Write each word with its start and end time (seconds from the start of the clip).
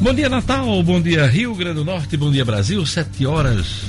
Bom 0.00 0.14
dia, 0.14 0.30
Natal. 0.30 0.82
Bom 0.82 0.98
dia, 0.98 1.26
Rio 1.26 1.54
Grande 1.54 1.74
do 1.74 1.84
Norte. 1.84 2.16
Bom 2.16 2.30
dia, 2.30 2.42
Brasil. 2.42 2.84
Sete 2.86 3.26
horas 3.26 3.82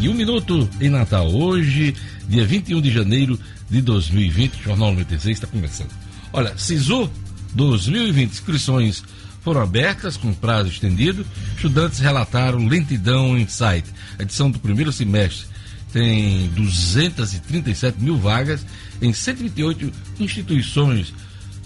e 0.00 0.08
um 0.08 0.14
minuto 0.14 0.68
em 0.80 0.88
Natal. 0.88 1.28
Hoje, 1.28 1.92
dia 2.28 2.46
21 2.46 2.80
de 2.80 2.92
janeiro 2.92 3.36
de 3.68 3.82
2020. 3.82 4.62
Jornal 4.62 4.92
96 4.92 5.36
está 5.36 5.48
começando. 5.48 5.90
Olha, 6.32 6.56
SISU 6.56 7.10
2020. 7.52 8.30
Inscrições 8.30 9.02
foram 9.42 9.60
abertas 9.60 10.16
com 10.16 10.32
prazo 10.32 10.68
estendido. 10.68 11.26
Estudantes 11.56 11.98
relataram 11.98 12.68
lentidão 12.68 13.36
em 13.36 13.48
site. 13.48 13.90
A 14.20 14.22
edição 14.22 14.48
do 14.48 14.60
primeiro 14.60 14.92
semestre 14.92 15.48
tem 15.92 16.46
237 16.50 18.00
mil 18.00 18.16
vagas 18.16 18.64
em 19.02 19.12
128 19.12 19.92
instituições 20.20 21.12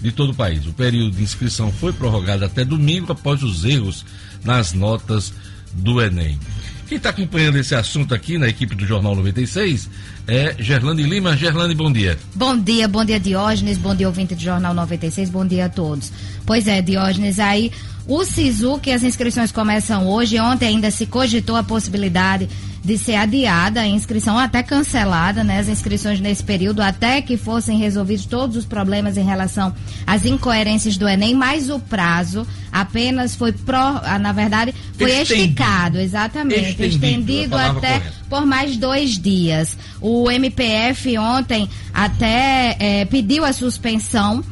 de 0.01 0.11
todo 0.11 0.31
o 0.31 0.35
país. 0.35 0.65
O 0.65 0.73
período 0.73 1.15
de 1.15 1.23
inscrição 1.23 1.71
foi 1.71 1.93
prorrogado 1.93 2.43
até 2.43 2.65
domingo 2.65 3.11
após 3.11 3.43
os 3.43 3.63
erros 3.63 4.05
nas 4.43 4.73
notas 4.73 5.33
do 5.73 6.01
Enem. 6.01 6.39
Quem 6.87 6.97
está 6.97 7.09
acompanhando 7.09 7.55
esse 7.55 7.73
assunto 7.73 8.13
aqui 8.13 8.37
na 8.37 8.49
equipe 8.49 8.75
do 8.75 8.85
Jornal 8.85 9.15
96 9.15 9.89
é 10.27 10.55
Gerlane 10.59 11.03
Lima. 11.03 11.37
Gerlane, 11.37 11.73
bom 11.73 11.89
dia. 11.89 12.19
Bom 12.35 12.57
dia, 12.57 12.85
bom 12.85 13.05
dia 13.05 13.17
Diógenes, 13.17 13.77
bom 13.77 13.95
dia 13.95 14.07
ouvinte 14.07 14.35
do 14.35 14.41
Jornal 14.41 14.73
96, 14.73 15.29
bom 15.29 15.45
dia 15.45 15.67
a 15.67 15.69
todos. 15.69 16.11
Pois 16.45 16.67
é, 16.67 16.81
Diógenes, 16.81 17.39
aí 17.39 17.71
o 18.05 18.25
SISU, 18.25 18.77
que 18.79 18.91
as 18.91 19.03
inscrições 19.03 19.53
começam 19.53 20.05
hoje, 20.05 20.37
ontem 20.37 20.67
ainda 20.67 20.91
se 20.91 21.05
cogitou 21.05 21.55
a 21.55 21.63
possibilidade 21.63 22.49
de 22.83 22.97
ser 22.97 23.15
adiada 23.15 23.81
a 23.81 23.87
inscrição, 23.87 24.37
até 24.37 24.63
cancelada, 24.63 25.43
né? 25.43 25.59
As 25.59 25.67
inscrições 25.67 26.19
nesse 26.19 26.43
período, 26.43 26.81
até 26.81 27.21
que 27.21 27.37
fossem 27.37 27.77
resolvidos 27.77 28.25
todos 28.25 28.57
os 28.57 28.65
problemas 28.65 29.17
em 29.17 29.23
relação 29.23 29.73
às 30.05 30.25
incoerências 30.25 30.97
do 30.97 31.07
Enem, 31.07 31.35
mas 31.35 31.69
o 31.69 31.79
prazo 31.79 32.45
apenas 32.71 33.35
foi, 33.35 33.51
pro, 33.51 33.77
ah, 33.77 34.17
na 34.19 34.31
verdade, 34.31 34.73
foi 34.97 35.11
estendido. 35.11 35.41
esticado, 35.41 35.99
exatamente, 35.99 36.69
estendido, 36.69 37.05
estendido 37.05 37.55
até 37.55 37.99
correta. 37.99 38.13
por 38.29 38.45
mais 38.45 38.75
dois 38.77 39.17
dias. 39.17 39.77
O 39.99 40.31
MPF 40.31 41.17
ontem 41.19 41.69
até 41.93 42.75
é, 42.79 43.05
pediu 43.05 43.45
a 43.45 43.53
suspensão 43.53 44.43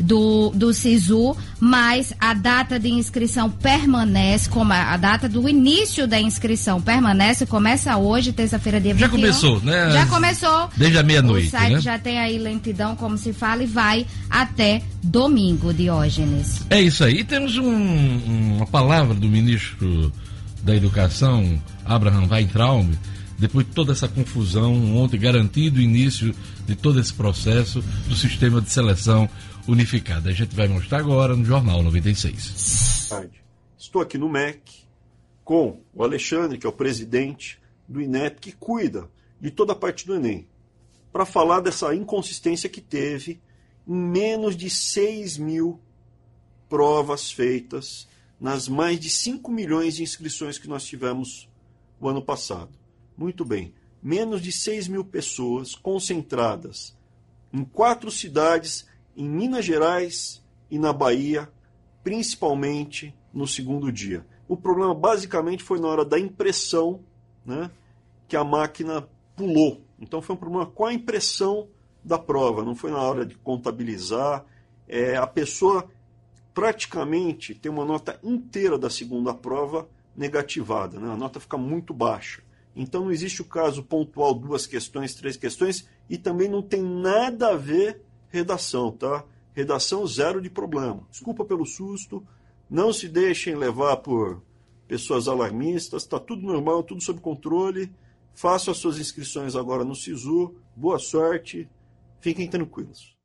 do, 0.00 0.50
do 0.50 0.72
SISU, 0.72 1.36
mas 1.60 2.12
a 2.20 2.34
data 2.34 2.78
de 2.78 2.88
inscrição 2.88 3.50
permanece, 3.50 4.48
como 4.48 4.72
a, 4.72 4.92
a 4.92 4.96
data 4.96 5.28
do 5.28 5.48
início 5.48 6.06
da 6.06 6.20
inscrição 6.20 6.80
permanece, 6.80 7.46
começa 7.46 7.96
hoje, 7.96 8.32
terça-feira, 8.32 8.80
dia 8.80 8.94
21. 8.94 9.06
Já 9.06 9.10
começou, 9.10 9.60
né? 9.60 9.90
Já 9.90 10.06
começou. 10.06 10.70
Desde 10.76 10.98
a 10.98 11.02
meia-noite. 11.02 11.48
O 11.48 11.50
site 11.50 11.72
né? 11.74 11.80
já 11.80 11.98
tem 11.98 12.18
aí 12.18 12.38
lentidão, 12.38 12.96
como 12.96 13.18
se 13.18 13.32
fala, 13.32 13.62
e 13.62 13.66
vai 13.66 14.06
até 14.30 14.82
domingo, 15.02 15.72
Diógenes. 15.72 16.62
É 16.70 16.80
isso 16.80 17.04
aí. 17.04 17.20
E 17.20 17.24
temos 17.24 17.56
um, 17.56 18.56
uma 18.56 18.66
palavra 18.66 19.14
do 19.14 19.28
ministro 19.28 20.12
da 20.62 20.74
Educação, 20.74 21.60
Abraham 21.84 22.28
Weintraub, 22.28 22.90
depois 23.38 23.64
de 23.64 23.72
toda 23.72 23.92
essa 23.92 24.08
confusão, 24.08 24.96
ontem 24.96 25.18
garantido 25.18 25.78
o 25.78 25.82
início 25.82 26.34
de 26.66 26.74
todo 26.74 26.98
esse 26.98 27.14
processo 27.14 27.82
do 28.08 28.16
sistema 28.16 28.60
de 28.60 28.70
seleção 28.70 29.30
unificada. 29.68 30.30
A 30.30 30.32
gente 30.32 30.56
vai 30.56 30.66
mostrar 30.66 30.98
agora 30.98 31.36
no 31.36 31.44
Jornal 31.44 31.82
96. 31.82 33.10
Estou 33.76 34.02
aqui 34.02 34.16
no 34.16 34.28
MEC 34.28 34.88
com 35.44 35.80
o 35.94 36.02
Alexandre, 36.02 36.58
que 36.58 36.66
é 36.66 36.68
o 36.68 36.72
presidente 36.72 37.60
do 37.86 38.00
INEP, 38.00 38.40
que 38.40 38.52
cuida 38.52 39.08
de 39.40 39.50
toda 39.50 39.72
a 39.72 39.76
parte 39.76 40.06
do 40.06 40.14
Enem, 40.14 40.46
para 41.12 41.24
falar 41.24 41.60
dessa 41.60 41.94
inconsistência 41.94 42.68
que 42.68 42.80
teve 42.80 43.40
em 43.86 43.94
menos 43.94 44.56
de 44.56 44.68
6 44.68 45.38
mil 45.38 45.80
provas 46.68 47.30
feitas 47.30 48.08
nas 48.40 48.68
mais 48.68 48.98
de 49.00 49.08
5 49.08 49.50
milhões 49.50 49.96
de 49.96 50.02
inscrições 50.02 50.58
que 50.58 50.68
nós 50.68 50.84
tivemos 50.84 51.48
o 52.00 52.08
ano 52.08 52.22
passado. 52.22 52.70
Muito 53.16 53.44
bem, 53.44 53.74
menos 54.02 54.42
de 54.42 54.52
6 54.52 54.88
mil 54.88 55.04
pessoas 55.04 55.74
concentradas 55.74 56.96
em 57.52 57.64
quatro 57.64 58.10
cidades 58.10 58.86
em 59.18 59.28
Minas 59.28 59.64
Gerais 59.64 60.40
e 60.70 60.78
na 60.78 60.92
Bahia, 60.92 61.50
principalmente 62.04 63.12
no 63.34 63.48
segundo 63.48 63.90
dia. 63.90 64.24
O 64.46 64.56
problema 64.56 64.94
basicamente 64.94 65.64
foi 65.64 65.80
na 65.80 65.88
hora 65.88 66.04
da 66.04 66.20
impressão, 66.20 67.00
né, 67.44 67.68
que 68.28 68.36
a 68.36 68.44
máquina 68.44 69.08
pulou. 69.34 69.82
Então 70.00 70.22
foi 70.22 70.36
um 70.36 70.38
problema 70.38 70.66
com 70.66 70.86
a 70.86 70.94
impressão 70.94 71.66
da 72.04 72.16
prova, 72.16 72.64
não 72.64 72.76
foi 72.76 72.92
na 72.92 73.02
hora 73.02 73.26
de 73.26 73.34
contabilizar. 73.34 74.44
É, 74.86 75.16
a 75.16 75.26
pessoa 75.26 75.90
praticamente 76.54 77.56
tem 77.56 77.72
uma 77.72 77.84
nota 77.84 78.20
inteira 78.22 78.78
da 78.78 78.88
segunda 78.88 79.34
prova 79.34 79.88
negativada, 80.16 81.00
né? 81.00 81.10
a 81.10 81.16
nota 81.16 81.40
fica 81.40 81.58
muito 81.58 81.92
baixa. 81.92 82.40
Então 82.74 83.06
não 83.06 83.10
existe 83.10 83.42
o 83.42 83.44
caso 83.44 83.82
pontual, 83.82 84.32
duas 84.32 84.64
questões, 84.64 85.12
três 85.14 85.36
questões, 85.36 85.88
e 86.08 86.16
também 86.16 86.48
não 86.48 86.62
tem 86.62 86.80
nada 86.80 87.48
a 87.48 87.56
ver 87.56 88.04
redação, 88.30 88.90
tá? 88.90 89.24
Redação 89.54 90.06
zero 90.06 90.40
de 90.40 90.50
problema. 90.50 91.00
Desculpa 91.10 91.44
pelo 91.44 91.66
susto, 91.66 92.24
não 92.70 92.92
se 92.92 93.08
deixem 93.08 93.54
levar 93.54 93.96
por 93.98 94.42
pessoas 94.86 95.28
alarmistas, 95.28 96.02
está 96.02 96.18
tudo 96.18 96.42
normal, 96.42 96.82
tudo 96.82 97.02
sob 97.02 97.20
controle. 97.20 97.90
Façam 98.34 98.72
as 98.72 98.78
suas 98.78 98.98
inscrições 98.98 99.56
agora 99.56 99.84
no 99.84 99.94
SISU. 99.94 100.54
Boa 100.76 100.98
sorte, 100.98 101.68
fiquem 102.20 102.48
tranquilos. 102.48 103.16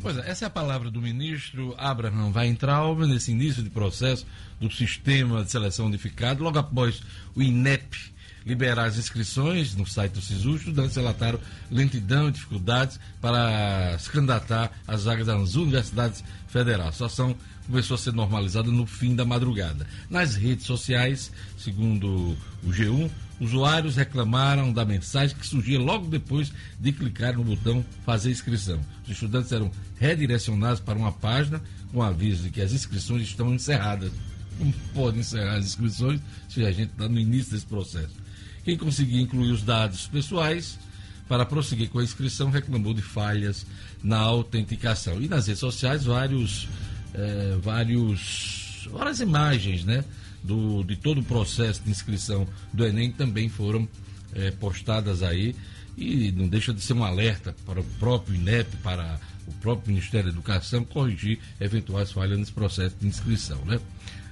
Pois 0.00 0.16
é, 0.18 0.30
essa 0.30 0.44
é 0.44 0.46
a 0.46 0.50
palavra 0.50 0.90
do 0.90 1.00
ministro 1.00 1.74
Abraham 1.76 2.32
Weintraub 2.34 3.00
nesse 3.06 3.32
início 3.32 3.62
de 3.62 3.70
processo 3.70 4.26
do 4.60 4.70
sistema 4.70 5.42
de 5.42 5.50
seleção 5.50 5.86
unificado, 5.86 6.44
logo 6.44 6.58
após 6.58 7.02
o 7.34 7.42
INEP 7.42 8.14
liberar 8.46 8.84
as 8.84 8.96
inscrições 8.96 9.74
no 9.74 9.84
site 9.84 10.12
do 10.12 10.22
SISU, 10.22 10.54
estudantes 10.54 10.94
relataram 10.94 11.40
lentidão 11.68 12.28
e 12.28 12.32
dificuldades 12.32 12.98
para 13.20 13.98
se 13.98 14.08
candidatar 14.08 14.70
às 14.86 15.04
vagas 15.04 15.26
das 15.26 15.56
universidades 15.56 16.22
federais. 16.46 16.90
A 16.90 16.92
situação 16.92 17.36
começou 17.66 17.96
a 17.96 17.98
ser 17.98 18.12
normalizada 18.12 18.70
no 18.70 18.86
fim 18.86 19.16
da 19.16 19.24
madrugada. 19.24 19.84
Nas 20.08 20.36
redes 20.36 20.64
sociais, 20.64 21.32
segundo 21.58 22.36
o 22.62 22.68
G1, 22.68 23.10
usuários 23.40 23.96
reclamaram 23.96 24.72
da 24.72 24.84
mensagem 24.84 25.36
que 25.36 25.46
surgia 25.46 25.80
logo 25.80 26.06
depois 26.06 26.52
de 26.78 26.92
clicar 26.92 27.34
no 27.34 27.42
botão 27.42 27.84
fazer 28.04 28.30
inscrição. 28.30 28.80
Os 29.04 29.10
estudantes 29.10 29.50
eram 29.50 29.72
redirecionados 29.98 30.80
para 30.80 30.96
uma 30.96 31.10
página 31.10 31.60
com 31.92 32.00
aviso 32.00 32.44
de 32.44 32.50
que 32.50 32.60
as 32.60 32.72
inscrições 32.72 33.22
estão 33.22 33.52
encerradas. 33.52 34.12
Como 34.56 34.72
pode 34.94 35.18
encerrar 35.18 35.56
as 35.56 35.66
inscrições 35.66 36.20
se 36.48 36.64
a 36.64 36.70
gente 36.70 36.92
está 36.92 37.08
no 37.08 37.18
início 37.18 37.52
desse 37.52 37.66
processo? 37.66 38.25
Quem 38.66 38.76
conseguia 38.76 39.20
incluir 39.20 39.52
os 39.52 39.62
dados 39.62 40.08
pessoais 40.08 40.76
para 41.28 41.46
prosseguir 41.46 41.88
com 41.88 42.00
a 42.00 42.02
inscrição 42.02 42.50
reclamou 42.50 42.92
de 42.92 43.00
falhas 43.00 43.64
na 44.02 44.18
autenticação. 44.18 45.22
E 45.22 45.28
nas 45.28 45.46
redes 45.46 45.60
sociais, 45.60 46.02
vários, 46.02 46.68
é, 47.14 47.56
vários, 47.62 48.88
várias 48.90 49.20
imagens 49.20 49.84
né, 49.84 50.04
do, 50.42 50.82
de 50.82 50.96
todo 50.96 51.20
o 51.20 51.22
processo 51.22 51.80
de 51.84 51.92
inscrição 51.92 52.44
do 52.72 52.84
Enem 52.84 53.12
também 53.12 53.48
foram 53.48 53.88
é, 54.34 54.50
postadas 54.50 55.22
aí. 55.22 55.54
E 55.96 56.32
não 56.32 56.48
deixa 56.48 56.74
de 56.74 56.80
ser 56.80 56.94
um 56.94 57.04
alerta 57.04 57.54
para 57.64 57.80
o 57.80 57.84
próprio 58.00 58.34
INEP, 58.34 58.78
para 58.78 59.20
o 59.46 59.52
próprio 59.60 59.94
Ministério 59.94 60.26
da 60.26 60.32
Educação, 60.32 60.82
corrigir 60.84 61.38
eventuais 61.60 62.10
falhas 62.10 62.36
nesse 62.36 62.52
processo 62.52 62.96
de 63.00 63.06
inscrição. 63.06 63.64
Né? 63.64 63.78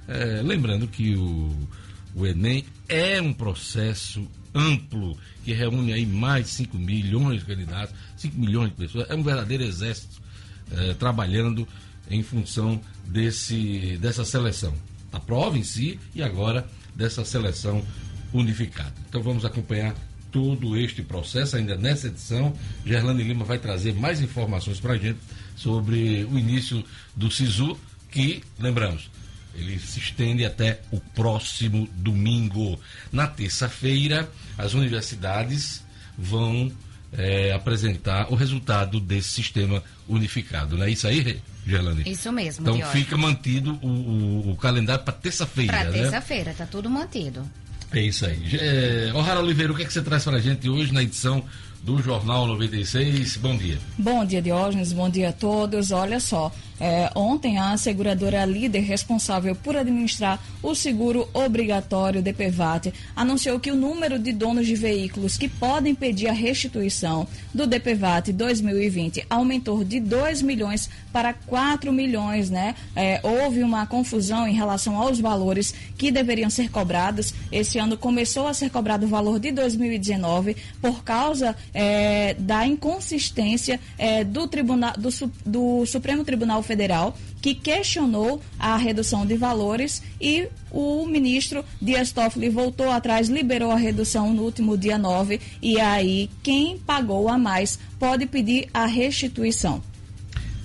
É, 0.09 0.43
lembrando 0.43 0.89
que 0.89 1.15
o 1.15 1.69
o 2.15 2.27
Enem 2.27 2.65
é 2.89 3.21
um 3.21 3.33
processo 3.33 4.27
amplo 4.55 5.19
que 5.45 5.53
reúne 5.53 5.93
aí 5.93 6.07
mais 6.07 6.47
de 6.47 6.51
5 6.53 6.79
milhões 6.79 7.41
de 7.41 7.47
candidatos, 7.47 7.95
5 8.17 8.39
milhões 8.39 8.71
de 8.71 8.77
pessoas. 8.77 9.11
É 9.11 9.15
um 9.15 9.23
verdadeiro 9.23 9.65
exército 9.65 10.23
é, 10.71 10.95
trabalhando 10.95 11.67
em 12.11 12.23
função 12.23 12.81
desse, 13.07 13.99
dessa 14.01 14.25
seleção. 14.25 14.73
A 15.13 15.19
prova 15.19 15.59
em 15.59 15.65
si 15.65 15.99
e 16.15 16.23
agora 16.23 16.67
dessa 16.95 17.25
seleção 17.25 17.85
unificada. 18.33 18.95
Então 19.09 19.23
vamos 19.23 19.45
acompanhar 19.45 19.95
todo 20.31 20.77
este 20.77 21.03
processo 21.03 21.57
ainda 21.57 21.77
nessa 21.77 22.09
edição. 22.09 22.53
Gerlane 22.85 23.23
Lima 23.23 23.45
vai 23.45 23.59
trazer 23.59 23.95
mais 23.95 24.21
informações 24.21 24.81
para 24.81 24.95
a 24.95 24.99
gente 24.99 25.19
sobre 25.57 26.25
o 26.25 26.39
início 26.39 26.85
do 27.15 27.31
SISU, 27.31 27.79
que, 28.11 28.43
lembramos, 28.59 29.09
ele 29.57 29.79
se 29.79 29.99
estende 29.99 30.45
até 30.45 30.81
o 30.91 31.01
próximo 31.01 31.89
domingo. 31.95 32.79
Na 33.13 33.27
terça-feira, 33.27 34.29
as 34.59 34.75
universidades 34.75 35.83
vão 36.17 36.73
é, 37.13 37.53
apresentar 37.53 38.33
o 38.33 38.35
resultado 38.35 39.01
desse 39.01 39.31
sistema 39.31 39.83
unificado. 40.09 40.77
Não 40.77 40.85
é 40.85 40.91
isso 40.91 41.07
aí, 41.07 41.41
Gerlane? 41.67 42.03
Isso 42.07 42.31
mesmo. 42.33 42.69
Então 42.69 42.91
fica 42.91 43.17
mantido 43.17 43.79
o, 43.83 43.89
o, 43.89 44.51
o 44.53 44.57
calendário 44.57 45.05
para 45.05 45.15
terça-feira. 45.15 45.73
Para 45.73 45.91
né? 45.91 46.03
terça-feira, 46.03 46.51
está 46.51 46.67
tudo 46.67 46.91
mantido. 46.91 47.49
É 47.93 48.01
isso 48.01 48.27
aí. 48.27 48.57
É, 48.57 49.13
O'Hara 49.15 49.41
Oliveira, 49.41 49.73
o 49.73 49.77
que, 49.77 49.83
é 49.83 49.85
que 49.85 49.93
você 49.93 50.03
traz 50.03 50.25
para 50.25 50.37
a 50.37 50.41
gente 50.41 50.69
hoje 50.69 50.93
na 50.93 51.03
edição 51.03 51.45
do 51.85 52.01
Jornal 52.01 52.47
96. 52.47 53.37
Bom 53.37 53.57
dia. 53.57 53.79
Bom 53.99 54.25
dia, 54.25 54.41
Diógenes. 54.41 54.93
Bom 54.93 55.11
dia 55.11 55.29
a 55.29 55.33
todos. 55.33 55.91
Olha 55.91 56.19
só, 56.19 56.51
é, 56.81 57.11
ontem 57.15 57.59
a 57.59 57.77
seguradora 57.77 58.45
líder 58.45 58.81
responsável 58.81 59.55
por 59.55 59.77
administrar 59.77 60.43
o 60.63 60.75
seguro 60.75 61.29
obrigatório 61.33 62.23
DPVAT 62.23 62.93
anunciou 63.15 63.61
que 63.61 63.71
o 63.71 63.77
número 63.77 64.19
de 64.19 64.33
donos 64.33 64.67
de 64.67 64.75
veículos 64.75 65.37
que 65.37 65.49
podem 65.49 65.95
pedir 65.95 66.29
a 66.29 66.33
restituição 66.33 67.29
do 67.53 67.67
DPVAT 67.67 68.33
2020 68.33 69.25
aumentou 69.31 69.85
de 69.85 70.01
2 70.01 70.43
milhões 70.43 70.89
para 71.13 71.33
4 71.33 71.93
milhões, 71.93 72.51
né? 72.51 72.75
É, 72.97 73.21
houve 73.23 73.63
uma 73.63 73.87
confusão 73.87 74.49
em 74.49 74.55
relação 74.55 74.97
aos 74.97 75.21
valores 75.21 75.73
que 75.97 76.11
deveriam 76.11 76.51
ser 76.51 76.71
cobrados. 76.71 77.33
Esse 77.53 77.79
ano 77.79 77.97
começou 77.97 78.49
a 78.49 78.55
ser 78.55 78.71
cobrado 78.71 79.07
o 79.07 79.09
valor 79.09 79.39
de 79.39 79.53
2019 79.53 80.57
por 80.81 81.05
causa 81.05 81.55
é, 81.75 82.35
da 82.35 82.67
inconsistência 82.67 83.81
é, 83.99 84.23
do, 84.23 84.47
tribunal, 84.47 84.93
do, 84.97 85.11
do 85.45 85.85
Supremo 85.85 86.25
Tribunal 86.25 86.63
Federal, 86.63 87.19
que 87.43 87.55
questionou 87.55 88.41
a 88.59 88.77
redução 88.77 89.27
de 89.27 89.37
valores 89.37 90.01
e 90.21 90.49
o 90.71 91.05
ministro 91.07 91.65
Dias 91.83 92.13
Toffoli 92.13 92.49
voltou 92.49 92.91
atrás, 92.91 93.29
liberou 93.29 93.71
a 93.71 93.77
redução 93.77 94.33
no 94.33 94.43
último 94.43 94.79
dia 94.79 94.97
9 94.97 95.41
e 95.61 95.79
aí 95.81 96.31
quem 96.43 96.79
pagou 96.79 97.29
a 97.29 97.37
mais 97.37 97.79
pode 97.99 98.25
pedir 98.25 98.69
a 98.73 98.87
restituição. 98.87 99.83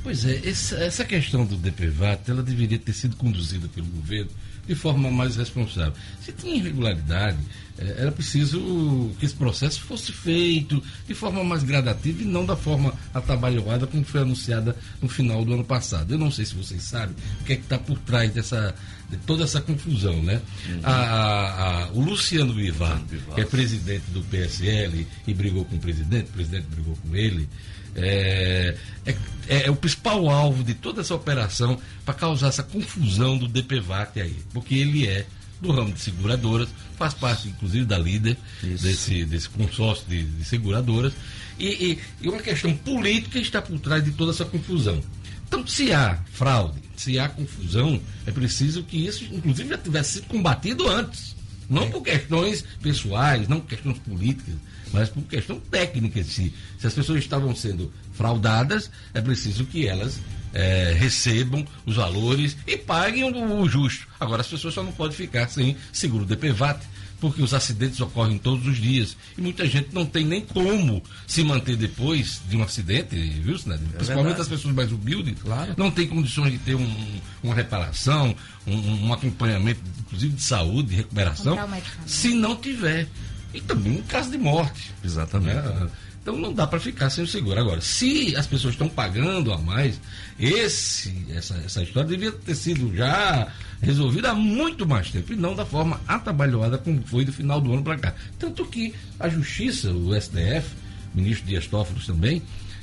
Pois 0.02 0.24
é, 0.26 0.42
essa, 0.48 1.04
questão 1.04 1.46
do 1.46 1.58
DPVAT, 1.58 2.32
ela 2.32 2.42
deveria 2.42 2.80
ter 2.80 2.94
sido 2.94 3.18
conduzida 3.18 3.68
pelo 3.68 3.88
governo 3.88 4.32
de 4.70 4.76
forma 4.76 5.10
mais 5.10 5.36
responsável. 5.36 5.94
Se 6.24 6.32
tinha 6.32 6.58
irregularidade, 6.58 7.40
é, 7.76 8.02
era 8.02 8.12
preciso 8.12 9.10
que 9.20 9.26
esse 9.26 9.34
processo 9.34 9.82
fosse 9.82 10.12
feito 10.12 10.82
de 11.08 11.16
forma 11.16 11.44
mais 11.44 11.64
gradativa 11.64 12.22
e 12.22 12.26
não 12.26 12.46
da 12.46 12.56
forma 12.56 12.94
atabalhoada 13.12 13.88
como 13.88 14.04
foi 14.04 14.22
anunciada 14.22 14.78
no 15.02 15.10
final 15.10 15.44
do 15.44 15.56
ano 15.56 15.64
passado. 15.64 16.14
Eu 16.14 16.20
não 16.20 16.30
sei 16.30 16.46
se 16.46 16.54
vocês 16.54 16.84
sabem 16.84 17.16
o 17.42 17.44
que 17.46 17.54
é 17.54 17.56
que 17.56 17.64
está 17.64 17.80
por 17.80 17.98
trás 17.98 18.32
dessa, 18.32 18.76
de 19.10 19.18
toda 19.18 19.44
essa 19.44 19.60
confusão, 19.60 20.22
né? 20.22 20.40
Uhum. 20.68 20.80
A, 20.84 20.94
a, 20.94 21.84
a, 21.86 21.92
o 21.94 22.02
Luciano 22.02 22.54
Bivar, 22.54 23.02
que 23.34 23.42
é 23.42 23.46
presidente 23.46 24.06
do 24.12 24.22
PSL 24.22 25.08
e 25.26 25.34
brigou 25.34 25.66
com 25.66 25.78
o 25.78 25.80
presidente, 25.80 26.30
o 26.30 26.34
presidente 26.34 26.68
brigou 26.70 26.96
com 26.98 27.16
ele, 27.16 27.50
é, 27.96 28.76
é, 29.06 29.16
é, 29.48 29.72
o 29.72 29.76
principal 29.76 30.30
alvo 30.30 30.64
de 30.64 30.74
toda 30.74 31.02
essa 31.02 31.16
operação 31.16 31.80
para 32.06 32.14
causar 32.14 32.48
essa 32.48 32.64
confusão 32.64 33.38
do 33.38 33.48
DPVAT 33.48 34.22
aí, 34.22 34.38
porque 34.54 34.76
ele 34.76 35.08
é 35.08 35.26
do 35.62 35.72
ramo 35.72 35.92
de 35.92 36.00
seguradoras, 36.00 36.70
faz 36.98 37.14
parte 37.14 37.50
inclusive 37.50 37.86
da 37.86 37.98
líder 37.98 38.38
desse, 38.62 39.26
desse 39.26 39.50
consórcio 39.50 40.06
de, 40.08 40.24
de 40.24 40.46
seguradoras, 40.46 41.14
e, 41.58 41.68
e, 41.68 42.00
e, 42.22 42.30
uma 42.30 42.42
questão 42.42 42.74
política 42.74 43.38
está 43.40 43.62
por 43.62 43.78
trás 43.80 44.04
de 44.04 44.12
toda 44.12 44.32
essa 44.32 44.46
confusão. 44.46 45.04
Então, 45.46 45.66
se 45.68 45.92
há 45.92 46.18
fraude, 46.32 46.80
se 46.96 47.20
há 47.20 47.28
confusão, 47.28 48.00
é 48.26 48.32
preciso 48.32 48.84
que 48.84 49.06
isso, 49.06 49.26
inclusive, 49.26 49.70
já 49.70 49.78
tivesse 49.78 50.14
sido 50.14 50.28
combatido 50.28 50.88
antes. 50.88 51.36
Não 51.70 51.84
é. 51.84 51.90
por 51.90 52.02
questões 52.02 52.64
pessoais, 52.82 53.48
não 53.48 53.60
por 53.60 53.70
questões 53.70 53.98
políticas, 54.00 54.56
mas 54.92 55.10
por 55.10 55.24
questão 55.24 55.60
técnica 55.60 56.24
si. 56.24 56.54
Se 56.78 56.88
as 56.88 56.94
pessoas 56.94 57.20
estavam 57.20 57.56
sendo 57.56 57.92
fraudadas, 58.14 58.90
é 59.14 59.22
preciso 59.22 59.66
que 59.66 59.88
elas 59.88 60.20
é, 60.54 60.96
recebam 60.98 61.66
os 61.86 61.96
valores 61.96 62.58
e 62.66 62.78
paguem 62.78 63.24
o, 63.24 63.62
o, 63.62 63.70
justo. 63.70 64.08
Agora, 64.20 64.42
as 64.42 64.48
pessoas 64.48 64.74
só 64.74 64.84
não 64.84 64.92
podem 64.92 65.16
ficar 65.16 65.48
sem 65.50 65.76
seguro 65.92 66.26
DPVAT, 66.26 66.80
porque 67.20 67.42
os 67.42 67.54
acidentes 67.54 68.00
ocorrem 68.00 68.38
todos 68.38 68.66
os 68.66 68.78
dias 68.78 69.18
e 69.38 69.42
muita 69.42 69.66
gente 69.68 69.90
não 69.94 70.06
tem 70.06 70.26
nem 70.26 70.42
como 70.42 71.04
se 71.28 71.44
manter 71.44 71.76
depois 71.76 72.42
de 72.48 72.56
um 72.56 72.64
acidente, 72.64 73.16
viu, 73.16 73.58
Sinadinho? 73.58 73.90
É 73.94 73.98
Principalmente 73.98 74.42
as 74.42 74.48
pessoas 74.48 74.74
mais 74.74 74.92
humildes, 74.92 75.36
claro. 75.42 75.74
não 75.78 75.92
tem 75.92 76.08
condições 76.08 76.52
de 76.52 76.58
ter 76.60 76.76
um, 76.76 77.20
uma 77.44 77.54
reparação, 77.54 78.34
um, 78.66 79.08
um, 79.08 79.14
acompanhamento, 79.14 79.82
inclusive 80.00 80.34
de 80.34 80.42
saúde, 80.42 80.90
de 80.90 80.96
recuperação, 80.96 81.58
se 82.06 82.34
não 82.34 82.56
tiver. 82.56 83.08
E 83.54 83.62
também 83.62 83.98
em 83.98 84.02
caso 84.04 84.32
de 84.32 84.38
morte. 84.38 84.94
Exatamente. 85.04 85.56
Né? 85.56 85.90
Então 86.22 86.38
não 86.38 86.54
dá 86.54 86.68
para 86.68 86.80
ficar 86.80 87.10
sem 87.10 87.24
o 87.24 87.28
seguro. 87.28 87.60
Agora, 87.60 87.82
se 87.82 88.36
as 88.36 88.46
pessoas 88.46 88.74
estão 88.74 88.90
pagando 88.90 89.52
a 89.52 89.58
mais, 89.58 90.00
esse, 90.40 91.26
essa, 91.34 91.56
essa 91.66 91.82
história 91.82 92.08
devia 92.08 92.32
ter 92.32 92.56
sido 92.56 92.96
já 92.96 93.48
resolvida 93.82 94.32
há 94.32 94.36
muito 94.36 94.86
mais 94.86 95.10
tempo 95.10 95.34
e 95.34 95.36
não 95.36 95.56
da 95.56 95.66
forma 95.66 96.00
atabalhoada 96.08 96.78
como 96.78 97.02
foi 97.04 97.26
do 97.26 97.32
final 97.32 97.60
do 97.62 97.74
ano 97.74 97.84
para 97.84 97.98
cá. 97.98 98.14
Tanto 98.38 98.66
que 98.66 98.94
a 99.20 99.30
Justiça, 99.30 99.92
o 99.92 100.14
STF, 100.20 100.76
o 101.14 101.18
ministro 101.18 101.48
Dias 101.48 101.66
Toffoli 101.66 102.06
também, 102.06 102.42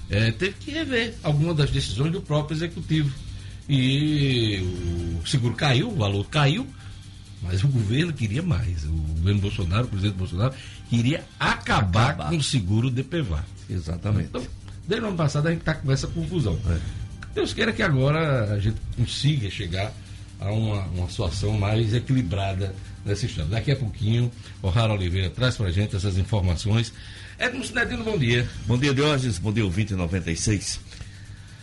é, 0.08 0.30
teve 0.30 0.54
que 0.58 0.70
rever 0.70 1.14
algumas 1.22 1.56
das 1.56 1.70
decisões 1.70 2.12
do 2.12 2.20
próprio 2.20 2.56
executivo. 2.56 3.12
E 3.68 4.60
o 5.22 5.26
seguro 5.26 5.54
caiu, 5.54 5.90
o 5.90 5.96
valor 5.96 6.24
caiu, 6.28 6.66
mas 7.42 7.62
o 7.62 7.68
governo 7.68 8.12
queria 8.12 8.42
mais. 8.42 8.84
O 8.84 8.92
governo 8.92 9.40
Bolsonaro, 9.40 9.84
o 9.84 9.88
presidente 9.88 10.16
Bolsonaro, 10.16 10.54
queria 10.88 11.24
acabar, 11.38 12.10
acabar. 12.10 12.30
com 12.30 12.36
o 12.36 12.42
seguro 12.42 12.90
DPVAT. 12.90 13.44
Exatamente. 13.68 14.28
Então, 14.28 14.42
desde 14.86 15.04
o 15.04 15.08
ano 15.08 15.16
passado 15.16 15.48
a 15.48 15.50
gente 15.50 15.60
está 15.60 15.74
com 15.74 15.90
essa 15.92 16.06
confusão. 16.06 16.58
É. 16.68 16.78
Deus 17.34 17.52
queira 17.52 17.72
que 17.72 17.82
agora 17.82 18.54
a 18.54 18.58
gente 18.58 18.76
consiga 18.96 19.50
chegar 19.50 19.92
a 20.40 20.50
uma, 20.50 20.84
uma 20.86 21.08
situação 21.08 21.52
mais 21.58 21.92
equilibrada 21.94 22.74
nessa 23.04 23.26
história. 23.26 23.50
Daqui 23.50 23.72
a 23.72 23.76
pouquinho, 23.76 24.30
o 24.62 24.68
Rara 24.68 24.92
Oliveira 24.92 25.30
traz 25.30 25.56
para 25.56 25.66
a 25.68 25.72
gente 25.72 25.94
essas 25.94 26.16
informações. 26.18 26.92
Edmo 27.38 27.64
Sinedino, 27.64 28.02
bom 28.02 28.16
dia. 28.16 28.48
Bom 28.66 28.78
dia, 28.78 28.94
Diógenes. 28.94 29.38
Bom 29.38 29.52
dia, 29.52 29.64
ouvinte 29.64 29.94
96 29.94 30.85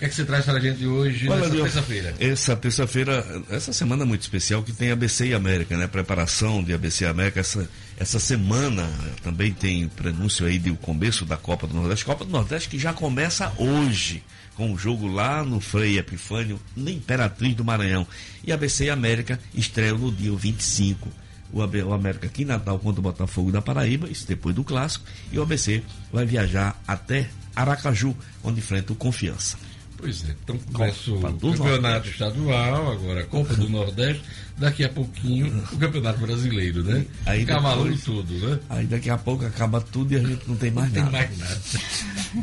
que 0.04 0.08
é 0.08 0.10
que 0.10 0.16
você 0.16 0.26
traz 0.26 0.44
para 0.44 0.56
a 0.56 0.60
gente 0.60 0.86
hoje, 0.86 1.30
Olha, 1.30 1.48
nessa 1.48 1.56
terça-feira? 1.56 2.16
Essa 2.20 2.56
terça-feira, 2.58 3.44
essa 3.50 3.72
semana 3.72 4.06
muito 4.06 4.22
especial 4.22 4.62
que 4.62 4.74
tem 4.74 4.92
ABC 4.92 5.28
e 5.28 5.34
América, 5.34 5.78
né? 5.78 5.88
Preparação 5.88 6.62
de 6.62 6.74
ABC 6.74 7.06
e 7.06 7.08
América. 7.08 7.40
Essa, 7.40 7.70
essa 7.98 8.20
semana 8.20 8.90
também 9.24 9.54
tem 9.54 9.88
prenúncio 9.88 10.46
aí 10.46 10.60
do 10.60 10.76
começo 10.76 11.26
da 11.26 11.38
Copa 11.38 11.68
do 11.68 11.74
Nordeste. 11.74 12.04
Copa 12.04 12.26
do 12.26 12.32
Nordeste 12.32 12.68
que 12.68 12.78
já 12.78 12.92
começa 12.92 13.54
hoje 13.58 14.22
com 14.56 14.74
o 14.74 14.78
jogo 14.78 15.08
lá 15.08 15.44
no 15.44 15.62
Frei 15.62 15.98
Epifânio, 15.98 16.60
na 16.76 16.92
Imperatriz 16.92 17.56
do 17.56 17.64
Maranhão. 17.64 18.06
E 18.44 18.52
ABC 18.52 18.86
e 18.86 18.90
América 18.90 19.40
estreiam 19.54 19.98
no 19.98 20.12
dia 20.12 20.36
25. 20.36 21.10
O, 21.54 21.60
o 21.60 21.94
América 21.94 22.28
aqui 22.28 22.42
em 22.42 22.46
Natal 22.46 22.78
contra 22.78 23.00
o 23.00 23.04
Botafogo 23.04 23.54
da 23.54 23.62
Paraíba, 23.62 24.10
isso 24.10 24.28
depois 24.28 24.54
do 24.54 24.66
clássico. 24.66 25.06
E 25.32 25.40
o 25.40 25.44
ABC 25.44 25.82
vai 26.12 26.26
viajar 26.26 26.78
até 26.86 27.30
Aracaju, 27.56 28.14
onde 28.44 28.60
enfrenta 28.60 28.92
o 28.92 28.96
Confiança. 28.96 29.58
Pois 30.04 30.26
é, 30.28 30.36
então 30.44 30.58
começa 30.58 31.12
o 31.12 31.22
campeonato 31.22 32.10
estadual, 32.10 32.92
agora 32.92 33.22
a 33.22 33.26
Copa 33.26 33.56
do 33.56 33.70
Nordeste, 33.70 34.22
daqui 34.58 34.84
a 34.84 34.90
pouquinho 34.90 35.48
o 35.72 35.78
Campeonato 35.78 36.20
Brasileiro, 36.20 36.84
né? 36.84 37.06
Aí 37.26 37.46
Cavalão 37.46 37.90
e 37.90 37.98
tudo, 37.98 38.34
né? 38.34 38.60
Aí 38.70 38.86
daqui 38.86 39.10
a 39.10 39.18
pouco 39.18 39.46
acaba 39.46 39.80
tudo 39.80 40.12
e 40.12 40.18
a 40.18 40.20
gente 40.20 40.42
não 40.46 40.58
tem 40.58 40.72
mais 40.72 40.92
não 40.92 41.10
nada. 41.10 41.26
Tem 41.26 41.38
mais 41.38 41.40
nada. 41.40 41.62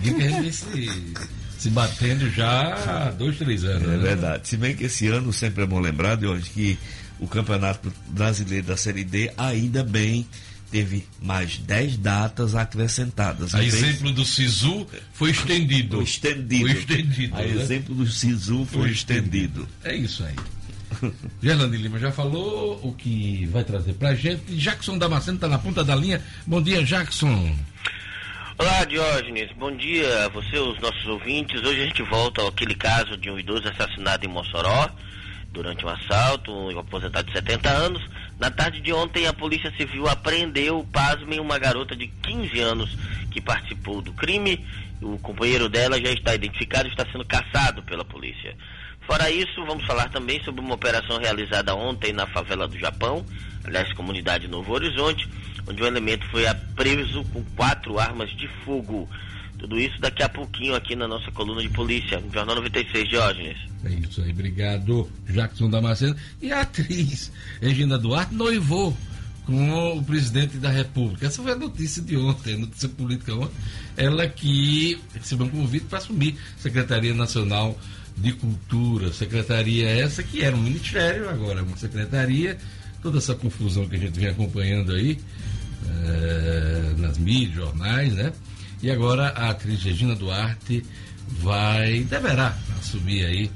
e 0.03 0.25
a 0.25 0.31
gente 0.31 0.53
se, 0.55 1.15
se 1.59 1.69
batendo 1.69 2.31
já 2.31 2.75
há 2.75 3.11
dois, 3.11 3.37
três 3.37 3.63
anos. 3.63 3.83
É 3.83 3.87
né? 3.89 3.99
verdade. 3.99 4.49
Se 4.49 4.57
bem 4.57 4.75
que 4.75 4.85
esse 4.85 5.09
ano 5.09 5.31
sempre 5.31 5.65
é 5.65 5.67
bom 5.67 5.81
lembrar 5.81 6.17
de 6.17 6.27
hoje 6.27 6.49
que 6.49 6.79
o 7.21 7.29
Campeonato 7.29 7.93
Brasileiro 8.09 8.69
da 8.69 8.77
Série 8.79 9.05
D 9.05 9.31
ainda 9.37 9.85
bem 9.85 10.27
teve 10.71 11.07
mais 11.21 11.59
10 11.59 11.97
datas 11.97 12.55
acrescentadas. 12.55 13.55
A 13.55 13.63
exemplo 13.63 14.13
do 14.13 14.25
SISU 14.25 14.87
foi 15.13 15.31
estendido. 15.31 15.97
Foi 15.97 16.05
estendido. 16.05 16.69
Foi 16.69 16.79
estendido. 16.79 17.37
A 17.37 17.39
né? 17.39 17.49
exemplo 17.49 17.95
do 17.95 18.07
SISU 18.07 18.65
foi, 18.65 18.83
foi 18.83 18.91
estendido. 18.91 19.63
estendido. 19.63 19.69
É 19.85 19.95
isso 19.95 20.25
aí. 20.25 20.35
Gerlande 21.43 21.77
Lima 21.77 21.99
já 21.99 22.13
falou 22.13 22.81
o 22.83 22.93
que 22.93 23.47
vai 23.47 23.65
trazer 23.65 23.95
pra 23.95 24.15
gente. 24.15 24.55
Jackson 24.57 24.99
Damasceno 24.99 25.37
está 25.37 25.49
na 25.49 25.59
ponta 25.59 25.85
da 25.85 25.95
linha. 25.95 26.23
Bom 26.47 26.63
dia, 26.63 26.83
Jackson. 26.83 27.57
Olá, 28.59 28.85
Diógenes. 28.85 29.51
Bom 29.57 29.75
dia 29.75 30.27
a 30.27 30.29
você, 30.29 30.59
os 30.59 30.79
nossos 30.81 31.07
ouvintes. 31.07 31.63
Hoje 31.63 31.83
a 31.83 31.87
gente 31.87 32.03
volta 32.03 32.47
àquele 32.47 32.75
caso 32.75 33.17
de 33.17 33.31
um 33.31 33.39
idoso 33.39 33.67
assassinado 33.69 34.25
em 34.25 34.29
Mossoró 34.29 34.91
durante 35.53 35.85
um 35.85 35.89
assalto, 35.89 36.53
um 36.53 36.79
aposentado 36.79 37.27
de 37.27 37.33
70 37.33 37.71
anos. 37.71 38.03
Na 38.41 38.51
tarde 38.51 38.81
de 38.81 38.91
ontem, 38.91 39.27
a 39.27 39.35
Polícia 39.35 39.71
Civil 39.77 40.09
apreendeu, 40.09 40.83
pasmem, 40.91 41.39
uma 41.39 41.59
garota 41.59 41.95
de 41.95 42.07
15 42.07 42.59
anos 42.59 42.97
que 43.31 43.39
participou 43.39 44.01
do 44.01 44.15
crime. 44.15 44.65
O 45.03 45.19
companheiro 45.19 45.69
dela 45.69 46.01
já 46.01 46.11
está 46.11 46.35
identificado 46.35 46.89
e 46.89 46.91
está 46.91 47.05
sendo 47.13 47.23
caçado 47.27 47.83
pela 47.83 48.03
polícia. 48.03 48.57
Fora 49.03 49.31
isso, 49.31 49.63
vamos 49.67 49.85
falar 49.85 50.09
também 50.09 50.43
sobre 50.43 50.63
uma 50.63 50.75
operação 50.75 51.19
realizada 51.19 51.75
ontem 51.75 52.15
na 52.15 52.27
favela 52.27 52.67
do 52.67 52.79
Japão, 52.79 53.27
aliás, 53.63 53.93
comunidade 53.93 54.49
Novo 54.49 54.73
Horizonte, 54.73 55.29
onde 55.69 55.83
um 55.83 55.87
elemento 55.87 56.27
foi 56.29 56.45
preso 56.75 57.23
com 57.25 57.45
quatro 57.55 57.99
armas 57.99 58.31
de 58.31 58.49
fogo. 58.65 59.07
Tudo 59.61 59.79
isso 59.79 60.01
daqui 60.01 60.23
a 60.23 60.29
pouquinho 60.29 60.75
aqui 60.75 60.97
na 60.97 61.07
nossa 61.07 61.31
coluna 61.33 61.61
de 61.61 61.69
polícia, 61.69 62.19
Jornal 62.33 62.57
96, 62.57 63.09
Diógenes. 63.11 63.59
É 63.85 63.91
isso 63.91 64.23
aí, 64.23 64.31
obrigado, 64.31 65.07
Jackson 65.29 65.69
Damasceno. 65.69 66.17
E 66.41 66.51
a 66.51 66.63
atriz 66.63 67.31
Regina 67.61 67.99
Duarte 67.99 68.35
noivou 68.35 68.97
com 69.45 69.99
o 69.99 70.03
presidente 70.03 70.57
da 70.57 70.71
República. 70.71 71.27
Essa 71.27 71.43
foi 71.43 71.53
a 71.53 71.57
notícia 71.57 72.01
de 72.01 72.17
ontem, 72.17 72.55
a 72.55 72.59
notícia 72.59 72.89
política 72.89 73.35
ontem. 73.35 73.55
Ela 73.99 74.27
que 74.27 74.99
recebeu 75.13 75.47
um 75.47 75.51
convite 75.51 75.85
para 75.85 75.99
assumir 75.99 76.39
Secretaria 76.57 77.13
Nacional 77.13 77.79
de 78.17 78.33
Cultura. 78.33 79.13
Secretaria 79.13 79.91
essa 79.91 80.23
que 80.23 80.43
era 80.43 80.57
um 80.57 80.63
ministério, 80.63 81.29
agora 81.29 81.61
é 81.61 81.63
uma 81.63 81.77
secretaria. 81.77 82.57
Toda 83.03 83.19
essa 83.19 83.35
confusão 83.35 83.87
que 83.87 83.97
a 83.97 83.99
gente 83.99 84.19
vem 84.19 84.29
acompanhando 84.31 84.93
aí 84.93 85.19
é, 85.87 86.95
nas 86.97 87.19
mídias, 87.19 87.57
jornais, 87.57 88.15
né? 88.15 88.33
E 88.83 88.91
agora 88.91 89.29
a 89.29 89.51
atriz 89.51 89.83
Regina 89.83 90.15
Duarte 90.15 90.85
vai, 91.29 92.01
deverá 92.05 92.57
assumir 92.79 93.25
aí 93.27 93.51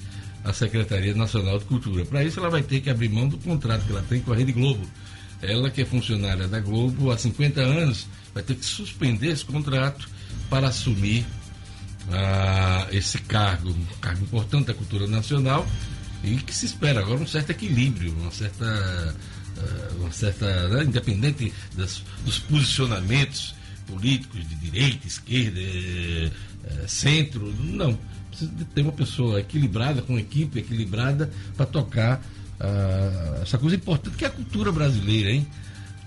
a 0.45 0.52
Secretaria 0.52 1.14
Nacional 1.14 1.59
de 1.59 1.64
Cultura. 1.64 2.04
Para 2.04 2.23
isso 2.23 2.38
ela 2.38 2.50
vai 2.50 2.62
ter 2.62 2.81
que 2.81 2.90
abrir 2.90 3.09
mão 3.09 3.26
do 3.26 3.38
contrato 3.38 3.87
que 3.87 3.93
ela 3.93 4.02
tem 4.02 4.21
com 4.21 4.33
a 4.33 4.37
Rede 4.37 4.52
Globo. 4.52 4.87
Ela 5.40 5.71
que 5.71 5.81
é 5.81 5.85
funcionária 5.85 6.47
da 6.47 6.61
Globo 6.61 7.11
há 7.11 7.19
50 7.19 7.61
anos, 7.61 8.07
vai 8.33 8.43
ter 8.43 8.54
que 8.54 8.64
suspender 8.64 9.28
esse 9.28 9.45
contrato 9.45 10.09
para 10.50 10.69
assumir 10.69 11.25
ah, 12.12 12.87
esse 12.93 13.19
cargo, 13.19 13.71
um 13.71 13.87
cargo 14.00 14.23
importante 14.25 14.66
da 14.66 14.75
cultura 14.75 15.07
nacional 15.07 15.66
e 16.23 16.37
que 16.37 16.54
se 16.54 16.66
espera 16.66 17.00
agora 17.00 17.21
um 17.21 17.26
certo 17.26 17.50
equilíbrio, 17.50 18.14
uma 18.21 18.31
certa, 18.31 19.16
ah, 19.59 19.95
uma 19.99 20.12
certa 20.12 20.69
né, 20.69 20.85
independente 20.85 21.52
das, 21.75 22.02
dos 22.25 22.38
posicionamentos 22.38 23.54
políticos 23.87 24.49
de 24.49 24.55
direita, 24.57 25.07
esquerda, 25.07 25.61
eh, 25.61 26.31
centro, 26.87 27.55
não. 27.59 27.99
Precisa 28.29 28.53
ter 28.75 28.83
uma 28.83 28.93
pessoa 28.93 29.41
equilibrada, 29.41 30.03
com 30.03 30.14
uma 30.14 30.21
equipe 30.21 30.59
equilibrada 30.59 31.31
para 31.57 31.67
tocar 31.67 32.21
ah, 32.61 33.41
essa 33.43 33.59
coisa 33.59 33.76
importante 33.76 34.17
que 34.17 34.25
é 34.25 34.29
a 34.29 34.31
cultura 34.31 34.73
brasileira, 34.73 35.31
hein? 35.31 35.47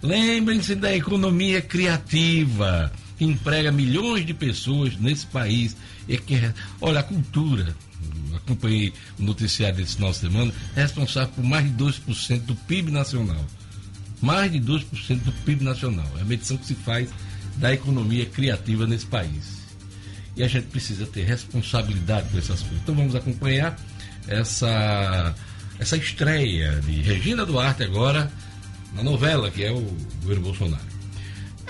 Lembrem-se 0.02 0.76
da 0.76 0.96
economia 0.96 1.62
criativa 1.62 2.92
que 3.18 3.26
emprega 3.26 3.72
milhões 3.72 4.26
de 4.26 4.34
pessoas 4.34 4.96
nesse 4.98 5.26
país. 5.26 5.76
E 6.08 6.18
que, 6.18 6.36
olha, 6.80 7.00
a 7.00 7.04
cultura, 7.04 7.76
acompanhei 8.36 8.94
o 9.20 9.24
noticiário 9.24 9.78
desse 9.78 9.96
final 9.96 10.12
de 10.12 10.18
semana, 10.18 10.54
é 10.76 10.82
responsável 10.82 11.34
por 11.34 11.44
mais 11.44 11.66
de 11.66 11.84
2% 11.84 12.42
do 12.42 12.56
PIB 12.56 12.92
nacional. 12.92 13.44
Mais 14.22 14.52
de 14.52 14.60
2% 14.60 15.20
do 15.24 15.32
PIB 15.44 15.64
nacional. 15.64 16.10
É 16.18 16.22
a 16.22 16.26
medição 16.26 16.58
que 16.58 16.66
se 16.66 16.76
faz 16.76 17.10
da 17.58 17.74
economia 17.74 18.26
criativa 18.26 18.86
nesse 18.86 19.06
país. 19.06 19.58
E 20.36 20.44
a 20.44 20.48
gente 20.48 20.68
precisa 20.68 21.06
ter 21.06 21.24
responsabilidade 21.24 22.30
com 22.30 22.38
essas 22.38 22.62
coisas. 22.62 22.80
Então 22.82 22.96
vamos 22.96 23.16
acompanhar 23.16 23.76
essa, 24.28 25.36
essa 25.80 25.98
estreia 25.98 26.80
de 26.82 27.02
Regina 27.02 27.46
Duarte 27.46 27.84
agora 27.84 28.32
na 28.94 29.04
novela 29.04 29.50
que 29.50 29.64
é 29.64 29.72
o 29.72 29.82
governo 30.22 30.44
Bolsonaro. 30.44 30.98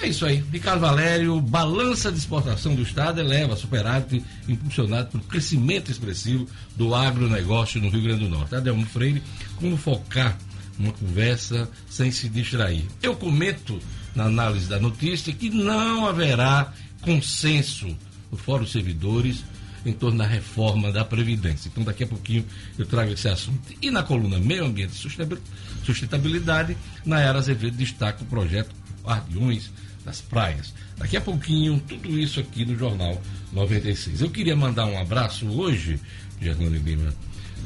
É 0.01 0.07
isso 0.07 0.25
aí. 0.25 0.43
Ricardo 0.51 0.81
Valério, 0.81 1.41
balança 1.41 2.11
de 2.11 2.19
exportação 2.19 2.75
do 2.75 2.83
Estado 2.83 3.19
eleva 3.19 3.55
superávit 3.55 4.23
impulsionado 4.47 5.09
pelo 5.09 5.23
crescimento 5.23 5.89
expressivo 5.89 6.47
do 6.75 6.93
agronegócio 6.93 7.81
no 7.81 7.89
Rio 7.89 8.03
Grande 8.03 8.25
do 8.25 8.29
Norte. 8.29 8.55
Adelmo 8.55 8.85
Freire, 8.85 9.23
como 9.55 9.75
focar 9.75 10.37
uma 10.77 10.91
conversa 10.91 11.67
sem 11.89 12.11
se 12.11 12.29
distrair. 12.29 12.85
Eu 13.01 13.15
comento 13.15 13.79
na 14.17 14.25
análise 14.25 14.67
da 14.67 14.79
notícia 14.79 15.31
que 15.31 15.47
não 15.51 16.07
haverá 16.07 16.73
consenso 17.01 17.95
no 18.31 18.37
Fórum 18.37 18.63
de 18.63 18.71
Servidores 18.71 19.43
em 19.85 19.93
torno 19.93 20.17
da 20.17 20.25
reforma 20.25 20.91
da 20.91 21.05
Previdência. 21.05 21.69
Então, 21.69 21.83
daqui 21.83 22.03
a 22.03 22.07
pouquinho 22.07 22.43
eu 22.79 22.85
trago 22.85 23.13
esse 23.13 23.29
assunto. 23.29 23.61
E 23.79 23.91
na 23.91 24.01
coluna 24.01 24.39
Meio 24.39 24.65
Ambiente 24.65 24.93
e 24.93 25.85
Sustentabilidade, 25.85 26.75
Nayara 27.05 27.37
Azevedo 27.37 27.77
destaca 27.77 28.23
o 28.23 28.25
projeto 28.25 28.75
Guardiões 29.03 29.71
das 30.03 30.19
praias. 30.19 30.73
Daqui 30.97 31.15
a 31.15 31.21
pouquinho, 31.21 31.79
tudo 31.87 32.17
isso 32.17 32.39
aqui 32.39 32.65
no 32.65 32.75
Jornal 32.75 33.21
96. 33.53 34.21
Eu 34.21 34.31
queria 34.31 34.55
mandar 34.55 34.87
um 34.87 34.99
abraço 34.99 35.45
hoje, 35.45 35.99
Gerlane 36.41 36.79
Lima, 36.79 37.13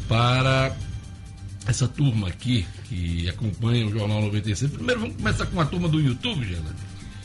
para 0.07 0.75
essa 1.65 1.87
turma 1.87 2.27
aqui 2.27 2.67
que 2.91 3.29
acompanha 3.29 3.87
o 3.87 3.89
Jornal 3.89 4.21
96. 4.23 4.69
Primeiro 4.69 4.99
vamos 4.99 5.15
começar 5.15 5.45
com 5.45 5.61
a 5.61 5.65
turma 5.65 5.87
do 5.87 6.01
YouTube, 6.01 6.45
Gerlane. 6.45 6.75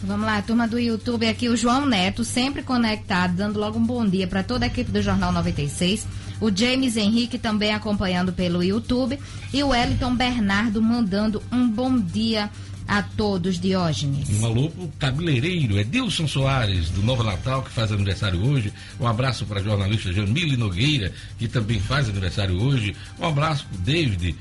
Vamos 0.00 0.24
lá, 0.26 0.40
turma 0.40 0.68
do 0.68 0.78
YouTube 0.78 1.26
aqui, 1.26 1.48
o 1.48 1.56
João 1.56 1.86
Neto, 1.86 2.22
sempre 2.22 2.62
conectado, 2.62 3.34
dando 3.34 3.58
logo 3.58 3.78
um 3.78 3.84
bom 3.84 4.06
dia 4.06 4.28
para 4.28 4.44
toda 4.44 4.66
a 4.66 4.68
equipe 4.68 4.92
do 4.92 5.02
Jornal 5.02 5.32
96. 5.32 6.06
O 6.40 6.54
James 6.54 6.96
Henrique 6.96 7.36
também 7.36 7.72
acompanhando 7.74 8.32
pelo 8.32 8.62
YouTube. 8.62 9.18
E 9.52 9.62
o 9.64 9.68
Wellington 9.68 10.14
Bernardo 10.14 10.80
mandando 10.80 11.42
um 11.50 11.68
bom 11.68 11.98
dia 11.98 12.50
a 12.86 13.02
todos, 13.02 13.58
Diógenes. 13.58 14.28
Um 14.40 14.46
alô 14.46 14.70
pro 14.70 14.92
cabeleireiro, 14.98 15.78
Edilson 15.78 16.28
Soares, 16.28 16.90
do 16.90 17.02
Novo 17.02 17.24
Natal, 17.24 17.62
que 17.62 17.70
faz 17.70 17.90
aniversário 17.90 18.44
hoje. 18.44 18.72
Um 19.00 19.06
abraço 19.06 19.46
para 19.46 19.60
a 19.60 19.62
jornalista 19.62 20.12
Jamile 20.12 20.56
Nogueira, 20.56 21.12
que 21.38 21.48
também 21.48 21.80
faz 21.80 22.08
aniversário 22.08 22.62
hoje. 22.62 22.94
Um 23.18 23.26
abraço 23.26 23.66
pro 23.66 23.78
David 23.78 24.36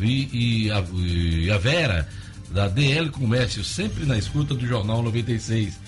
e, 0.00 0.66
e, 0.66 0.70
a, 0.70 0.84
e 0.92 1.50
a 1.50 1.58
Vera, 1.58 2.08
da 2.50 2.68
DL 2.68 3.10
Comércio, 3.10 3.64
sempre 3.64 4.06
na 4.06 4.16
escuta 4.16 4.54
do 4.54 4.66
Jornal 4.66 5.02
96. 5.02 5.78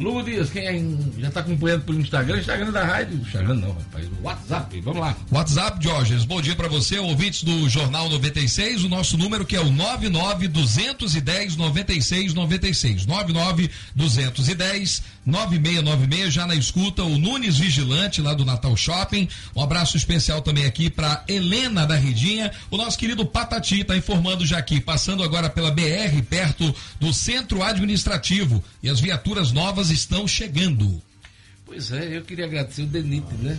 Lugo 0.00 0.22
Dias, 0.22 0.48
quem 0.48 0.66
é, 0.66 0.82
já 1.18 1.28
está 1.28 1.40
acompanhando 1.40 1.82
pelo 1.82 2.00
Instagram, 2.00 2.38
Instagram 2.38 2.72
da 2.72 2.82
rádio. 2.84 3.18
Instagram 3.18 3.54
não, 3.56 3.72
rapaz. 3.72 4.08
WhatsApp, 4.22 4.80
vamos 4.80 5.00
lá. 5.00 5.14
WhatsApp, 5.30 5.78
Diógenes, 5.78 6.24
bom 6.24 6.40
dia 6.40 6.56
para 6.56 6.68
você, 6.68 6.98
ouvintes 6.98 7.42
do 7.42 7.68
Jornal 7.68 8.08
96. 8.08 8.84
O 8.84 8.88
nosso 8.88 9.18
número 9.18 9.44
que 9.44 9.54
é 9.54 9.60
o 9.60 9.70
99210 9.70 11.56
9696. 11.56 13.04
99210 13.04 15.02
9696, 15.26 16.32
já 16.32 16.46
na 16.46 16.54
escuta, 16.54 17.02
o 17.04 17.18
Nunes 17.18 17.58
Vigilante, 17.58 18.22
lá 18.22 18.32
do 18.32 18.44
Natal 18.44 18.74
Shopping. 18.74 19.28
Um 19.54 19.62
abraço 19.62 19.96
especial 19.96 20.40
também 20.40 20.64
aqui 20.64 20.88
para 20.88 21.22
Helena 21.28 21.86
da 21.86 21.94
Redinha. 21.94 22.50
O 22.70 22.76
nosso 22.76 22.98
querido 22.98 23.26
Patati 23.26 23.80
está 23.80 23.96
informando 23.96 24.46
já 24.46 24.58
aqui, 24.58 24.80
passando 24.80 25.22
agora 25.22 25.50
pela 25.50 25.70
BR, 25.70 26.22
perto 26.28 26.74
do 26.98 27.12
centro 27.12 27.62
administrativo. 27.62 28.64
E 28.82 28.88
as 28.88 28.98
viaturas 28.98 29.52
novas 29.52 29.89
estão 29.90 30.26
chegando. 30.26 31.00
Pois 31.64 31.92
é, 31.92 32.16
eu 32.16 32.22
queria 32.22 32.46
agradecer 32.46 32.82
o 32.82 32.86
Denite, 32.86 33.32
né? 33.36 33.56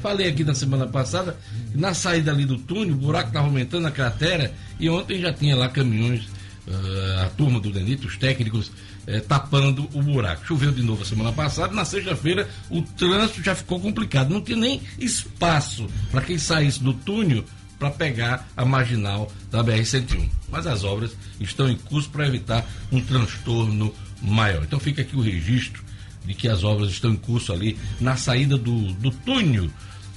Falei 0.00 0.28
aqui 0.28 0.42
na 0.42 0.54
semana 0.54 0.86
passada, 0.86 1.36
na 1.74 1.92
saída 1.92 2.30
ali 2.30 2.46
do 2.46 2.56
túnel, 2.56 2.94
o 2.94 2.98
buraco 2.98 3.28
estava 3.28 3.46
aumentando 3.46 3.86
a 3.86 3.90
cratera 3.90 4.54
e 4.78 4.88
ontem 4.88 5.20
já 5.20 5.30
tinha 5.30 5.54
lá 5.54 5.68
caminhões, 5.68 6.24
uh, 6.66 7.20
a 7.26 7.28
turma 7.36 7.60
do 7.60 7.70
Denite, 7.70 8.06
os 8.06 8.16
técnicos 8.16 8.72
é, 9.06 9.20
tapando 9.20 9.88
o 9.92 10.02
buraco. 10.02 10.46
Choveu 10.46 10.72
de 10.72 10.82
novo 10.82 11.02
a 11.02 11.04
semana 11.06 11.32
passada, 11.32 11.74
na 11.74 11.84
sexta-feira 11.84 12.48
o 12.70 12.80
trânsito 12.80 13.42
já 13.42 13.54
ficou 13.54 13.80
complicado. 13.80 14.30
Não 14.30 14.40
tinha 14.40 14.56
nem 14.56 14.80
espaço 14.98 15.86
para 16.10 16.22
quem 16.22 16.38
saísse 16.38 16.82
do 16.82 16.94
túnel 16.94 17.44
para 17.78 17.90
pegar 17.90 18.48
a 18.56 18.64
marginal 18.64 19.30
da 19.50 19.64
BR-101. 19.64 20.28
Mas 20.50 20.66
as 20.66 20.84
obras 20.84 21.16
estão 21.40 21.68
em 21.68 21.76
curso 21.76 22.10
para 22.10 22.26
evitar 22.26 22.64
um 22.92 23.00
transtorno 23.00 23.92
maior. 24.22 24.62
Então 24.62 24.78
fica 24.80 25.02
aqui 25.02 25.16
o 25.16 25.20
registro 25.20 25.82
de 26.24 26.34
que 26.34 26.48
as 26.48 26.64
obras 26.64 26.90
estão 26.90 27.12
em 27.12 27.16
curso 27.16 27.52
ali 27.52 27.78
na 28.00 28.16
saída 28.16 28.56
do, 28.58 28.92
do 28.94 29.10
túnel 29.10 29.70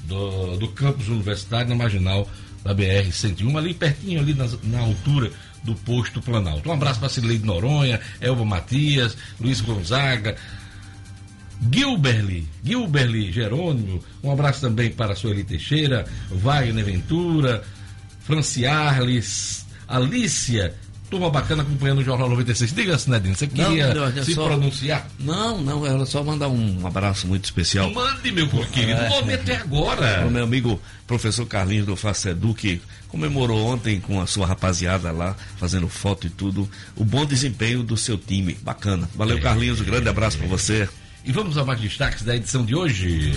do, 0.06 0.58
do 0.58 0.68
campus 0.70 1.08
universitário, 1.08 1.70
na 1.70 1.76
marginal 1.76 2.28
da 2.64 2.74
BR-101, 2.74 3.58
ali 3.58 3.74
pertinho, 3.74 4.20
ali 4.20 4.34
na, 4.34 4.48
na 4.64 4.80
altura 4.80 5.32
do 5.64 5.76
posto 5.76 6.22
Planalto. 6.22 6.70
Um 6.70 6.74
abraço 6.74 7.00
para 7.00 7.10
Cileide 7.10 7.46
Noronha, 7.46 8.00
Elva 8.20 8.44
Matias, 8.46 9.18
Luiz 9.40 9.62
Gonzaga, 9.62 10.36
Gilberly, 11.72 12.48
Gilberly 12.64 13.32
Jerônimo, 13.32 14.04
um 14.22 14.32
abraço 14.32 14.62
também 14.62 14.92
para 14.92 15.14
a 15.14 15.16
Sueli 15.16 15.44
Teixeira, 15.44 16.06
Wagner 16.30 16.84
Ventura, 16.84 17.64
Franciarles, 18.22 19.66
Alícia, 19.88 20.76
turma 21.14 21.30
bacana 21.30 21.62
acompanhando 21.62 22.00
o 22.00 22.04
Jornal 22.04 22.28
96. 22.30 22.74
Diga, 22.74 22.98
Sinedino, 22.98 23.36
você 23.36 23.46
queria 23.46 23.94
não, 23.94 24.10
não, 24.10 24.24
se 24.24 24.34
só... 24.34 24.46
pronunciar? 24.48 25.08
Não, 25.20 25.62
não, 25.62 25.86
era 25.86 26.04
só 26.08 26.24
mandar 26.24 26.48
um 26.48 26.88
abraço 26.88 27.28
muito 27.28 27.46
especial. 27.46 27.92
Mande, 27.94 28.32
meu 28.32 28.48
querido, 28.48 29.00
é, 29.00 29.10
momento 29.10 29.48
é 29.50 29.56
agora. 29.58 30.26
O 30.26 30.32
meu 30.32 30.44
amigo 30.44 30.82
professor 31.06 31.46
Carlinhos 31.46 31.86
do 31.86 31.96
Facedu, 31.96 32.56
que 32.56 32.82
comemorou 33.10 33.64
ontem 33.68 34.00
com 34.00 34.20
a 34.20 34.26
sua 34.26 34.48
rapaziada 34.48 35.12
lá, 35.12 35.36
fazendo 35.58 35.88
foto 35.88 36.26
e 36.26 36.32
tudo, 36.32 36.68
o 36.96 37.06
bom 37.06 37.26
desempenho 37.26 37.84
do 37.84 37.96
seu 37.96 38.18
time. 38.18 38.58
Bacana. 38.64 39.08
Valeu, 39.16 39.38
é, 39.38 39.42
Carlinhos, 39.42 39.80
um 39.82 39.86
grande 39.86 40.10
abraço 40.10 40.38
é. 40.38 40.40
para 40.40 40.48
você. 40.48 40.90
E 41.24 41.32
vamos 41.32 41.58
a 41.60 41.64
mais 41.64 41.80
destaques 41.80 42.24
da 42.24 42.36
edição 42.36 42.66
de 42.66 42.76
hoje. 42.76 43.34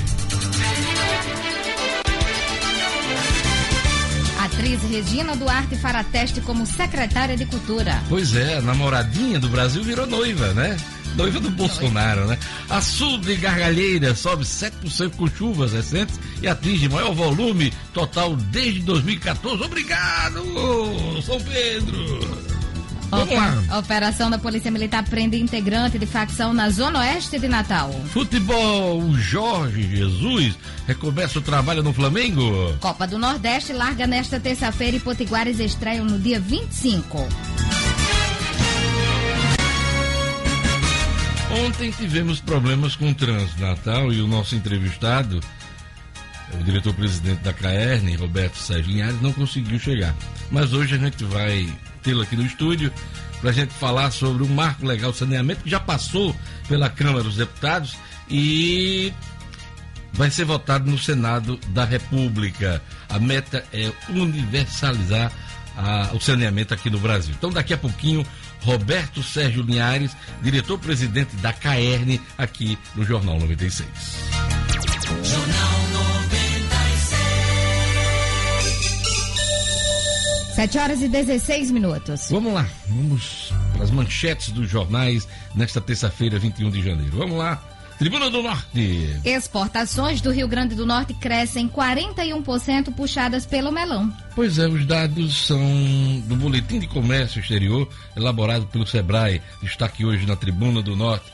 Regina 4.74 5.36
Duarte 5.36 5.76
fará 5.76 6.02
teste 6.02 6.40
como 6.40 6.66
secretária 6.66 7.36
de 7.36 7.46
Cultura. 7.46 8.02
Pois 8.08 8.34
é, 8.34 8.60
namoradinha 8.60 9.38
do 9.38 9.48
Brasil 9.48 9.82
virou 9.84 10.06
noiva, 10.06 10.52
né? 10.54 10.76
Noiva 11.14 11.38
do 11.38 11.50
Bolsonaro, 11.50 12.26
né? 12.26 12.36
A 12.68 12.80
Sul 12.80 13.18
de 13.18 13.36
Gargalheira 13.36 14.14
sobe 14.14 14.44
7% 14.44 15.16
com 15.16 15.28
chuvas 15.28 15.72
recentes 15.72 16.18
e 16.42 16.48
atinge 16.48 16.88
maior 16.88 17.14
volume 17.14 17.72
total 17.94 18.34
desde 18.36 18.80
2014. 18.80 19.62
Obrigado, 19.62 20.42
São 21.22 21.40
Pedro! 21.40 22.45
A 23.70 23.78
operação 23.78 24.30
da 24.30 24.38
Polícia 24.38 24.70
Militar 24.70 25.04
prende 25.04 25.40
integrante 25.40 25.98
de 25.98 26.06
facção 26.06 26.52
na 26.52 26.68
Zona 26.70 27.00
Oeste 27.00 27.38
de 27.38 27.48
Natal. 27.48 27.92
Futebol, 28.12 29.00
o 29.00 29.16
Jorge 29.16 29.82
Jesus 29.96 30.56
recomeça 30.86 31.38
o 31.38 31.42
trabalho 31.42 31.82
no 31.82 31.92
Flamengo. 31.92 32.74
Copa 32.80 33.06
do 33.06 33.18
Nordeste 33.18 33.72
larga 33.72 34.06
nesta 34.06 34.40
terça-feira 34.40 34.96
e 34.96 35.00
Potiguares 35.00 35.60
estreiam 35.60 36.04
no 36.04 36.18
dia 36.18 36.40
25. 36.40 37.28
Ontem 41.64 41.90
tivemos 41.90 42.40
problemas 42.40 42.96
com 42.96 43.10
o 43.10 43.14
trânsito 43.14 43.60
Natal 43.60 44.12
e 44.12 44.20
o 44.20 44.26
nosso 44.26 44.54
entrevistado, 44.54 45.40
o 46.52 46.62
diretor-presidente 46.62 47.42
da 47.42 47.52
CAERN, 47.52 48.14
Roberto 48.16 48.56
Sérgio 48.56 48.92
Linhares, 48.92 49.22
não 49.22 49.32
conseguiu 49.32 49.78
chegar. 49.78 50.14
Mas 50.50 50.72
hoje 50.72 50.96
a 50.96 50.98
gente 50.98 51.24
vai 51.24 51.66
tê-lo 52.06 52.22
aqui 52.22 52.36
no 52.36 52.46
estúdio 52.46 52.92
para 53.40 53.50
a 53.50 53.52
gente 53.52 53.74
falar 53.74 54.12
sobre 54.12 54.44
o 54.44 54.48
marco 54.48 54.86
legal 54.86 55.10
de 55.10 55.18
saneamento 55.18 55.64
que 55.64 55.70
já 55.70 55.80
passou 55.80 56.34
pela 56.68 56.88
Câmara 56.88 57.24
dos 57.24 57.36
Deputados 57.36 57.96
e 58.30 59.12
vai 60.12 60.30
ser 60.30 60.44
votado 60.44 60.88
no 60.88 60.96
Senado 60.96 61.58
da 61.68 61.84
República. 61.84 62.80
A 63.08 63.18
meta 63.18 63.64
é 63.72 63.92
universalizar 64.08 65.32
a, 65.76 66.10
o 66.14 66.20
saneamento 66.20 66.72
aqui 66.72 66.88
no 66.88 67.00
Brasil. 67.00 67.34
Então, 67.36 67.50
daqui 67.50 67.74
a 67.74 67.78
pouquinho, 67.78 68.24
Roberto 68.60 69.20
Sérgio 69.22 69.62
Linhares, 69.62 70.16
diretor-presidente 70.42 71.34
da 71.36 71.52
CAERN, 71.52 72.20
aqui 72.38 72.78
no 72.94 73.04
Jornal 73.04 73.38
96. 73.40 74.95
7 80.56 80.78
horas 80.78 81.02
e 81.02 81.08
16 81.08 81.70
minutos. 81.70 82.30
Vamos 82.30 82.54
lá, 82.54 82.66
vamos 82.88 83.52
as 83.78 83.90
manchetes 83.90 84.48
dos 84.48 84.70
jornais 84.70 85.28
nesta 85.54 85.82
terça-feira, 85.82 86.38
21 86.38 86.70
de 86.70 86.82
janeiro. 86.82 87.14
Vamos 87.14 87.36
lá. 87.36 87.62
Tribuna 87.98 88.30
do 88.30 88.42
Norte. 88.42 89.20
Exportações 89.22 90.22
do 90.22 90.30
Rio 90.30 90.48
Grande 90.48 90.74
do 90.74 90.86
Norte 90.86 91.12
crescem 91.12 91.68
41% 91.68 92.90
puxadas 92.94 93.44
pelo 93.44 93.70
melão. 93.70 94.10
Pois 94.34 94.58
é, 94.58 94.66
os 94.66 94.86
dados 94.86 95.46
são 95.46 95.60
do 96.24 96.36
Boletim 96.36 96.78
de 96.78 96.86
Comércio 96.86 97.38
Exterior, 97.38 97.86
elaborado 98.16 98.66
pelo 98.68 98.86
Sebrae. 98.86 99.42
Destaque 99.62 100.06
hoje 100.06 100.24
na 100.24 100.36
Tribuna 100.36 100.80
do 100.80 100.96
Norte. 100.96 101.30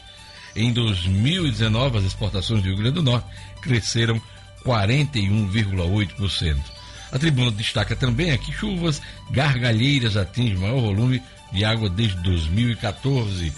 Em 0.57 0.73
2019, 0.73 1.99
as 1.99 2.05
exportações 2.05 2.61
do 2.61 2.67
Rio 2.67 2.77
Grande 2.77 2.97
do 2.97 3.05
Norte 3.05 3.29
cresceram 3.61 4.21
41,8%. 4.65 6.82
A 7.13 7.19
tribuna 7.19 7.51
destaca 7.51 7.95
também 7.95 8.31
aqui 8.31 8.51
chuvas 8.51 9.03
gargalheiras 9.31 10.17
atingem 10.17 10.57
maior 10.57 10.81
volume 10.81 11.23
de 11.53 11.63
água 11.63 11.91
desde 11.91 12.17
2014. 12.23 13.53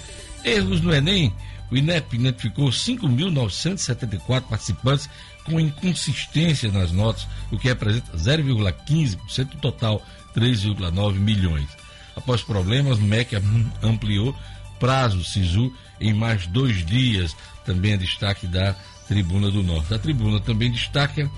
Erros 0.45 0.81
no 0.81 0.93
Enem. 0.93 1.33
O 1.71 1.77
INEP 1.77 2.17
identificou 2.17 2.69
5.974 2.69 4.43
participantes 4.43 5.09
com 5.45 5.59
inconsistência 5.59 6.71
nas 6.71 6.93
notas, 6.93 7.27
o 7.51 7.59
que 7.59 7.69
representa 7.69 8.17
0,15% 8.17 9.51
do 9.51 9.57
total, 9.59 10.03
3,9 10.37 11.15
milhões. 11.15 11.69
Após 12.17 12.43
problemas, 12.43 12.99
o 12.99 13.03
MEC 13.03 13.37
ampliou 13.83 14.37
prazo 14.79 15.25
SISU 15.25 15.73
em 16.01 16.13
mais 16.13 16.47
dois 16.47 16.85
dias. 16.85 17.35
Também 17.65 17.93
é 17.93 17.97
destaque 17.97 18.47
da 18.47 18.77
Tribuna 19.09 19.51
do 19.51 19.63
Norte. 19.63 19.95
A 19.95 19.99
tribuna 19.99 20.41
também 20.41 20.71
destaca 20.71 21.31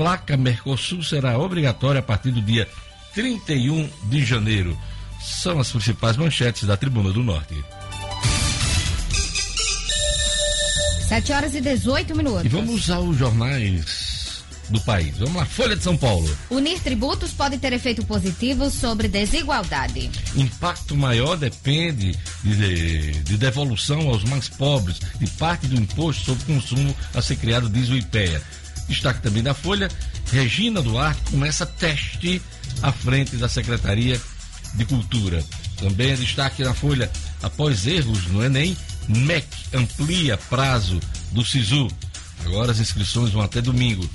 placa 0.00 0.34
Mercosul 0.34 1.02
será 1.02 1.36
obrigatória 1.36 1.98
a 1.98 2.02
partir 2.02 2.30
do 2.30 2.40
dia 2.40 2.66
31 3.14 3.86
de 4.04 4.24
janeiro. 4.24 4.74
São 5.20 5.60
as 5.60 5.70
principais 5.70 6.16
manchetes 6.16 6.66
da 6.66 6.74
Tribuna 6.74 7.12
do 7.12 7.22
Norte. 7.22 7.54
7 11.06 11.32
horas 11.32 11.54
e 11.54 11.60
18 11.60 12.16
minutos. 12.16 12.46
E 12.46 12.48
vamos 12.48 12.88
aos 12.88 13.14
jornais 13.14 14.42
do 14.70 14.80
país. 14.80 15.18
Vamos 15.18 15.34
lá, 15.34 15.44
Folha 15.44 15.76
de 15.76 15.82
São 15.82 15.96
Paulo. 15.98 16.34
Unir 16.48 16.80
tributos 16.80 17.32
pode 17.32 17.58
ter 17.58 17.74
efeito 17.74 18.02
positivo 18.06 18.70
sobre 18.70 19.06
desigualdade. 19.06 20.10
Impacto 20.34 20.96
maior 20.96 21.36
depende 21.36 22.16
de, 22.42 23.12
de 23.22 23.36
devolução 23.36 24.08
aos 24.08 24.24
mais 24.24 24.48
pobres 24.48 24.98
de 25.18 25.26
parte 25.32 25.66
do 25.66 25.76
imposto 25.76 26.24
sobre 26.24 26.44
consumo 26.44 26.96
a 27.14 27.20
ser 27.20 27.36
criado, 27.36 27.68
diz 27.68 27.90
o 27.90 27.96
IPEA. 27.96 28.40
Destaque 28.90 29.22
também 29.22 29.40
da 29.40 29.54
Folha, 29.54 29.88
Regina 30.32 30.82
Duarte 30.82 31.22
começa 31.30 31.64
teste 31.64 32.42
à 32.82 32.90
frente 32.90 33.36
da 33.36 33.48
Secretaria 33.48 34.20
de 34.74 34.84
Cultura. 34.84 35.44
Também 35.76 36.10
é 36.10 36.16
destaque 36.16 36.64
na 36.64 36.74
Folha, 36.74 37.10
após 37.40 37.86
erros 37.86 38.26
no 38.26 38.44
Enem, 38.44 38.76
MEC 39.08 39.46
amplia 39.72 40.36
prazo 40.36 41.00
do 41.30 41.44
SISU. 41.44 41.88
Agora 42.44 42.72
as 42.72 42.80
inscrições 42.80 43.30
vão 43.30 43.42
até 43.42 43.62
domingo. 43.62 44.08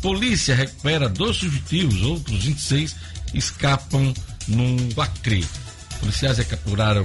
Polícia 0.00 0.54
recupera 0.54 1.10
dois 1.10 1.36
fugitivos, 1.36 2.00
outros 2.00 2.42
26 2.42 2.96
escapam 3.34 4.14
no 4.48 4.76
Acre. 5.00 5.46
Policiais 6.00 6.38
recapturaram 6.38 7.04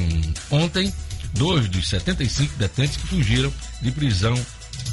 ontem 0.49 0.93
dois 1.33 1.67
dos 1.67 1.89
75 1.89 2.55
detentos 2.57 2.95
que 2.95 3.07
fugiram 3.07 3.51
de 3.81 3.91
prisão 3.91 4.33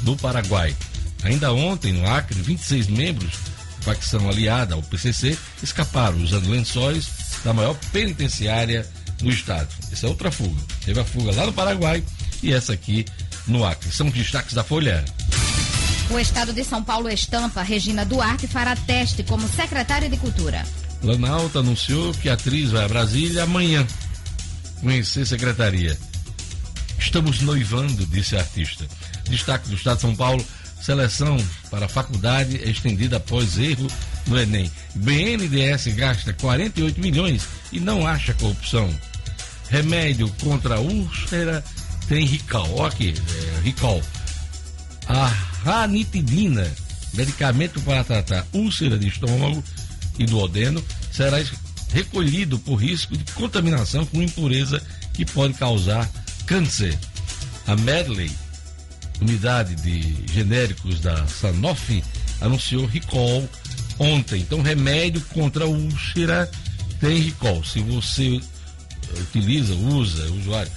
do 0.03 0.17
Paraguai. 0.17 0.75
Ainda 1.23 1.51
ontem, 1.53 1.93
no 1.93 2.07
Acre, 2.07 2.41
26 2.41 2.87
membros 2.87 3.33
da 3.79 3.93
facção 3.93 4.29
aliada 4.29 4.75
ao 4.75 4.81
PCC 4.83 5.37
escaparam 5.61 6.21
usando 6.21 6.49
lençóis 6.49 7.07
da 7.43 7.53
maior 7.53 7.75
penitenciária 7.91 8.87
do 9.17 9.29
estado. 9.29 9.67
Essa 9.91 10.05
é 10.05 10.09
outra 10.09 10.31
fuga. 10.31 10.61
Teve 10.85 10.99
a 10.99 11.05
fuga 11.05 11.33
lá 11.33 11.45
no 11.45 11.53
Paraguai 11.53 12.03
e 12.41 12.53
essa 12.53 12.73
aqui 12.73 13.05
no 13.47 13.65
Acre. 13.65 13.91
São 13.91 14.07
os 14.07 14.13
destaques 14.13 14.53
da 14.53 14.63
Folha. 14.63 15.03
O 16.09 16.17
estado 16.17 16.51
de 16.53 16.63
São 16.63 16.83
Paulo 16.83 17.09
estampa 17.09 17.61
Regina 17.61 18.05
Duarte 18.05 18.47
fará 18.47 18.75
teste 18.75 19.23
como 19.23 19.47
secretária 19.47 20.09
de 20.09 20.17
Cultura. 20.17 20.65
Planalto 21.01 21.59
anunciou 21.59 22.13
que 22.13 22.29
a 22.29 22.33
atriz 22.33 22.71
vai 22.71 22.83
a 22.83 22.87
Brasília 22.87 23.43
amanhã 23.43 23.85
conhecer 24.81 25.25
secretaria. 25.25 25.97
Estamos 26.97 27.41
noivando, 27.41 28.05
disse 28.07 28.35
a 28.35 28.39
artista. 28.39 28.85
Destaque 29.29 29.69
do 29.69 29.75
estado 29.75 29.97
de 29.97 30.01
São 30.01 30.15
Paulo 30.15 30.45
Seleção 30.81 31.37
para 31.69 31.85
a 31.85 31.89
faculdade 31.89 32.61
é 32.63 32.69
estendida 32.69 33.17
após 33.17 33.57
erro 33.57 33.87
no 34.27 34.39
Enem. 34.39 34.71
BNDES 34.95 35.87
gasta 35.95 36.33
48 36.33 36.99
milhões 36.99 37.47
e 37.71 37.79
não 37.79 38.07
acha 38.07 38.33
corrupção. 38.33 38.89
Remédio 39.69 40.29
contra 40.41 40.79
úlcera 40.79 41.63
tem 42.07 42.25
Rical. 42.25 42.85
Aqui, 42.85 43.13
é, 43.13 43.61
Rical. 43.61 44.01
A 45.07 45.27
ranitidina, 45.63 46.67
medicamento 47.13 47.81
para 47.81 48.03
tratar 48.03 48.45
úlcera 48.53 48.97
de 48.97 49.07
estômago 49.07 49.63
e 50.17 50.25
do 50.25 50.37
odeno, 50.39 50.83
será 51.11 51.37
recolhido 51.91 52.57
por 52.59 52.75
risco 52.75 53.17
de 53.17 53.31
contaminação 53.33 54.05
com 54.05 54.21
impureza 54.21 54.81
que 55.13 55.25
pode 55.25 55.53
causar 55.55 56.09
câncer. 56.45 56.97
A 57.67 57.75
Medley 57.75 58.31
unidade 59.21 59.75
de 59.75 60.33
genéricos 60.33 60.99
da 60.99 61.25
Sanofi 61.27 62.03
anunciou 62.41 62.85
recall 62.85 63.47
ontem. 63.97 64.41
Então, 64.41 64.61
remédio 64.61 65.21
contra 65.33 65.67
úlcera 65.67 66.49
tem 66.99 67.19
recall. 67.19 67.63
Se 67.63 67.79
você 67.79 68.39
utiliza, 69.21 69.73
usa, 69.73 70.25
é 70.25 70.29
usuário 70.29 70.71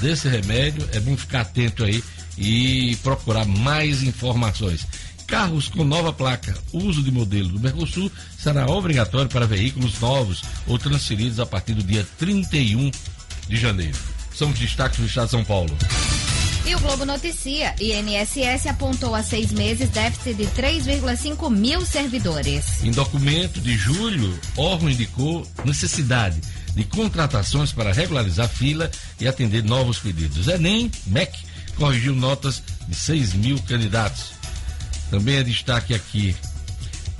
desse 0.00 0.28
remédio, 0.28 0.86
é 0.92 1.00
bom 1.00 1.16
ficar 1.16 1.42
atento 1.42 1.84
aí 1.84 2.02
e 2.36 2.96
procurar 3.02 3.46
mais 3.46 4.02
informações. 4.02 4.86
Carros 5.26 5.68
com 5.68 5.82
nova 5.82 6.12
placa, 6.12 6.56
uso 6.72 7.02
de 7.02 7.10
modelo 7.10 7.48
do 7.48 7.58
Mercosul 7.58 8.12
será 8.38 8.66
obrigatório 8.70 9.28
para 9.28 9.46
veículos 9.46 9.98
novos 9.98 10.42
ou 10.68 10.78
transferidos 10.78 11.40
a 11.40 11.46
partir 11.46 11.74
do 11.74 11.82
dia 11.82 12.06
31 12.18 12.90
de 13.48 13.56
janeiro. 13.56 13.98
São 14.34 14.50
os 14.50 14.58
destaques 14.58 15.00
do 15.00 15.06
Estado 15.06 15.26
de 15.26 15.30
São 15.32 15.44
Paulo. 15.44 15.76
E 16.66 16.74
o 16.74 16.80
Globo 16.80 17.04
noticia: 17.06 17.76
INSS 17.80 18.66
apontou 18.66 19.14
há 19.14 19.22
seis 19.22 19.52
meses 19.52 19.88
déficit 19.88 20.34
de 20.34 20.46
3,5 20.46 21.48
mil 21.48 21.86
servidores. 21.86 22.82
Em 22.82 22.90
documento 22.90 23.60
de 23.60 23.76
julho, 23.76 24.36
órgão 24.56 24.90
indicou 24.90 25.46
necessidade 25.64 26.40
de 26.74 26.82
contratações 26.82 27.70
para 27.70 27.92
regularizar 27.92 28.48
fila 28.48 28.90
e 29.20 29.28
atender 29.28 29.62
novos 29.62 30.00
pedidos. 30.00 30.48
Enem, 30.48 30.90
MEC, 31.06 31.38
corrigiu 31.76 32.16
notas 32.16 32.60
de 32.88 32.96
6 32.96 33.34
mil 33.34 33.62
candidatos. 33.62 34.32
Também 35.08 35.36
é 35.36 35.44
destaque 35.44 35.94
aqui 35.94 36.34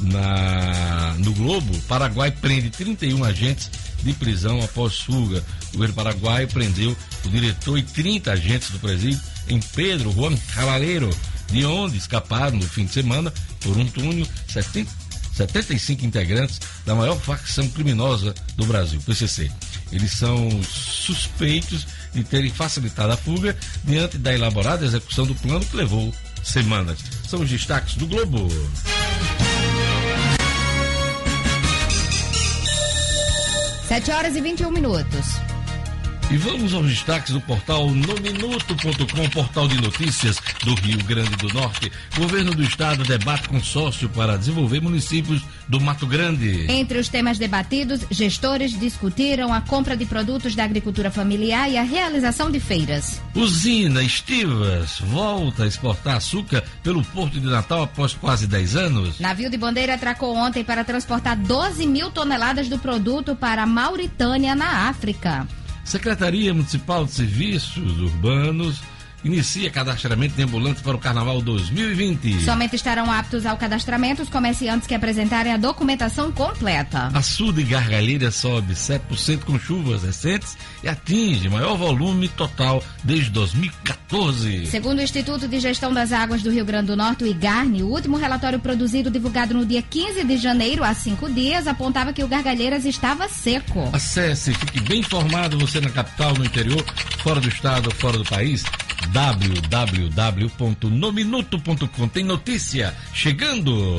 na, 0.01 1.15
no 1.19 1.33
Globo: 1.35 1.73
Paraguai 1.83 2.33
prende 2.33 2.69
31 2.71 3.23
agentes 3.23 3.71
de 4.03 4.13
prisão 4.13 4.61
após 4.61 4.99
fuga. 4.99 5.45
O 5.69 5.73
governo 5.75 5.95
paraguaio 5.95 6.49
prendeu 6.49 6.97
o 7.25 7.29
diretor 7.29 7.79
e 7.79 7.83
30 7.83 8.33
agentes 8.33 8.71
do 8.71 8.81
presídio 8.81 9.21
em 9.49 9.61
Pedro 9.61 10.13
Juan 10.13 10.37
Cavaleiro, 10.55 11.11
de 11.51 11.65
onde 11.65 11.97
escaparam 11.97 12.57
no 12.57 12.69
fim 12.69 12.85
de 12.85 12.93
semana 12.93 13.33
por 13.61 13.77
um 13.77 13.87
túnel 13.87 14.27
70, 14.49 14.91
75 15.35 16.05
integrantes 16.05 16.61
da 16.85 16.95
maior 16.95 17.19
facção 17.19 17.69
criminosa 17.69 18.35
do 18.57 18.65
Brasil, 18.67 19.01
PCC. 19.05 19.51
Eles 19.93 20.13
são 20.13 20.51
suspeitos 20.63 21.87
de 22.13 22.25
terem 22.25 22.51
facilitado 22.51 23.13
a 23.13 23.17
fuga 23.17 23.57
diante 23.85 24.19
da 24.19 24.35
elaborada 24.35 24.85
execução 24.85 25.27
do 25.27 25.35
plano 25.35 25.65
que 25.65 25.77
levou 25.77 26.13
semanas. 26.43 26.99
São 27.29 27.41
os 27.41 27.51
destaques 27.51 27.95
do 27.95 28.07
Globo. 28.07 28.49
Sete 33.87 34.11
horas 34.11 34.35
e 34.35 34.41
21 34.41 34.71
minutos. 34.71 35.56
E 36.29 36.37
vamos 36.37 36.75
aos 36.75 36.89
destaques 36.89 37.33
do 37.33 37.41
portal 37.41 37.89
nominuto.com, 37.89 39.31
portal 39.31 39.69
de 39.69 39.81
notícias 39.81 40.41
do 40.65 40.75
Rio 40.75 40.99
Grande 41.05 41.31
do 41.37 41.55
Norte. 41.55 41.91
Governo 42.17 42.53
do 42.53 42.65
Estado 42.65 43.05
debate 43.05 43.49
consórcio 43.49 44.09
para 44.09 44.37
desenvolver 44.37 44.81
municípios 44.81 45.45
do 45.69 45.81
Mato 45.81 46.05
Grande. 46.05 46.67
Entre 46.69 46.99
os 46.99 47.09
temas 47.09 47.39
debatidos, 47.39 48.01
gestores 48.11 48.77
discutiram 48.77 49.55
a 49.55 49.61
compra 49.61 49.97
de 49.97 50.05
produtos 50.05 50.57
da 50.57 50.65
agricultura 50.65 51.13
familiar 51.13 51.71
e 51.71 51.79
a 51.79 51.85
realização 51.85 52.51
de 52.51 52.59
feiras. 52.59 53.23
Usina 53.33 54.03
Estivas 54.03 54.99
volta 54.99 55.63
a 55.63 55.67
exportar 55.69 56.17
açúcar 56.17 56.65
pelo 56.83 57.05
Porto 57.05 57.39
de 57.39 57.47
Natal 57.47 57.85
após 57.85 58.15
quase 58.15 58.49
10 58.49 58.75
anos. 58.75 59.21
Navio 59.21 59.49
de 59.49 59.57
bandeira 59.57 59.95
atracou 59.95 60.35
ontem 60.35 60.65
para 60.65 60.83
transportar 60.83 61.37
12 61.37 61.87
mil 61.87 62.11
toneladas 62.11 62.69
do 62.69 62.81
produto 62.81 63.37
para 63.37 63.63
a 63.63 63.67
Mauritânia, 63.67 64.57
na 64.57 64.89
África. 64.89 65.47
Secretaria 65.87 66.53
Municipal 66.53 67.05
de 67.05 67.13
Serviços 67.13 68.01
Urbanos 68.01 68.83
inicia 69.27 69.71
cadastramento 69.71 70.35
de 70.35 70.43
ambulantes 70.43 70.83
para 70.83 70.97
o 70.97 70.99
Carnaval 70.99 71.43
2020. 71.43 72.45
Somente 72.45 72.77
estarão 72.77 73.11
aptos 73.11 73.45
ao 73.45 73.57
cadastramento 73.57 74.23
os 74.23 74.29
comerciantes 74.29 74.87
que 74.87 74.95
apresentarem 74.95 75.53
a 75.53 75.57
documentação 75.57 76.31
completa. 76.33 77.11
Açude 77.13 77.61
e 77.61 77.65
gargalheira 77.65 78.31
sobe 78.31 78.75
7% 78.75 79.41
com 79.45 79.59
chuvas 79.59 80.03
recentes 80.03 80.57
e 80.83 80.89
atinge 80.89 81.49
maior 81.49 81.77
volume 81.77 82.29
total 82.29 82.83
desde 83.03 83.31
2014. 83.31 84.67
Segundo 84.67 84.99
o 84.99 85.03
Instituto 85.03 85.49
de 85.49 85.59
Gestão 85.59 85.93
das 85.93 86.13
Águas 86.13 86.43
do 86.43 86.51
Rio 86.51 86.65
Grande 86.65 86.87
do 86.87 86.97
Norte, 86.97 87.25
o 87.25 87.27
IGARNE, 87.27 87.83
o 87.83 87.89
último 87.89 88.17
relatório 88.17 88.61
produzido 88.61 89.11
divulgado 89.11 89.55
no 89.55 89.67
dia 89.67 89.83
15 89.83 90.25
de 90.25 90.37
janeiro, 90.37 90.85
há 90.85 90.95
cinco 90.95 91.29
dias, 91.29 91.67
apontava 91.67 92.13
que 92.13 92.23
o 92.23 92.29
Gargalheiras 92.29 92.85
estava 92.85 93.29
seco. 93.29 93.91
Acesse, 93.93 94.55
fique 94.55 94.81
bem 94.81 95.01
informado, 95.01 95.59
você 95.59 95.81
na 95.81 95.91
capital, 95.91 96.35
no 96.35 96.45
interior, 96.45 96.85
fora 97.19 97.41
do 97.41 97.49
estado 97.49 97.91
fora 97.97 98.19
do 98.19 98.25
país 98.25 98.65
www.nominuto.com. 99.13 102.09
Tem 102.09 102.25
notícia 102.25 102.95
chegando. 103.13 103.97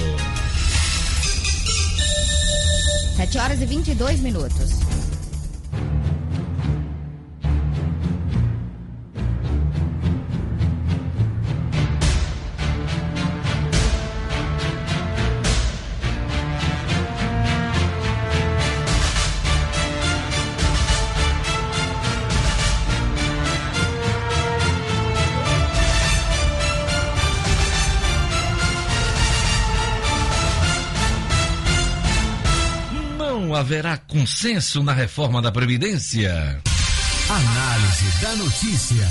7 3.17 3.37
horas 3.39 3.61
e 3.61 3.65
22 3.65 4.19
minutos. 4.19 4.87
Haverá 33.57 33.97
consenso 33.97 34.83
na 34.83 34.93
reforma 34.93 35.41
da 35.41 35.51
Previdência. 35.51 36.61
Análise 37.27 38.21
da 38.21 38.35
notícia. 38.35 39.07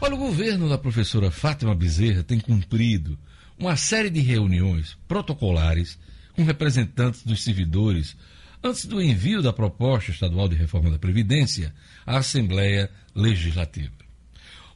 Olha, 0.00 0.14
o 0.14 0.18
governo 0.18 0.66
da 0.66 0.78
professora 0.78 1.30
Fátima 1.30 1.74
Bezerra 1.74 2.22
tem 2.22 2.40
cumprido 2.40 3.18
uma 3.58 3.76
série 3.76 4.08
de 4.08 4.20
reuniões 4.20 4.96
protocolares 5.06 5.98
com 6.32 6.42
representantes 6.42 7.22
dos 7.22 7.44
servidores 7.44 8.16
antes 8.64 8.86
do 8.86 9.00
envio 9.00 9.42
da 9.42 9.52
proposta 9.52 10.10
estadual 10.10 10.48
de 10.48 10.56
reforma 10.56 10.90
da 10.90 10.98
Previdência 10.98 11.74
à 12.06 12.16
Assembleia 12.16 12.90
Legislativa. 13.14 13.92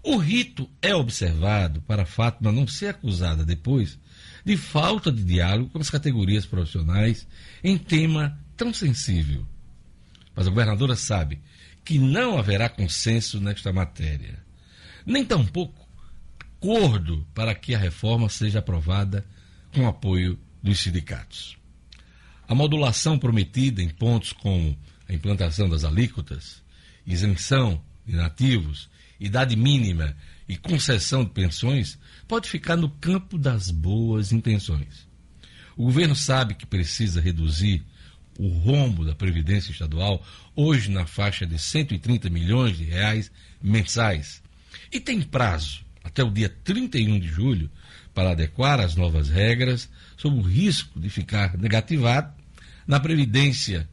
O 0.02 0.18
rito 0.18 0.68
é 0.82 0.94
observado 0.94 1.80
para 1.82 2.04
Fátima 2.04 2.52
não 2.52 2.66
ser 2.66 2.88
acusada 2.88 3.44
depois 3.44 3.98
de 4.44 4.57
falta 4.57 5.11
de 5.11 5.22
diálogo 5.22 5.70
com 5.70 5.79
as 5.79 5.90
categorias 5.90 6.46
profissionais 6.46 7.26
em 7.62 7.76
tema 7.76 8.38
tão 8.57 8.72
sensível. 8.72 9.46
Mas 10.35 10.46
a 10.46 10.50
governadora 10.50 10.96
sabe 10.96 11.40
que 11.85 11.98
não 11.98 12.38
haverá 12.38 12.68
consenso 12.68 13.40
nesta 13.40 13.72
matéria, 13.72 14.38
nem 15.05 15.24
tampouco 15.24 15.81
acordo 16.61 17.26
para 17.35 17.55
que 17.55 17.74
a 17.74 17.79
reforma 17.79 18.29
seja 18.29 18.59
aprovada 18.59 19.24
com 19.72 19.88
apoio 19.88 20.38
dos 20.62 20.79
sindicatos. 20.79 21.57
A 22.46 22.55
modulação 22.55 23.18
prometida 23.18 23.83
em 23.83 23.88
pontos 23.88 24.33
como 24.33 24.76
a 25.09 25.12
implantação 25.14 25.68
das 25.68 25.85
alíquotas, 25.85 26.62
isenção 27.07 27.83
de 28.07 28.14
nativos, 28.14 28.90
idade 29.18 29.57
mínima 29.57 30.14
e 30.50 30.56
concessão 30.56 31.22
de 31.22 31.30
pensões 31.30 31.96
pode 32.26 32.50
ficar 32.50 32.74
no 32.74 32.90
campo 32.90 33.38
das 33.38 33.70
boas 33.70 34.32
intenções. 34.32 35.08
O 35.76 35.84
governo 35.84 36.16
sabe 36.16 36.54
que 36.54 36.66
precisa 36.66 37.20
reduzir 37.20 37.84
o 38.36 38.48
rombo 38.48 39.04
da 39.04 39.14
Previdência 39.14 39.70
Estadual, 39.70 40.26
hoje 40.56 40.90
na 40.90 41.06
faixa 41.06 41.46
de 41.46 41.56
130 41.56 42.28
milhões 42.30 42.76
de 42.76 42.82
reais 42.82 43.30
mensais, 43.62 44.42
e 44.90 44.98
tem 44.98 45.22
prazo 45.22 45.84
até 46.02 46.24
o 46.24 46.30
dia 46.32 46.48
31 46.48 47.20
de 47.20 47.28
julho 47.28 47.70
para 48.12 48.32
adequar 48.32 48.80
as 48.80 48.96
novas 48.96 49.28
regras 49.28 49.88
sob 50.16 50.36
o 50.36 50.42
risco 50.42 50.98
de 50.98 51.08
ficar 51.08 51.56
negativado 51.56 52.34
na 52.88 52.98
Previdência 52.98 53.88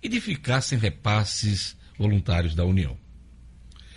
e 0.00 0.08
de 0.08 0.20
ficar 0.20 0.60
sem 0.60 0.78
repasses 0.78 1.76
voluntários 1.98 2.54
da 2.54 2.64
União. 2.64 2.96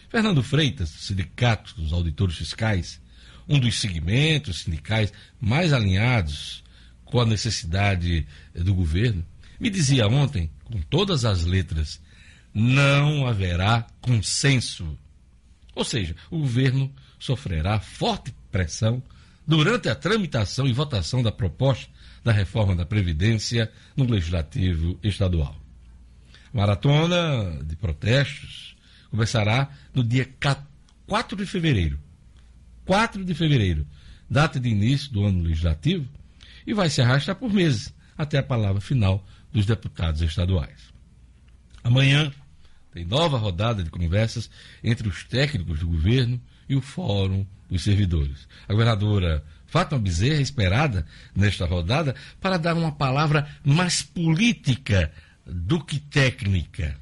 Fernando 0.09 0.41
Freitas, 0.41 0.91
do 0.91 0.97
Sindicato 0.97 1.75
dos 1.75 1.93
Auditores 1.93 2.35
Fiscais, 2.35 2.99
um 3.47 3.59
dos 3.59 3.79
segmentos 3.79 4.61
sindicais 4.61 5.13
mais 5.39 5.71
alinhados 5.71 6.63
com 7.05 7.21
a 7.21 7.25
necessidade 7.25 8.25
do 8.55 8.73
governo, 8.73 9.23
me 9.59 9.69
dizia 9.69 10.07
ontem, 10.07 10.49
com 10.63 10.81
todas 10.81 11.25
as 11.25 11.45
letras, 11.45 12.01
não 12.51 13.27
haverá 13.27 13.85
consenso. 14.01 14.97
Ou 15.75 15.85
seja, 15.85 16.15
o 16.31 16.39
governo 16.39 16.91
sofrerá 17.19 17.79
forte 17.79 18.33
pressão 18.51 19.03
durante 19.45 19.89
a 19.89 19.95
tramitação 19.95 20.65
e 20.65 20.73
votação 20.73 21.21
da 21.21 21.31
proposta 21.31 21.87
da 22.23 22.31
reforma 22.31 22.75
da 22.75 22.85
Previdência 22.85 23.71
no 23.95 24.05
Legislativo 24.05 24.99
Estadual. 25.03 25.55
Maratona 26.51 27.63
de 27.63 27.75
protestos 27.75 28.68
começará 29.09 29.69
no 29.93 30.03
dia 30.03 30.27
4 31.07 31.37
de 31.37 31.45
fevereiro. 31.45 31.99
4 32.85 33.23
de 33.23 33.33
fevereiro, 33.33 33.85
data 34.29 34.59
de 34.59 34.69
início 34.69 35.11
do 35.11 35.23
ano 35.23 35.43
legislativo, 35.43 36.07
e 36.65 36.73
vai 36.73 36.89
se 36.89 37.01
arrastar 37.01 37.35
por 37.35 37.53
meses 37.53 37.93
até 38.17 38.37
a 38.37 38.43
palavra 38.43 38.81
final 38.81 39.25
dos 39.51 39.65
deputados 39.65 40.21
estaduais. 40.21 40.91
Amanhã 41.83 42.31
tem 42.91 43.05
nova 43.05 43.37
rodada 43.37 43.83
de 43.83 43.89
conversas 43.89 44.49
entre 44.83 45.07
os 45.07 45.23
técnicos 45.23 45.79
do 45.79 45.87
governo 45.87 46.41
e 46.67 46.75
o 46.75 46.81
Fórum 46.81 47.45
dos 47.69 47.83
Servidores. 47.83 48.47
A 48.67 48.73
governadora 48.73 49.43
Fátima 49.67 49.99
Bezerra 49.99 50.39
é 50.39 50.41
esperada 50.41 51.05
nesta 51.35 51.65
rodada 51.65 52.15
para 52.41 52.57
dar 52.57 52.75
uma 52.75 52.91
palavra 52.91 53.47
mais 53.63 54.01
política 54.01 55.11
do 55.45 55.83
que 55.83 55.99
técnica. 55.99 56.97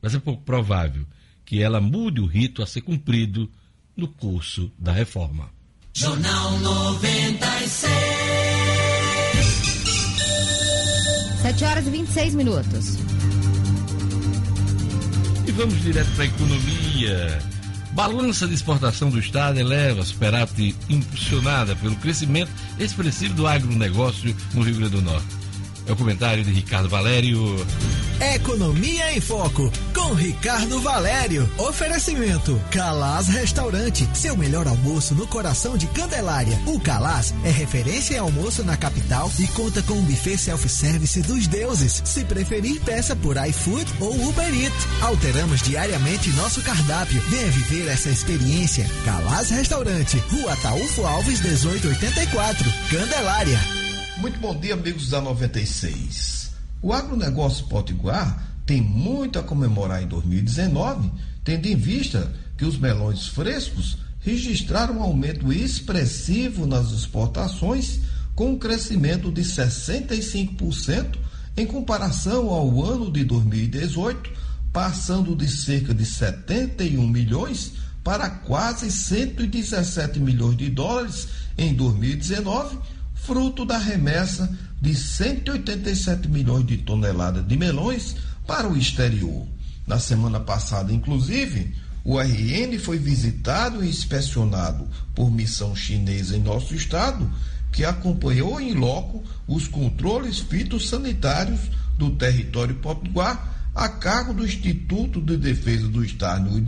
Mas 0.00 0.14
é 0.14 0.18
pouco 0.18 0.42
provável 0.42 1.06
que 1.44 1.62
ela 1.62 1.80
mude 1.80 2.20
o 2.20 2.26
rito 2.26 2.62
a 2.62 2.66
ser 2.66 2.82
cumprido 2.82 3.50
no 3.96 4.08
curso 4.08 4.70
da 4.78 4.92
reforma. 4.92 5.50
Jornal 5.94 6.58
96. 6.58 7.92
7 11.42 11.64
horas 11.64 11.86
e 11.86 11.90
26 11.90 12.34
minutos. 12.34 12.98
E 15.46 15.52
vamos 15.52 15.82
direto 15.82 16.10
para 16.14 16.24
a 16.24 16.26
economia. 16.26 17.38
Balança 17.92 18.46
de 18.46 18.54
exportação 18.54 19.10
do 19.10 19.18
Estado 19.18 19.58
eleva 19.58 20.02
a 20.02 20.04
superávit 20.04 20.76
impulsionada 20.88 21.74
pelo 21.76 21.96
crescimento 21.96 22.52
expressivo 22.78 23.34
do 23.34 23.46
agronegócio 23.46 24.36
no 24.54 24.62
Rio 24.62 24.76
Grande 24.76 24.96
do 24.96 25.02
Norte. 25.02 25.26
É 25.88 25.92
o 25.92 25.96
comentário 25.96 26.44
de 26.44 26.52
Ricardo 26.52 26.86
Valério. 26.86 27.66
Economia 28.34 29.16
em 29.16 29.22
Foco, 29.22 29.72
com 29.94 30.12
Ricardo 30.12 30.78
Valério. 30.82 31.50
Oferecimento: 31.56 32.60
Calaz 32.70 33.28
Restaurante, 33.28 34.06
seu 34.12 34.36
melhor 34.36 34.68
almoço 34.68 35.14
no 35.14 35.26
coração 35.26 35.78
de 35.78 35.86
Candelária. 35.86 36.60
O 36.66 36.78
Calaz 36.78 37.32
é 37.42 37.50
referência 37.50 38.16
em 38.16 38.18
almoço 38.18 38.62
na 38.62 38.76
capital 38.76 39.32
e 39.38 39.46
conta 39.48 39.82
com 39.82 39.94
um 39.94 40.02
buffet 40.02 40.36
self-service 40.36 41.22
dos 41.22 41.46
deuses. 41.46 42.02
Se 42.04 42.22
preferir, 42.22 42.78
peça 42.82 43.16
por 43.16 43.38
iFood 43.48 43.90
ou 43.98 44.28
Uber 44.28 44.54
Eats. 44.54 44.86
Alteramos 45.00 45.62
diariamente 45.62 46.28
nosso 46.32 46.60
cardápio. 46.60 47.22
Venha 47.30 47.50
viver 47.50 47.88
essa 47.88 48.10
experiência. 48.10 48.86
Calaz 49.06 49.48
Restaurante, 49.48 50.18
Rua 50.30 50.54
Taúfo 50.56 51.06
Alves, 51.06 51.40
1884, 51.40 52.70
Candelária. 52.90 53.87
Muito 54.20 54.40
bom 54.40 54.52
dia, 54.58 54.74
amigos 54.74 55.10
da 55.10 55.20
96. 55.20 56.50
O 56.82 56.92
agronegócio 56.92 57.66
potiguar 57.66 58.58
tem 58.66 58.80
muito 58.80 59.38
a 59.38 59.44
comemorar 59.44 60.02
em 60.02 60.08
2019, 60.08 61.08
tendo 61.44 61.66
em 61.66 61.76
vista 61.76 62.34
que 62.56 62.64
os 62.64 62.76
melões 62.76 63.28
frescos 63.28 63.96
registraram 64.18 64.98
um 64.98 65.02
aumento 65.02 65.52
expressivo 65.52 66.66
nas 66.66 66.90
exportações, 66.90 68.00
com 68.34 68.50
um 68.50 68.58
crescimento 68.58 69.30
de 69.30 69.42
65% 69.42 71.16
em 71.56 71.64
comparação 71.64 72.50
ao 72.50 72.84
ano 72.84 73.12
de 73.12 73.22
2018, 73.22 74.32
passando 74.72 75.36
de 75.36 75.48
cerca 75.48 75.94
de 75.94 76.04
71 76.04 77.06
milhões 77.06 77.74
para 78.02 78.28
quase 78.28 78.90
117 78.90 80.18
milhões 80.18 80.56
de 80.56 80.70
dólares 80.70 81.28
em 81.56 81.72
2019, 81.72 82.78
fruto 83.22 83.64
da 83.64 83.78
remessa 83.78 84.50
de 84.80 84.94
187 84.94 86.28
milhões 86.28 86.66
de 86.66 86.78
toneladas 86.78 87.46
de 87.46 87.56
melões 87.56 88.16
para 88.46 88.68
o 88.68 88.76
exterior. 88.76 89.46
Na 89.86 89.98
semana 89.98 90.38
passada, 90.40 90.92
inclusive, 90.92 91.74
o 92.04 92.18
RN 92.18 92.78
foi 92.78 92.98
visitado 92.98 93.84
e 93.84 93.88
inspecionado 93.88 94.86
por 95.14 95.30
missão 95.30 95.74
chinesa 95.74 96.36
em 96.36 96.40
nosso 96.40 96.74
estado, 96.74 97.30
que 97.72 97.84
acompanhou 97.84 98.60
em 98.60 98.72
loco 98.72 99.22
os 99.46 99.68
controles 99.68 100.38
fitossanitários 100.38 101.60
do 101.98 102.10
território 102.12 102.76
potiguar 102.76 103.70
a 103.74 103.88
cargo 103.88 104.32
do 104.32 104.44
Instituto 104.44 105.20
de 105.20 105.36
Defesa 105.36 105.88
do 105.88 106.04
Estado, 106.04 106.50
o 106.50 106.62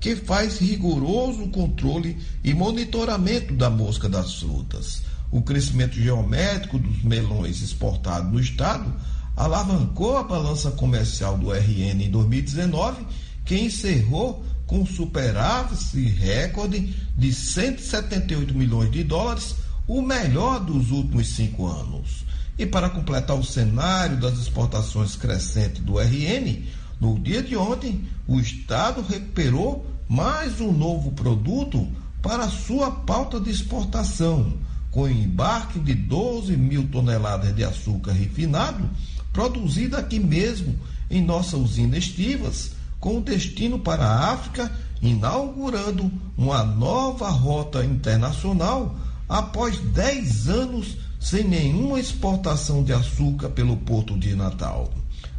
que 0.00 0.16
faz 0.16 0.58
rigoroso 0.58 1.48
controle 1.48 2.18
e 2.42 2.52
monitoramento 2.52 3.54
da 3.54 3.70
mosca 3.70 4.08
das 4.08 4.34
frutas 4.34 5.02
o 5.32 5.40
crescimento 5.40 5.94
geométrico 5.94 6.78
dos 6.78 7.02
melões 7.02 7.62
exportados 7.62 8.30
no 8.30 8.38
estado 8.38 8.92
alavancou 9.34 10.18
a 10.18 10.22
balança 10.22 10.70
comercial 10.72 11.38
do 11.38 11.50
RN 11.50 12.02
em 12.02 12.10
2019, 12.10 13.06
que 13.42 13.58
encerrou 13.58 14.44
com 14.66 14.84
superávit 14.84 15.98
recorde 16.00 16.94
de 17.16 17.32
178 17.32 18.54
milhões 18.54 18.90
de 18.90 19.02
dólares, 19.02 19.56
o 19.88 20.02
melhor 20.02 20.60
dos 20.60 20.90
últimos 20.90 21.28
cinco 21.28 21.66
anos. 21.66 22.26
E 22.58 22.66
para 22.66 22.90
completar 22.90 23.36
o 23.36 23.44
cenário 23.44 24.20
das 24.20 24.38
exportações 24.38 25.16
crescentes 25.16 25.82
do 25.82 25.98
RN, 25.98 26.62
no 27.00 27.18
dia 27.18 27.42
de 27.42 27.56
ontem, 27.56 28.06
o 28.28 28.38
Estado 28.38 29.00
recuperou 29.00 29.86
mais 30.06 30.60
um 30.60 30.70
novo 30.70 31.10
produto 31.12 31.88
para 32.20 32.50
sua 32.50 32.90
pauta 32.90 33.40
de 33.40 33.50
exportação 33.50 34.58
com 34.92 35.08
embarque 35.08 35.80
de 35.80 35.94
12 35.94 36.56
mil 36.56 36.86
toneladas 36.86 37.56
de 37.56 37.64
açúcar 37.64 38.12
refinado, 38.12 38.88
produzido 39.32 39.96
aqui 39.96 40.20
mesmo 40.20 40.78
em 41.10 41.24
nossa 41.24 41.56
usina 41.56 41.96
Estivas, 41.96 42.72
com 43.00 43.20
destino 43.20 43.78
para 43.78 44.04
a 44.04 44.32
África, 44.32 44.70
inaugurando 45.00 46.12
uma 46.36 46.62
nova 46.62 47.30
rota 47.30 47.84
internacional 47.84 48.94
após 49.28 49.78
10 49.78 50.48
anos 50.48 50.96
sem 51.18 51.44
nenhuma 51.44 51.98
exportação 51.98 52.84
de 52.84 52.92
açúcar 52.92 53.48
pelo 53.48 53.78
Porto 53.78 54.18
de 54.18 54.34
Natal. 54.34 54.92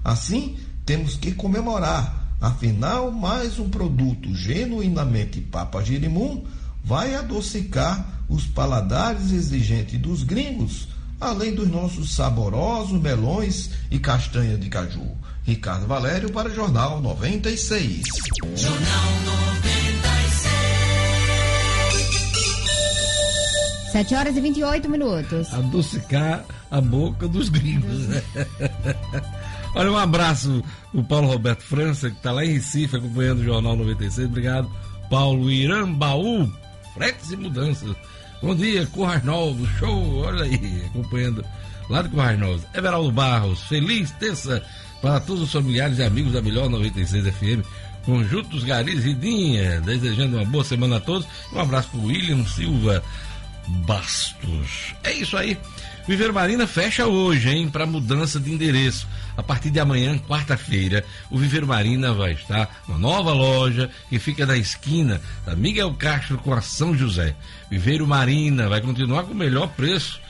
Assim, 0.04 0.58
temos 0.86 1.16
que 1.16 1.32
comemorar, 1.32 2.36
afinal, 2.42 3.12
mais 3.12 3.60
um 3.60 3.70
produto 3.70 4.34
genuinamente 4.34 5.40
Papa 5.40 5.84
Jerimum 5.84 6.44
vai 6.84 7.16
adocicar 7.16 8.06
os 8.28 8.46
paladares 8.46 9.32
exigentes 9.32 10.00
dos 10.00 10.24
gringos, 10.24 10.88
além 11.20 11.54
dos 11.54 11.68
nossos 11.68 12.16
saborosos 12.16 13.00
melões 13.02 13.70
e 13.90 14.00
castanha 14.00 14.58
de 14.58 14.70
caju. 14.70 15.12
Ricardo 15.44 15.86
Valério 15.88 16.32
para 16.32 16.50
o 16.50 16.56
Jornal 16.56 17.02
96. 17.02 18.02
Jornal 18.56 19.12
96. 19.26 20.44
7 23.92 24.16
horas 24.16 24.38
e 24.38 24.42
28 24.42 24.90
minutos. 24.90 25.54
Adocicar 25.54 26.46
a 26.72 26.82
boca 26.82 27.28
dos 27.28 27.50
gringos. 27.50 28.08
Né? 28.08 28.24
Olha, 29.76 29.92
um 29.92 29.98
abraço 29.98 30.64
o 30.94 31.04
Paulo 31.04 31.28
Roberto 31.28 31.62
França, 31.62 32.10
que 32.10 32.18
está 32.18 32.32
lá 32.32 32.46
em 32.46 32.54
Recife 32.54 32.96
acompanhando 32.96 33.40
o 33.40 33.44
Jornal 33.44 33.76
96. 33.76 34.28
Obrigado, 34.28 34.72
Paulo 35.10 35.52
Irambaú. 35.52 36.50
Fretes 36.94 37.32
e 37.32 37.36
mudanças. 37.36 37.96
Bom 38.42 38.56
dia, 38.56 38.86
Currais 38.88 39.24
Novos, 39.24 39.70
show, 39.80 40.18
olha 40.18 40.44
aí, 40.44 40.84
acompanhando 40.86 41.44
lá 41.90 42.02
de 42.02 42.10
Currais 42.10 42.40
Novos. 42.40 42.64
Everaldo 42.74 43.12
Barros, 43.12 43.62
feliz 43.64 44.12
terça 44.12 44.62
para 45.02 45.20
todos 45.20 45.44
os 45.44 45.52
familiares 45.52 45.98
e 45.98 46.04
amigos 46.04 46.34
da 46.34 46.42
Melhor 46.42 46.70
96 46.70 47.26
FM. 47.34 47.66
Conjuntos 48.06 48.64
Garis 48.64 49.06
e 49.06 49.14
Dinha, 49.14 49.80
desejando 49.82 50.38
uma 50.38 50.46
boa 50.46 50.64
semana 50.64 50.98
a 50.98 51.00
todos. 51.00 51.28
Um 51.54 51.60
abraço 51.60 51.90
para 51.90 52.02
William 52.02 52.46
Silva 52.46 53.02
Bastos. 53.86 54.94
É 55.04 55.14
isso 55.14 55.38
aí. 55.38 55.58
Viver 56.08 56.34
Marina 56.34 56.68
fecha 56.68 57.08
hoje, 57.08 57.50
hein, 57.50 57.70
para 57.70 57.86
mudança 57.86 58.40
de 58.40 58.52
endereço. 58.52 59.08
A 59.36 59.42
partir 59.42 59.72
de 59.72 59.80
amanhã, 59.80 60.18
quarta-feira, 60.18 61.04
o 61.32 61.38
Viver 61.38 61.66
Marina 61.66 62.14
vai 62.14 62.34
estar 62.34 62.84
uma 62.88 63.00
nova 63.00 63.34
loja 63.34 63.90
que 64.10 64.20
fica 64.20 64.46
na 64.46 64.56
esquina 64.56 65.20
da 65.46 65.56
Miguel 65.56 65.94
Castro 65.96 66.38
com 66.38 66.54
a 66.54 66.62
São 66.62 66.96
José. 66.96 67.36
Viveiro 67.70 68.06
Marina 68.06 68.70
vai 68.70 68.80
continuar 68.80 69.24
com 69.24 69.34
o 69.34 69.36
melhor 69.36 69.70
preço, 69.70 70.22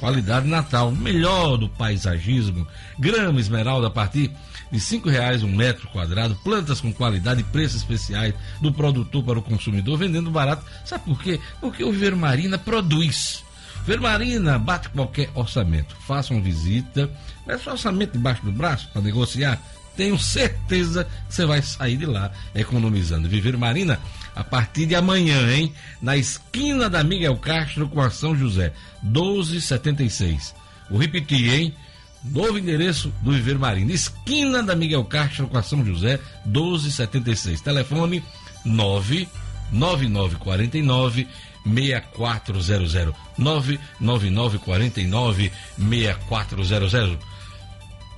qualidade 0.00 0.48
Natal, 0.48 0.90
melhor 0.90 1.56
do 1.56 1.68
paisagismo, 1.68 2.66
grama 2.98 3.38
esmeralda 3.38 3.86
a 3.86 3.90
partir 3.90 4.32
de 4.70 4.80
cinco 4.80 5.08
reais 5.08 5.42
um 5.42 5.54
metro 5.54 5.88
quadrado, 5.88 6.34
plantas 6.42 6.80
com 6.80 6.92
qualidade 6.92 7.40
e 7.40 7.44
preços 7.44 7.76
especiais 7.76 8.34
do 8.60 8.72
produtor 8.72 9.24
para 9.24 9.38
o 9.38 9.42
consumidor, 9.42 9.96
vendendo 9.98 10.30
barato. 10.30 10.64
Sabe 10.84 11.04
por 11.04 11.22
quê? 11.22 11.40
Porque 11.60 11.84
o 11.84 11.92
Viver 11.92 12.16
Marina 12.16 12.58
produz 12.58 13.44
Vermarina 13.88 14.58
bate 14.58 14.90
qualquer 14.90 15.30
orçamento. 15.34 15.96
Faça 16.06 16.34
uma 16.34 16.42
visita, 16.42 17.10
leve 17.46 17.70
orçamento 17.70 18.12
debaixo 18.12 18.44
do 18.44 18.52
braço 18.52 18.86
para 18.92 19.00
negociar. 19.00 19.58
Tenho 19.96 20.18
certeza 20.18 21.08
que 21.26 21.34
você 21.34 21.46
vai 21.46 21.62
sair 21.62 21.96
de 21.96 22.04
lá 22.04 22.30
economizando. 22.54 23.30
Viver 23.30 23.56
Marina, 23.56 23.98
a 24.36 24.44
partir 24.44 24.84
de 24.84 24.94
amanhã, 24.94 25.50
hein? 25.50 25.72
Na 26.02 26.18
esquina 26.18 26.90
da 26.90 27.02
Miguel 27.02 27.38
Castro 27.38 27.88
com 27.88 28.02
a 28.02 28.10
São 28.10 28.36
José, 28.36 28.74
1276. 29.02 30.54
Vou 30.90 31.00
repetir, 31.00 31.50
hein? 31.50 31.74
Novo 32.22 32.58
endereço 32.58 33.10
do 33.22 33.32
Viver 33.32 33.58
Marina, 33.58 33.90
esquina 33.90 34.62
da 34.62 34.76
Miguel 34.76 35.06
Castro 35.06 35.48
com 35.48 35.56
a 35.56 35.62
São 35.62 35.82
José, 35.82 36.20
1276. 36.44 37.62
Telefone 37.62 38.22
99949 38.66 41.26
6400 41.74 43.14
99949 43.36 45.52
6400. 45.76 47.18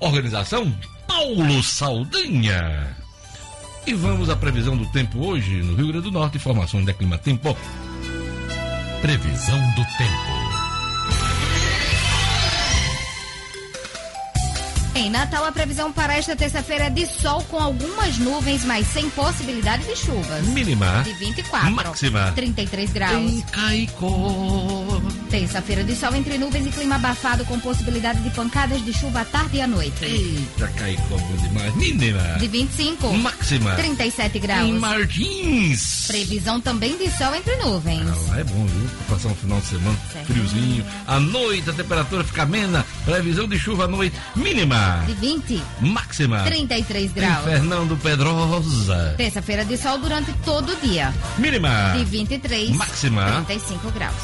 Organização 0.00 0.72
Paulo 1.06 1.62
Saldanha. 1.62 2.96
E 3.86 3.94
vamos 3.94 4.30
à 4.30 4.36
previsão 4.36 4.76
do 4.76 4.86
tempo 4.92 5.26
hoje 5.26 5.62
no 5.62 5.74
Rio 5.74 5.88
Grande 5.88 6.04
do 6.04 6.12
Norte. 6.12 6.36
Informações 6.36 6.86
da 6.86 6.94
Clima 6.94 7.18
Tempo. 7.18 7.56
Previsão 9.02 9.58
do 9.72 9.84
tempo. 9.96 10.39
Em 15.00 15.08
Natal, 15.08 15.46
a 15.46 15.50
previsão 15.50 15.90
para 15.90 16.14
esta 16.18 16.36
terça-feira 16.36 16.84
é 16.84 16.90
de 16.90 17.06
sol 17.06 17.42
com 17.44 17.56
algumas 17.58 18.18
nuvens, 18.18 18.66
mas 18.66 18.86
sem 18.86 19.08
possibilidade 19.08 19.82
de 19.84 19.96
chuvas. 19.96 20.44
Mínima. 20.48 21.02
De 21.02 21.14
24. 21.14 21.70
Máxima. 21.70 22.32
33 22.32 22.92
graus. 22.92 23.14
Em 23.32 23.40
Caicó. 23.40 25.00
Terça-feira 25.30 25.82
de 25.84 25.96
sol 25.96 26.14
entre 26.14 26.36
nuvens 26.36 26.66
e 26.66 26.70
clima 26.70 26.96
abafado 26.96 27.46
com 27.46 27.58
possibilidade 27.60 28.20
de 28.20 28.28
pancadas 28.28 28.84
de 28.84 28.92
chuva 28.92 29.22
à 29.22 29.24
tarde 29.24 29.56
e 29.56 29.62
à 29.62 29.66
noite. 29.66 30.04
Eita, 30.04 30.68
Caicó, 30.68 31.16
bom 31.16 31.36
demais. 31.48 31.74
Mínima. 31.76 32.36
De 32.38 32.46
25. 32.48 33.10
Máxima. 33.14 33.74
37 33.76 34.38
graus. 34.38 34.68
Em 34.68 34.78
Martins. 34.78 36.04
Previsão 36.08 36.60
também 36.60 36.98
de 36.98 37.10
sol 37.16 37.34
entre 37.34 37.56
nuvens. 37.56 38.02
Ah, 38.06 38.30
lá 38.32 38.40
é 38.40 38.44
bom, 38.44 38.66
viu? 38.66 38.90
Passar 39.08 39.28
um 39.28 39.34
final 39.34 39.60
de 39.60 39.66
semana 39.66 39.98
Certo. 40.12 40.26
friozinho. 40.26 40.84
À 41.06 41.18
noite 41.18 41.70
a 41.70 41.72
temperatura 41.72 42.22
fica 42.22 42.42
amena. 42.42 42.84
Previsão 43.06 43.48
de 43.48 43.58
chuva 43.58 43.84
à 43.84 43.88
noite. 43.88 44.14
Mínima. 44.36 44.89
De 45.06 45.14
20. 45.14 45.62
Máxima. 45.80 46.42
33 46.42 47.10
Em 47.10 47.14
graus. 47.14 47.44
Fernando 47.44 47.96
Pedrosa. 47.96 49.14
Terça-feira 49.16 49.64
de 49.64 49.76
sol 49.76 49.98
durante 49.98 50.32
todo 50.44 50.72
o 50.72 50.76
dia. 50.76 51.12
Mínima. 51.38 51.94
De 51.96 52.04
23. 52.04 52.70
Máxima. 52.70 53.42
35 53.46 53.90
graus. 53.92 54.14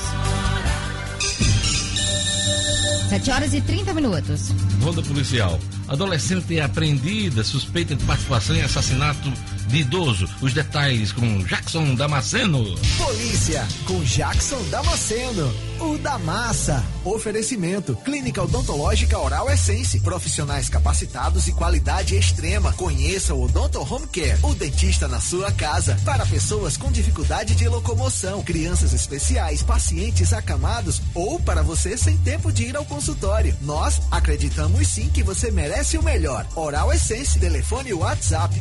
7 3.09 3.31
horas 3.31 3.55
e 3.55 3.61
30 3.61 3.94
minutos. 3.94 4.50
Ronda 4.83 5.00
policial. 5.02 5.59
Adolescente 5.88 6.59
é 6.59 6.62
apreendida, 6.62 7.44
suspeita 7.44 7.94
de 7.94 8.05
participação 8.05 8.57
em 8.57 8.62
assassinato 8.62 9.33
de 9.68 9.79
idoso. 9.79 10.29
Os 10.40 10.52
detalhes 10.52 11.12
com 11.12 11.38
Jackson 11.44 11.94
Damasceno. 11.94 12.64
Polícia 12.98 13.66
com 13.85 14.02
Jackson 14.02 14.61
Damasceno. 14.70 15.52
O 15.81 15.96
da 15.98 16.18
massa. 16.18 16.85
Oferecimento. 17.06 17.94
Clínica 18.04 18.42
Odontológica 18.42 19.16
Oral 19.16 19.48
Essence. 19.48 20.00
Profissionais 20.00 20.68
capacitados 20.68 21.46
e 21.46 21.52
qualidade 21.52 22.16
extrema. 22.16 22.72
Conheça 22.72 23.32
o 23.32 23.44
Odonto 23.44 23.80
Home 23.80 24.08
Care. 24.08 24.36
O 24.42 24.52
dentista 24.54 25.06
na 25.06 25.20
sua 25.20 25.52
casa. 25.52 25.96
Para 26.04 26.26
pessoas 26.26 26.76
com 26.76 26.90
dificuldade 26.90 27.54
de 27.54 27.68
locomoção, 27.68 28.42
crianças 28.42 28.92
especiais, 28.92 29.62
pacientes 29.62 30.32
acamados 30.32 31.00
ou 31.14 31.38
para 31.38 31.62
você 31.62 31.96
sem 31.96 32.16
tempo 32.18 32.52
de 32.52 32.64
ir 32.64 32.76
ao 32.76 32.84
consultório. 32.84 33.56
Nós 33.62 34.02
acreditamos 34.10 34.88
sim 34.88 35.08
que 35.08 35.22
você 35.22 35.52
merece 35.52 35.96
o 35.96 36.02
melhor. 36.02 36.44
Oral 36.56 36.92
Essence. 36.92 37.38
Telefone 37.38 37.94
WhatsApp 37.94 38.60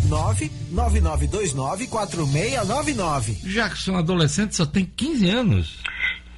999294699. 0.71 3.37
Jackson, 3.43 3.95
adolescente, 3.95 4.55
só 4.55 4.67
tem 4.67 4.85
15 4.85 5.29
anos. 5.29 5.77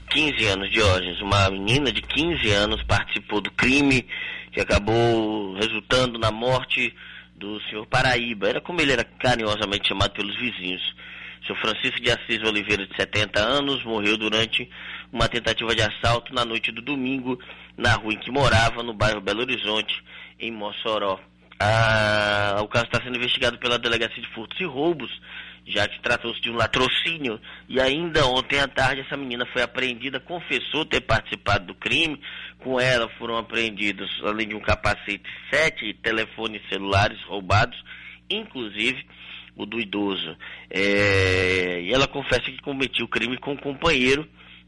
15 0.10 0.46
anos, 0.46 0.72
Diógenes. 0.72 1.22
Uma 1.22 1.50
menina 1.50 1.92
de 1.92 2.02
15 2.02 2.50
anos 2.52 2.84
participou 2.84 3.42
do 3.42 3.52
crime 3.52 4.06
que 4.52 4.62
acabou 4.62 5.54
resultando 5.56 6.18
na 6.18 6.32
morte 6.32 6.94
do 7.36 7.62
senhor 7.64 7.86
Paraíba. 7.86 8.50
Era 8.50 8.62
como 8.62 8.82
ele 8.82 8.94
era 8.94 9.04
carinhosamente 9.04 9.88
chamado 9.88 10.12
pelos 10.12 10.36
vizinhos. 10.38 10.82
O 11.42 11.46
senhor 11.46 11.60
Francisco 11.60 12.02
de 12.02 12.12
Assis 12.12 12.42
Oliveira, 12.42 12.86
de 12.88 12.96
70 12.96 13.40
anos, 13.40 13.84
morreu 13.84 14.18
durante 14.18 14.70
uma 15.12 15.28
tentativa 15.28 15.76
de 15.76 15.82
assalto 15.82 16.34
na 16.34 16.44
noite 16.44 16.72
do 16.72 16.82
domingo 16.82 17.40
na 17.78 17.94
rua 17.94 18.14
em 18.14 18.18
que 18.18 18.32
morava, 18.32 18.82
no 18.82 18.94
bairro 18.94 19.22
Belo 19.22 19.42
Horizonte, 19.42 20.04
em 20.40 20.52
Mossoró. 20.52 21.20
Ah, 21.60 22.60
o 22.62 22.68
caso 22.68 22.86
está 22.86 23.02
sendo 23.02 23.18
investigado 23.18 23.58
pela 23.58 23.80
Delegacia 23.80 24.22
de 24.22 24.28
Furtos 24.30 24.60
e 24.60 24.66
Roubos, 24.66 25.12
já 25.68 25.88
que 25.88 26.02
tratou-se 26.02 26.42
de 26.42 26.50
um 26.50 26.56
latrocínio. 26.56 27.40
E 27.68 27.80
ainda 27.80 28.26
ontem 28.26 28.60
à 28.60 28.68
tarde 28.68 29.02
essa 29.02 29.18
menina 29.18 29.46
foi 29.48 29.62
apreendida, 29.62 30.20
confessou 30.20 30.86
ter 30.86 31.02
participado 31.02 31.68
do 31.68 31.76
crime. 31.76 32.20
Com 32.60 32.80
ela 32.80 33.10
foram 33.18 33.38
apreendidos, 33.38 34.10
além 34.24 34.48
de 34.48 34.56
um 34.56 34.62
capacete, 34.62 35.24
sete 35.52 35.94
telefones 36.02 36.62
celulares 36.70 37.22
roubados, 37.24 37.78
inclusive 38.30 39.06
o 39.56 39.66
do 39.66 39.80
idoso. 39.80 40.38
É, 40.70 41.82
E 41.82 41.94
ela 41.94 42.08
confessa 42.08 42.44
que 42.44 42.62
cometeu 42.62 43.06
o 43.06 43.10
crime 43.10 43.38
com 43.38 43.54
um 43.54 43.58
companheiro, 43.58 44.28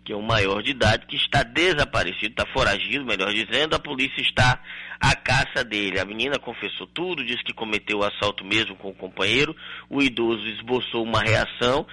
que 0.09 0.13
é 0.13 0.17
um 0.17 0.23
maior 0.23 0.63
de 0.63 0.71
idade, 0.71 1.05
que 1.05 1.15
está 1.15 1.43
desaparecido, 1.43 2.31
está 2.31 2.43
foragido, 2.47 3.05
melhor 3.05 3.31
dizendo, 3.31 3.75
a 3.75 3.79
polícia 3.79 4.19
está 4.19 4.59
à 4.99 5.15
caça 5.15 5.63
dele. 5.63 5.99
A 5.99 6.03
menina 6.03 6.39
confessou 6.39 6.87
tudo, 6.87 7.23
disse 7.23 7.43
que 7.43 7.53
cometeu 7.53 7.99
o 7.99 8.03
assalto 8.03 8.43
mesmo 8.43 8.75
com 8.75 8.89
o 8.89 8.95
companheiro, 8.95 9.55
o 9.87 10.01
idoso 10.01 10.43
esboçou 10.47 11.03
uma 11.03 11.21
reação, 11.21 11.85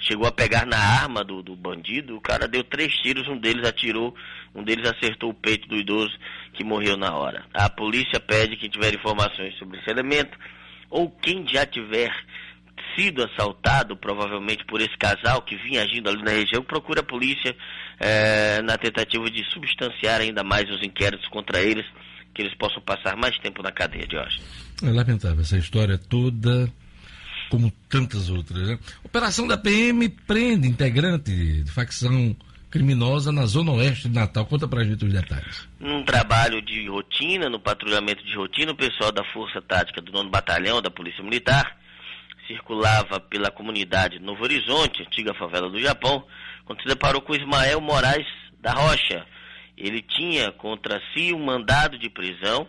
chegou 0.00 0.26
a 0.26 0.32
pegar 0.32 0.64
na 0.64 0.78
arma 0.78 1.22
do, 1.22 1.42
do 1.42 1.54
bandido, 1.54 2.16
o 2.16 2.22
cara 2.22 2.48
deu 2.48 2.64
três 2.64 2.90
tiros, 3.02 3.28
um 3.28 3.36
deles 3.36 3.68
atirou, 3.68 4.14
um 4.54 4.64
deles 4.64 4.88
acertou 4.88 5.28
o 5.28 5.34
peito 5.34 5.68
do 5.68 5.76
idoso, 5.76 6.16
que 6.54 6.64
morreu 6.64 6.96
na 6.96 7.14
hora. 7.14 7.44
A 7.52 7.68
polícia 7.68 8.18
pede 8.18 8.56
que 8.56 8.70
tiver 8.70 8.94
informações 8.94 9.54
sobre 9.58 9.78
esse 9.78 9.90
elemento, 9.90 10.38
ou 10.88 11.10
quem 11.10 11.46
já 11.46 11.66
tiver 11.66 12.16
sido 12.98 13.22
assaltado, 13.22 13.96
provavelmente 13.96 14.64
por 14.64 14.80
esse 14.80 14.96
casal 14.98 15.42
que 15.42 15.54
vinha 15.56 15.82
agindo 15.82 16.10
ali 16.10 16.20
na 16.22 16.32
região, 16.32 16.62
procura 16.64 17.00
a 17.00 17.04
polícia 17.04 17.54
eh, 18.00 18.60
na 18.62 18.76
tentativa 18.76 19.30
de 19.30 19.44
substanciar 19.52 20.20
ainda 20.20 20.42
mais 20.42 20.68
os 20.68 20.82
inquéritos 20.82 21.28
contra 21.28 21.60
eles, 21.60 21.86
que 22.34 22.42
eles 22.42 22.54
possam 22.56 22.82
passar 22.82 23.16
mais 23.16 23.38
tempo 23.38 23.62
na 23.62 23.70
cadeia 23.70 24.06
de 24.06 24.16
hoje. 24.16 24.40
É 24.82 24.90
lamentável 24.90 25.40
essa 25.40 25.56
história 25.56 25.96
toda, 25.96 26.68
como 27.48 27.72
tantas 27.88 28.28
outras. 28.28 28.66
Né? 28.66 28.78
Operação 29.04 29.46
da 29.46 29.56
PM 29.56 30.08
prende 30.08 30.66
integrante 30.66 31.62
de 31.62 31.70
facção 31.70 32.34
criminosa 32.68 33.30
na 33.30 33.46
zona 33.46 33.72
oeste 33.72 34.08
de 34.08 34.14
Natal. 34.14 34.44
Conta 34.44 34.66
pra 34.66 34.84
gente 34.84 35.04
os 35.04 35.12
detalhes. 35.12 35.68
Num 35.78 36.04
trabalho 36.04 36.60
de 36.60 36.88
rotina, 36.88 37.48
no 37.48 37.60
patrulhamento 37.60 38.24
de 38.24 38.34
rotina, 38.36 38.72
o 38.72 38.76
pessoal 38.76 39.12
da 39.12 39.24
Força 39.32 39.62
Tática 39.62 40.02
do 40.02 40.12
Nono 40.12 40.30
Batalhão 40.30 40.82
da 40.82 40.90
Polícia 40.90 41.22
Militar 41.22 41.78
circulava 42.48 43.20
pela 43.20 43.50
comunidade 43.50 44.18
Novo 44.18 44.42
Horizonte, 44.42 45.02
antiga 45.02 45.34
favela 45.34 45.68
do 45.68 45.80
Japão, 45.80 46.24
quando 46.64 46.80
se 46.82 46.88
deparou 46.88 47.20
com 47.20 47.36
Ismael 47.36 47.80
Moraes 47.80 48.26
da 48.60 48.72
Rocha. 48.72 49.24
Ele 49.76 50.02
tinha 50.02 50.50
contra 50.50 51.00
si 51.12 51.32
um 51.32 51.44
mandado 51.44 51.96
de 51.98 52.10
prisão 52.10 52.66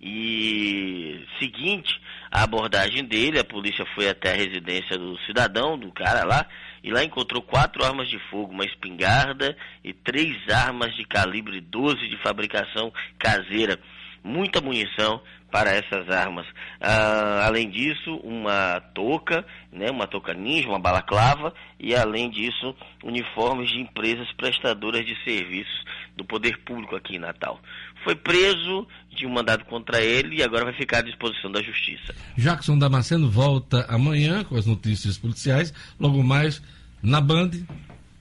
e 0.00 1.24
seguinte 1.38 2.00
a 2.30 2.42
abordagem 2.44 3.04
dele, 3.04 3.38
a 3.38 3.44
polícia 3.44 3.84
foi 3.94 4.08
até 4.08 4.32
a 4.32 4.36
residência 4.36 4.96
do 4.96 5.18
cidadão, 5.26 5.78
do 5.78 5.90
cara 5.90 6.24
lá, 6.24 6.46
e 6.82 6.90
lá 6.90 7.02
encontrou 7.02 7.42
quatro 7.42 7.84
armas 7.84 8.08
de 8.08 8.18
fogo, 8.30 8.52
uma 8.52 8.64
espingarda 8.64 9.56
e 9.82 9.92
três 9.92 10.36
armas 10.48 10.94
de 10.94 11.04
calibre 11.04 11.60
12 11.60 12.08
de 12.08 12.16
fabricação 12.18 12.92
caseira. 13.18 13.78
Muita 14.22 14.60
munição 14.60 15.20
para 15.50 15.70
essas 15.72 16.08
armas. 16.08 16.46
Ah, 16.80 17.44
além 17.46 17.68
disso, 17.68 18.16
uma 18.22 18.80
touca, 18.94 19.44
né, 19.72 19.90
uma 19.90 20.06
touca 20.06 20.32
ninja, 20.32 20.68
uma 20.68 20.78
balaclava, 20.78 21.52
e 21.78 21.94
além 21.94 22.30
disso, 22.30 22.74
uniformes 23.02 23.70
de 23.70 23.80
empresas 23.80 24.30
prestadoras 24.32 25.04
de 25.04 25.16
serviços 25.24 25.84
do 26.16 26.24
poder 26.24 26.58
público 26.58 26.94
aqui 26.94 27.16
em 27.16 27.18
Natal. 27.18 27.60
Foi 28.04 28.14
preso 28.14 28.86
de 29.10 29.26
um 29.26 29.30
mandado 29.30 29.64
contra 29.64 30.00
ele 30.00 30.36
e 30.36 30.42
agora 30.42 30.64
vai 30.64 30.74
ficar 30.74 30.98
à 30.98 31.02
disposição 31.02 31.50
da 31.50 31.62
justiça. 31.62 32.14
Jackson 32.36 32.78
Damasceno 32.78 33.30
volta 33.30 33.84
amanhã 33.88 34.44
com 34.44 34.56
as 34.56 34.66
notícias 34.66 35.18
policiais, 35.18 35.74
logo 35.98 36.22
mais 36.22 36.62
na 37.02 37.20
Band. 37.20 37.50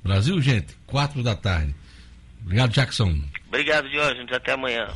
Brasil, 0.04 0.42
gente, 0.42 0.76
quatro 0.86 1.22
da 1.22 1.36
tarde. 1.36 1.76
Obrigado, 2.42 2.72
Jackson. 2.72 3.20
Obrigado, 3.48 3.90
Diógenes. 3.90 4.32
Até 4.32 4.54
amanhã. 4.54 4.88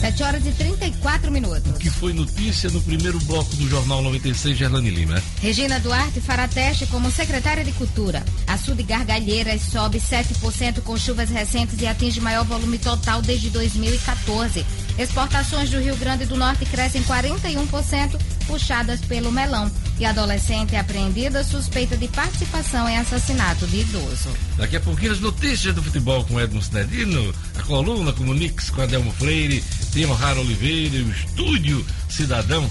7 0.00 0.22
horas 0.22 0.46
e 0.46 0.52
34 0.52 1.30
minutos. 1.30 1.76
Que 1.78 1.90
foi 1.90 2.12
notícia 2.12 2.70
no 2.70 2.80
primeiro 2.80 3.18
bloco 3.20 3.54
do 3.56 3.68
Jornal 3.68 4.00
96, 4.02 4.56
Gerlane 4.56 4.90
Lima. 4.90 5.22
Regina 5.40 5.78
Duarte 5.80 6.20
fará 6.20 6.46
teste 6.48 6.86
como 6.86 7.10
secretária 7.10 7.64
de 7.64 7.72
Cultura. 7.72 8.24
Açude 8.46 8.84
Gargalheiras 8.84 9.62
sobe 9.62 10.00
7% 10.00 10.80
com 10.82 10.96
chuvas 10.96 11.30
recentes 11.30 11.80
e 11.80 11.86
atinge 11.86 12.20
maior 12.20 12.44
volume 12.44 12.78
total 12.78 13.20
desde 13.20 13.50
2014. 13.50 14.64
Exportações 14.98 15.70
do 15.70 15.78
Rio 15.78 15.96
Grande 15.96 16.26
do 16.26 16.36
Norte 16.36 16.66
crescem 16.66 17.02
41%, 17.04 18.20
puxadas 18.48 19.00
pelo 19.02 19.30
melão. 19.30 19.70
E 20.00 20.04
adolescente 20.04 20.74
apreendida 20.74 21.44
suspeita 21.44 21.96
de 21.96 22.08
participação 22.08 22.88
em 22.88 22.98
assassinato 22.98 23.66
de 23.68 23.80
idoso. 23.80 24.28
Daqui 24.56 24.76
a 24.76 24.80
pouquinho 24.80 25.12
as 25.12 25.20
notícias 25.20 25.74
do 25.74 25.82
futebol 25.82 26.24
com 26.24 26.40
Edmo 26.40 26.60
Cinedino, 26.60 27.32
a 27.56 27.62
coluna 27.62 28.12
Comunix 28.12 28.70
com 28.70 28.82
Adelmo 28.82 29.12
Freire, 29.12 29.62
tem 29.92 30.04
O'Hara 30.04 30.40
Oliveira, 30.40 30.96
o 31.04 31.10
estúdio 31.10 31.86
Cidadão, 32.08 32.68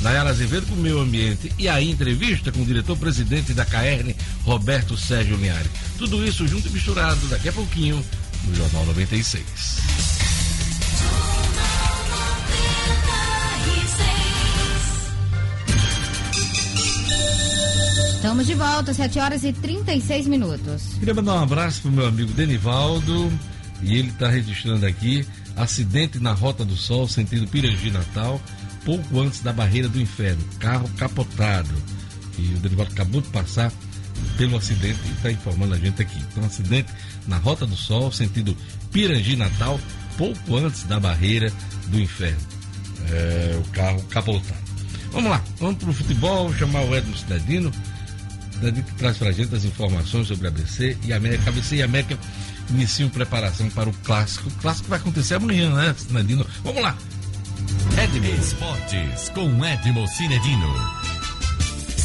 Nayara 0.00 0.30
Azevedo 0.30 0.66
com 0.66 0.74
o 0.74 0.78
Meio 0.78 0.98
Ambiente 0.98 1.52
e 1.56 1.68
a 1.68 1.80
entrevista 1.80 2.50
com 2.50 2.62
o 2.62 2.66
diretor-presidente 2.66 3.52
da 3.52 3.64
CAERN, 3.64 4.14
Roberto 4.44 4.96
Sérgio 4.96 5.36
Linhares. 5.36 5.70
Tudo 5.98 6.26
isso 6.26 6.48
junto 6.48 6.68
e 6.68 6.70
misturado 6.70 7.20
daqui 7.28 7.48
a 7.48 7.52
pouquinho 7.52 8.04
no 8.44 8.54
Jornal 8.54 8.86
96. 8.86 10.49
Estamos 18.30 18.46
de 18.46 18.54
volta, 18.54 18.94
7 18.94 19.18
horas 19.18 19.44
e 19.44 19.52
36 19.52 20.26
minutos. 20.26 20.94
Queria 20.98 21.12
mandar 21.12 21.34
um 21.34 21.42
abraço 21.42 21.82
pro 21.82 21.90
meu 21.90 22.06
amigo 22.06 22.32
Denivaldo, 22.32 23.32
E 23.82 23.96
ele 23.96 24.08
está 24.08 24.28
registrando 24.28 24.86
aqui 24.86 25.26
acidente 25.56 26.18
na 26.18 26.32
Rota 26.32 26.64
do 26.64 26.76
Sol, 26.76 27.08
sentido 27.08 27.46
Pirangi 27.48 27.90
Natal, 27.90 28.40
pouco 28.84 29.20
antes 29.20 29.40
da 29.40 29.52
barreira 29.52 29.88
do 29.88 30.00
inferno. 30.00 30.42
Carro 30.58 30.88
capotado. 30.96 31.74
E 32.38 32.54
o 32.54 32.58
Derivaldo 32.58 32.92
acabou 32.92 33.20
de 33.20 33.28
passar 33.28 33.72
pelo 34.36 34.56
acidente 34.56 35.00
e 35.06 35.12
está 35.12 35.30
informando 35.30 35.74
a 35.74 35.78
gente 35.78 36.00
aqui. 36.00 36.18
Então, 36.30 36.44
acidente 36.44 36.92
na 37.26 37.36
Rota 37.36 37.66
do 37.66 37.76
Sol, 37.76 38.12
sentido 38.12 38.56
Pirangi 38.92 39.36
Natal, 39.36 39.78
pouco 40.20 40.58
antes 40.58 40.84
da 40.84 41.00
barreira 41.00 41.50
do 41.86 41.98
inferno. 41.98 42.38
É, 43.10 43.58
o 43.58 43.62
carro 43.70 44.02
capotado. 44.10 44.60
Vamos 45.12 45.30
lá, 45.30 45.42
vamos 45.58 45.78
para 45.78 45.88
o 45.88 45.92
futebol, 45.94 46.54
chamar 46.54 46.82
o 46.82 46.94
Edmo 46.94 47.16
Cidadino. 47.16 47.72
Cidadino 48.52 48.84
que 48.84 48.94
traz 48.96 49.16
para 49.16 49.30
a 49.30 49.32
gente 49.32 49.54
as 49.54 49.64
informações 49.64 50.28
sobre 50.28 50.46
a 50.46 50.50
ABC 50.50 50.96
e 51.04 51.12
a 51.14 51.16
América. 51.16 51.48
ABC 51.48 51.76
e 51.76 51.82
a 51.82 51.86
América 51.86 52.18
iniciam 52.68 53.08
preparação 53.08 53.70
para 53.70 53.88
o 53.88 53.92
clássico. 54.04 54.50
O 54.50 54.52
clássico 54.60 54.90
vai 54.90 54.98
acontecer 54.98 55.34
amanhã, 55.34 55.74
né, 55.74 55.94
Cidadino? 55.96 56.46
Vamos 56.62 56.82
lá. 56.82 56.94
Edmo 57.98 58.26
Esportes 58.26 59.30
com 59.30 59.64
Edmo 59.64 60.06
Cinedino. 60.06 61.09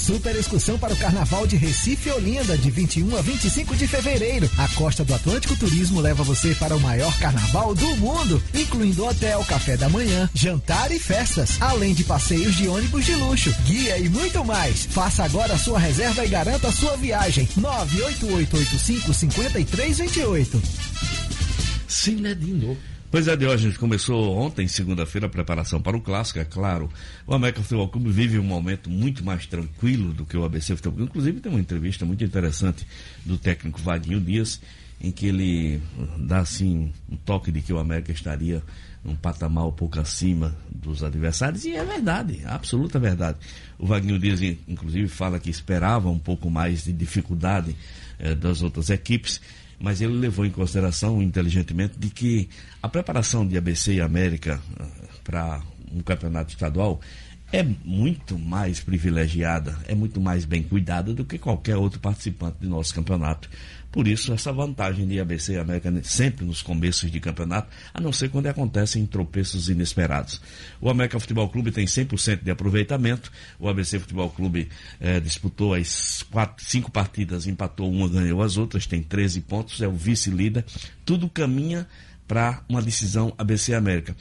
Super 0.05 0.35
excursão 0.35 0.77
para 0.77 0.93
o 0.93 0.97
Carnaval 0.97 1.47
de 1.47 1.55
Recife 1.55 2.11
Olinda, 2.11 2.55
de 2.55 2.69
21 2.69 3.17
a 3.17 3.23
25 3.23 3.75
de 3.75 3.87
fevereiro. 3.87 4.47
A 4.55 4.67
Costa 4.75 5.03
do 5.03 5.15
Atlântico 5.15 5.55
Turismo 5.55 5.99
leva 5.99 6.21
você 6.21 6.53
para 6.53 6.77
o 6.77 6.79
maior 6.79 7.11
carnaval 7.17 7.73
do 7.73 7.97
mundo, 7.97 8.39
incluindo 8.53 9.03
hotel, 9.03 9.43
café 9.45 9.75
da 9.75 9.89
manhã, 9.89 10.29
jantar 10.31 10.91
e 10.91 10.99
festas, 10.99 11.59
além 11.59 11.95
de 11.95 12.03
passeios 12.03 12.53
de 12.53 12.67
ônibus 12.67 13.03
de 13.03 13.15
luxo, 13.15 13.51
guia 13.65 13.97
e 13.97 14.07
muito 14.07 14.45
mais. 14.45 14.85
Faça 14.85 15.23
agora 15.23 15.55
a 15.55 15.57
sua 15.57 15.79
reserva 15.79 16.23
e 16.23 16.29
garanta 16.29 16.67
a 16.67 16.71
sua 16.71 16.95
viagem. 16.97 17.49
98885 17.57 19.11
5328. 19.11 20.61
Cinedino. 21.87 22.77
Pois 23.15 23.29
é, 23.29 23.37
Diógenes, 23.37 23.77
começou 23.77 24.35
ontem, 24.35 24.67
segunda-feira, 24.67 25.27
a 25.27 25.29
preparação 25.29 25.81
para 25.81 25.95
o 25.95 26.01
clássico, 26.01 26.37
é 26.37 26.43
claro. 26.43 26.89
O 27.25 27.33
América 27.33 27.61
Futebol 27.61 27.87
Clube 27.87 28.11
vive 28.11 28.37
um 28.37 28.43
momento 28.43 28.89
muito 28.89 29.23
mais 29.23 29.45
tranquilo 29.45 30.11
do 30.11 30.25
que 30.25 30.35
o 30.35 30.43
ABC 30.43 30.75
Futebol 30.75 30.97
Clube. 30.97 31.11
Inclusive, 31.11 31.39
tem 31.39 31.49
uma 31.49 31.61
entrevista 31.61 32.05
muito 32.05 32.25
interessante 32.25 32.85
do 33.25 33.37
técnico 33.37 33.79
Vadinho 33.79 34.19
Dias, 34.19 34.59
em 34.99 35.13
que 35.13 35.27
ele 35.27 35.81
dá, 36.17 36.39
assim, 36.39 36.91
um 37.09 37.15
toque 37.15 37.53
de 37.53 37.61
que 37.61 37.71
o 37.71 37.79
América 37.79 38.11
estaria 38.11 38.61
num 39.01 39.15
patamar 39.15 39.65
um 39.65 39.71
pouco 39.71 39.97
acima 39.97 40.53
dos 40.69 41.01
adversários, 41.01 41.63
e 41.63 41.73
é 41.73 41.85
verdade, 41.85 42.41
absoluta 42.45 42.99
verdade. 42.99 43.37
O 43.79 43.87
Wagner 43.87 44.19
Dias, 44.19 44.41
inclusive, 44.67 45.07
fala 45.07 45.39
que 45.39 45.49
esperava 45.49 46.09
um 46.09 46.19
pouco 46.19 46.49
mais 46.49 46.83
de 46.83 46.91
dificuldade 46.91 47.77
eh, 48.19 48.35
das 48.35 48.61
outras 48.61 48.89
equipes 48.89 49.39
mas 49.85 50.01
ele 50.01 50.13
levou 50.13 50.43
em 50.47 50.49
consideração 50.49 51.21
inteligentemente 51.21 51.93
de 51.99 52.09
que 52.09 52.49
a 52.81 52.89
preparação 52.89 53.47
de 53.47 53.55
ABC 53.55 53.93
e 53.93 54.01
América 54.01 54.59
ah, 54.79 54.87
para 55.23 55.61
um 55.93 56.01
campeonato 56.01 56.49
estadual 56.51 56.99
é 57.53 57.61
muito 57.61 58.35
mais 58.39 58.79
privilegiada, 58.79 59.77
é 59.87 59.93
muito 59.93 60.19
mais 60.19 60.43
bem 60.43 60.63
cuidada 60.63 61.13
do 61.13 61.23
que 61.23 61.37
qualquer 61.37 61.77
outro 61.77 61.99
participante 61.99 62.57
do 62.61 62.67
nosso 62.67 62.95
campeonato. 62.95 63.47
Por 63.95 64.09
isso, 64.09 64.33
essa 64.33 64.51
vantagem 64.51 65.07
de 65.07 65.21
ABC 65.21 65.53
e 65.53 65.57
América 65.57 65.89
sempre 66.03 66.43
nos 66.43 66.61
começos 66.61 67.09
de 67.09 67.17
campeonato, 67.17 67.69
a 67.93 68.01
não 68.01 68.11
ser 68.11 68.27
quando 68.27 68.47
acontecem 68.47 69.05
tropeços 69.05 69.69
inesperados. 69.69 70.41
O 70.81 70.89
América 70.89 71.17
Futebol 71.17 71.47
Clube 71.47 71.71
tem 71.71 71.85
100% 71.85 72.43
de 72.43 72.51
aproveitamento, 72.51 73.31
o 73.57 73.69
ABC 73.69 73.97
Futebol 73.97 74.29
Clube 74.29 74.67
eh, 74.99 75.21
disputou 75.21 75.73
as 75.73 76.23
quatro, 76.23 76.61
cinco 76.65 76.91
partidas, 76.91 77.47
empatou 77.47 77.89
uma, 77.89 78.09
ganhou 78.09 78.43
as 78.43 78.57
outras, 78.57 78.85
tem 78.85 79.01
13 79.01 79.39
pontos, 79.39 79.81
é 79.81 79.87
o 79.87 79.93
vice-líder. 79.93 80.65
Tudo 81.05 81.29
caminha 81.29 81.87
para 82.27 82.63
uma 82.67 82.81
decisão 82.81 83.33
ABC 83.37 83.73
América. 83.73 84.13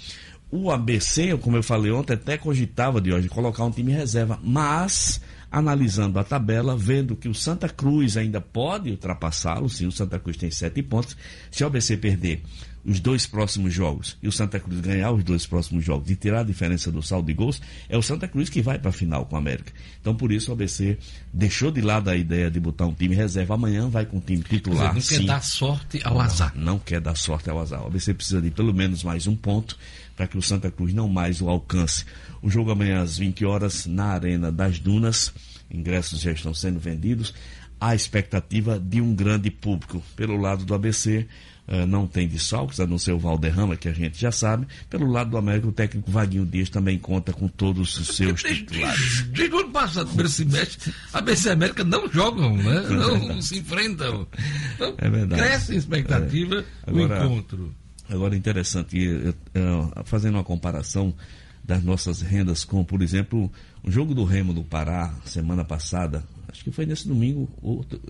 O 0.52 0.70
ABC, 0.70 1.36
como 1.38 1.56
eu 1.56 1.64
falei 1.64 1.90
ontem, 1.90 2.12
até 2.12 2.38
cogitava 2.38 3.00
de 3.00 3.12
hoje 3.12 3.28
colocar 3.28 3.64
um 3.64 3.72
time 3.72 3.90
reserva, 3.90 4.38
mas 4.40 5.20
analisando 5.54 6.18
a 6.18 6.24
tabela, 6.24 6.76
vendo 6.76 7.14
que 7.14 7.28
o 7.28 7.34
Santa 7.34 7.68
Cruz 7.68 8.16
ainda 8.16 8.40
pode 8.40 8.90
ultrapassá-lo, 8.90 9.68
sim, 9.68 9.86
o 9.86 9.92
Santa 9.92 10.18
Cruz 10.18 10.36
tem 10.36 10.50
sete 10.50 10.82
pontos. 10.82 11.16
Se 11.50 11.62
o 11.62 11.68
ABC 11.68 11.96
perder 11.96 12.42
os 12.84 13.00
dois 13.00 13.26
próximos 13.26 13.72
jogos 13.72 14.18
e 14.22 14.28
o 14.28 14.32
Santa 14.32 14.60
Cruz 14.60 14.80
ganhar 14.80 15.10
os 15.12 15.24
dois 15.24 15.46
próximos 15.46 15.84
jogos 15.84 16.10
e 16.10 16.16
tirar 16.16 16.40
a 16.40 16.44
diferença 16.44 16.90
do 16.92 17.00
saldo 17.02 17.28
de 17.28 17.34
gols, 17.34 17.62
é 17.88 17.96
o 17.96 18.02
Santa 18.02 18.28
Cruz 18.28 18.50
que 18.50 18.60
vai 18.60 18.78
para 18.78 18.90
a 18.90 18.92
final 18.92 19.24
com 19.26 19.36
a 19.36 19.38
América. 19.38 19.72
Então, 20.00 20.14
por 20.14 20.32
isso, 20.32 20.50
o 20.50 20.54
ABC 20.54 20.98
deixou 21.32 21.70
de 21.70 21.80
lado 21.80 22.10
a 22.10 22.16
ideia 22.16 22.50
de 22.50 22.58
botar 22.60 22.86
um 22.86 22.92
time 22.92 23.14
reserva. 23.14 23.54
Amanhã 23.54 23.88
vai 23.88 24.04
com 24.04 24.18
o 24.18 24.20
time 24.20 24.42
titular. 24.42 24.92
Dizer, 24.92 24.94
não 24.94 25.00
sim. 25.00 25.16
quer 25.18 25.26
dar 25.26 25.42
sorte 25.42 26.00
ao 26.04 26.20
azar. 26.20 26.52
Não, 26.54 26.64
não 26.64 26.78
quer 26.78 27.00
dar 27.00 27.16
sorte 27.16 27.48
ao 27.48 27.58
azar. 27.60 27.82
O 27.82 27.86
ABC 27.86 28.12
precisa 28.12 28.42
de 28.42 28.50
pelo 28.50 28.74
menos 28.74 29.02
mais 29.04 29.26
um 29.26 29.36
ponto 29.36 29.78
para 30.16 30.26
que 30.26 30.38
o 30.38 30.42
Santa 30.42 30.70
Cruz 30.70 30.92
não 30.94 31.08
mais 31.08 31.40
o 31.40 31.48
alcance. 31.48 32.04
O 32.42 32.50
jogo 32.50 32.70
amanhã 32.70 33.00
às 33.02 33.18
20 33.18 33.44
horas 33.44 33.86
na 33.86 34.06
Arena 34.06 34.50
das 34.52 34.78
Dunas. 34.78 35.32
Ingressos 35.70 36.20
já 36.20 36.32
estão 36.32 36.54
sendo 36.54 36.78
vendidos. 36.78 37.34
Há 37.80 37.94
expectativa 37.94 38.78
de 38.78 39.00
um 39.00 39.14
grande 39.14 39.50
público. 39.50 40.02
Pelo 40.16 40.36
lado 40.36 40.64
do 40.64 40.74
ABC, 40.74 41.26
Uh, 41.66 41.86
não 41.86 42.06
tem 42.06 42.28
desfalques, 42.28 42.78
a 42.78 42.86
não 42.86 42.98
ser 42.98 43.12
o 43.12 43.18
Valderrama, 43.18 43.74
que 43.74 43.88
a 43.88 43.92
gente 43.94 44.20
já 44.20 44.30
sabe. 44.30 44.66
Pelo 44.90 45.10
lado 45.10 45.30
do 45.30 45.38
América, 45.38 45.66
o 45.66 45.72
técnico 45.72 46.10
Vaguinho 46.10 46.44
Dias 46.44 46.68
também 46.68 46.98
conta 46.98 47.32
com 47.32 47.48
todos 47.48 47.98
os 47.98 48.08
seus 48.08 48.42
titulares. 48.42 49.22
Desde 49.30 49.54
o 49.56 49.60
ano 49.60 49.70
passado, 49.70 50.08
primeiro 50.08 50.28
semestre, 50.28 50.92
a 51.10 51.22
BC 51.22 51.48
América 51.48 51.82
não 51.82 52.06
jogam, 52.12 52.54
né? 52.54 52.82
Não 53.26 53.40
se 53.40 53.60
enfrentam. 53.60 54.28
Então, 54.74 54.94
É 54.98 55.08
verdade. 55.08 55.40
Cresce 55.40 55.72
a 55.72 55.76
expectativa 55.76 56.56
É. 56.86 56.90
Agora- 56.90 57.24
encontro. 57.24 57.74
Agora, 58.08 58.36
interessante, 58.36 58.98
eu- 58.98 59.34
eu- 59.54 59.92
fazendo 60.04 60.34
uma 60.34 60.44
comparação 60.44 61.14
das 61.62 61.82
nossas 61.82 62.20
rendas 62.20 62.64
com, 62.64 62.84
por 62.84 63.00
exemplo, 63.00 63.50
o 63.82 63.90
jogo 63.90 64.14
do 64.14 64.24
Remo 64.24 64.52
do 64.52 64.62
Pará, 64.62 65.14
semana 65.24 65.64
passada, 65.64 66.22
acho 66.48 66.62
que 66.62 66.70
foi 66.70 66.84
nesse 66.84 67.08
domingo, 67.08 67.48
outro- 67.62 68.00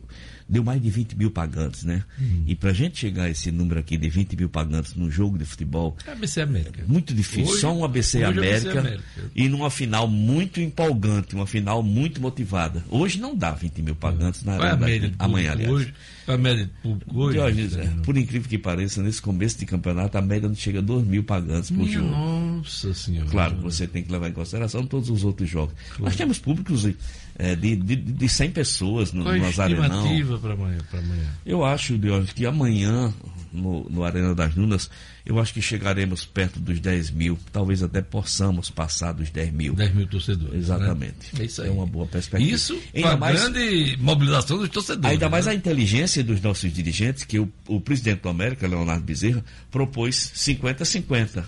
deu 0.49 0.63
mais 0.65 0.81
de 0.83 0.91
20 0.91 1.15
mil 1.17 1.31
pagantes, 1.31 1.85
né? 1.85 2.03
E 2.47 2.55
pra 2.55 2.73
gente 2.73 2.99
chegar 2.99 3.25
a 3.25 3.31
esse 3.31 3.51
número 3.51 3.81
aqui 3.81 3.97
de 3.97 4.09
20 4.09 4.37
mil 4.37 4.49
pagantes 4.49 4.95
num 4.95 5.11
jogo 5.11 5.39
de 5.39 5.45
futebol, 5.45 5.97
É 6.07 6.13
a 6.13 6.15
BC 6.15 6.41
América. 6.43 6.85
muito 6.87 7.15
difícil. 7.15 7.51
Hoje- 7.53 7.61
Só 7.61 7.73
um 7.75 7.85
ABC 7.85 8.19
é 8.21 8.25
América, 8.25 8.71
ABC 8.71 8.79
América. 8.79 9.05
e 9.35 9.49
numa 9.49 9.71
final 9.71 10.07
muito 10.09 10.61
empolgante, 10.61 11.35
uma 11.35 11.47
final 11.47 11.83
muito 11.83 12.21
motivada. 12.21 12.85
Hoje 12.91 13.19
não 13.21 13.35
dá 13.35 13.53
20 13.53 13.81
mil 13.83 13.95
pagantes 13.95 14.43
na 14.45 14.57
Qual 14.57 14.67
é 14.67 14.71
a 14.71 14.73
arena 14.75 14.87
média 14.87 15.09
da- 15.17 15.25
amanhã, 15.25 15.53
aliás. 15.53 15.71
hoje? 15.73 15.95
É 16.27 16.33
a 16.33 16.39
média 16.39 16.65
de 16.65 16.71
público 16.83 17.19
hoje? 17.19 17.33
Diógenes, 17.39 17.77
é, 17.77 17.87
por 18.03 18.17
incrível 18.17 18.49
que 18.49 18.57
pareça, 18.59 19.03
nesse 19.03 19.21
começo 19.21 19.59
de 19.59 19.67
campeonato, 19.67 20.17
a 20.17 20.23
média 20.23 20.49
não 20.49 20.55
chega 20.57 20.79
a 20.79 20.83
2 20.83 21.07
mil 21.07 21.23
pagantes 21.25 21.71
por 21.71 21.87
jogo. 21.87 22.09
Nossa 22.09 22.54
senhora. 22.71 23.29
Claro, 23.31 23.57
você 23.61 23.87
tem 23.87 24.03
que 24.03 24.11
levar 24.13 24.29
em 24.29 24.33
consideração 24.33 24.87
todos 24.87 25.11
os 25.11 25.25
outros 25.25 25.49
jogos. 25.49 25.75
Nós 25.99 26.17
temos 26.17 26.39
públicos 26.39 26.83
de, 26.83 27.77
de, 27.77 27.97
de 27.97 28.29
100 28.29 28.51
pessoas 28.53 29.13
no, 29.13 29.23
Qual 29.25 29.35
é 29.35 29.39
no 29.39 29.49
estimativa 29.49 30.39
para 30.39 30.55
amanhã, 30.55 30.79
pra 30.91 31.01
amanhã? 31.01 31.27
Eu 31.45 31.65
acho, 31.65 31.99
Diógenes, 31.99 32.33
que 32.33 32.47
amanhã, 32.47 33.13
no, 33.53 33.89
no 33.91 34.05
Arena 34.05 34.35
das 34.35 34.55
Dunas, 34.55 34.91
eu 35.27 35.39
acho 35.41 35.55
que 35.55 35.63
chegaremos 35.63 36.25
perto 36.25 36.61
dos 36.61 36.79
10 36.81 37.11
mil. 37.11 37.39
Talvez 37.51 37.83
até 37.83 38.03
possamos 38.03 38.71
passar 38.71 39.13
dos 39.13 39.31
10 39.31 39.53
mil. 39.53 39.75
10 39.75 39.95
mil 39.95 40.07
torcedores. 40.07 40.55
Exatamente. 40.55 41.35
né? 41.35 41.41
É 41.41 41.45
isso 41.45 41.63
aí. 41.63 41.69
É 41.69 41.71
uma 41.73 41.87
boa 41.87 42.07
perspectiva. 42.07 42.55
Isso 42.55 42.75
com 42.77 42.99
Ainda 42.99 43.13
a 43.13 43.17
mais- 43.17 43.41
grande 43.41 43.97
mobilização 44.01 44.59
dos 44.59 44.69
torcedores. 44.69 45.11
Ainda 45.11 45.29
mais 45.29 45.47
né? 45.47 45.53
a 45.53 45.55
inteligência 45.55 46.23
dos 46.23 46.41
nossos 46.41 46.73
dirigentes, 46.73 47.25
que 47.25 47.39
o, 47.39 47.51
o 47.67 47.81
presidente 47.81 48.21
do 48.21 48.29
América, 48.29 48.67
Leonardo 48.69 49.05
Bezerra, 49.05 49.45
propôs 49.71 50.33
50-50 50.37 51.45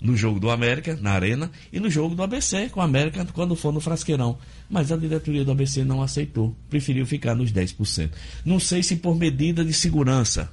no 0.00 0.16
jogo 0.16 0.38
do 0.38 0.48
América, 0.50 0.96
na 1.00 1.10
Arena, 1.12 1.50
e 1.72 1.80
no 1.80 1.90
jogo 1.90 2.14
do 2.14 2.22
ABC, 2.22 2.68
com 2.68 2.80
o 2.80 2.82
América, 2.82 3.26
quando 3.32 3.56
for 3.56 3.72
no 3.72 3.80
Frasqueirão. 3.80 4.38
Mas 4.70 4.92
a 4.92 4.96
diretoria 4.96 5.44
do 5.44 5.50
ABC 5.50 5.84
não 5.84 6.02
aceitou, 6.02 6.56
preferiu 6.70 7.04
ficar 7.04 7.34
nos 7.34 7.50
10%. 7.52 8.10
Não 8.44 8.60
sei 8.60 8.82
se 8.82 8.96
por 8.96 9.16
medida 9.16 9.64
de 9.64 9.72
segurança, 9.72 10.50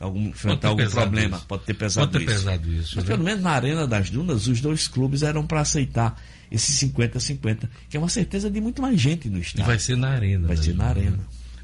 algum, 0.00 0.28
enfrentar 0.28 0.68
algum 0.68 0.88
problema, 0.88 1.36
isso. 1.36 1.46
pode 1.46 1.64
ter 1.64 1.74
pesado 1.74 2.10
Pode 2.10 2.24
ter 2.24 2.30
isso. 2.32 2.44
pesado 2.44 2.72
isso, 2.72 2.92
Mas 2.96 3.04
né? 3.04 3.10
pelo 3.10 3.24
menos 3.24 3.42
na 3.42 3.50
Arena 3.50 3.86
das 3.86 4.08
Dunas, 4.08 4.46
os 4.46 4.60
dois 4.60 4.88
clubes 4.88 5.22
eram 5.22 5.46
para 5.46 5.60
aceitar 5.60 6.18
esse 6.50 6.86
50-50, 6.86 7.68
que 7.90 7.96
é 7.96 8.00
uma 8.00 8.08
certeza 8.08 8.48
de 8.50 8.60
muito 8.60 8.80
mais 8.80 8.98
gente 9.00 9.28
no 9.28 9.38
E 9.38 9.40
estádio. 9.42 9.66
vai 9.66 9.78
ser 9.78 9.96
na 9.96 10.08
arena. 10.10 10.46
Vai 10.48 10.56
né, 10.56 10.62
ser 10.62 10.74
na 10.74 10.84
arena. 10.86 11.18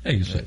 É 0.05 0.13
isso 0.13 0.37
aí. 0.37 0.45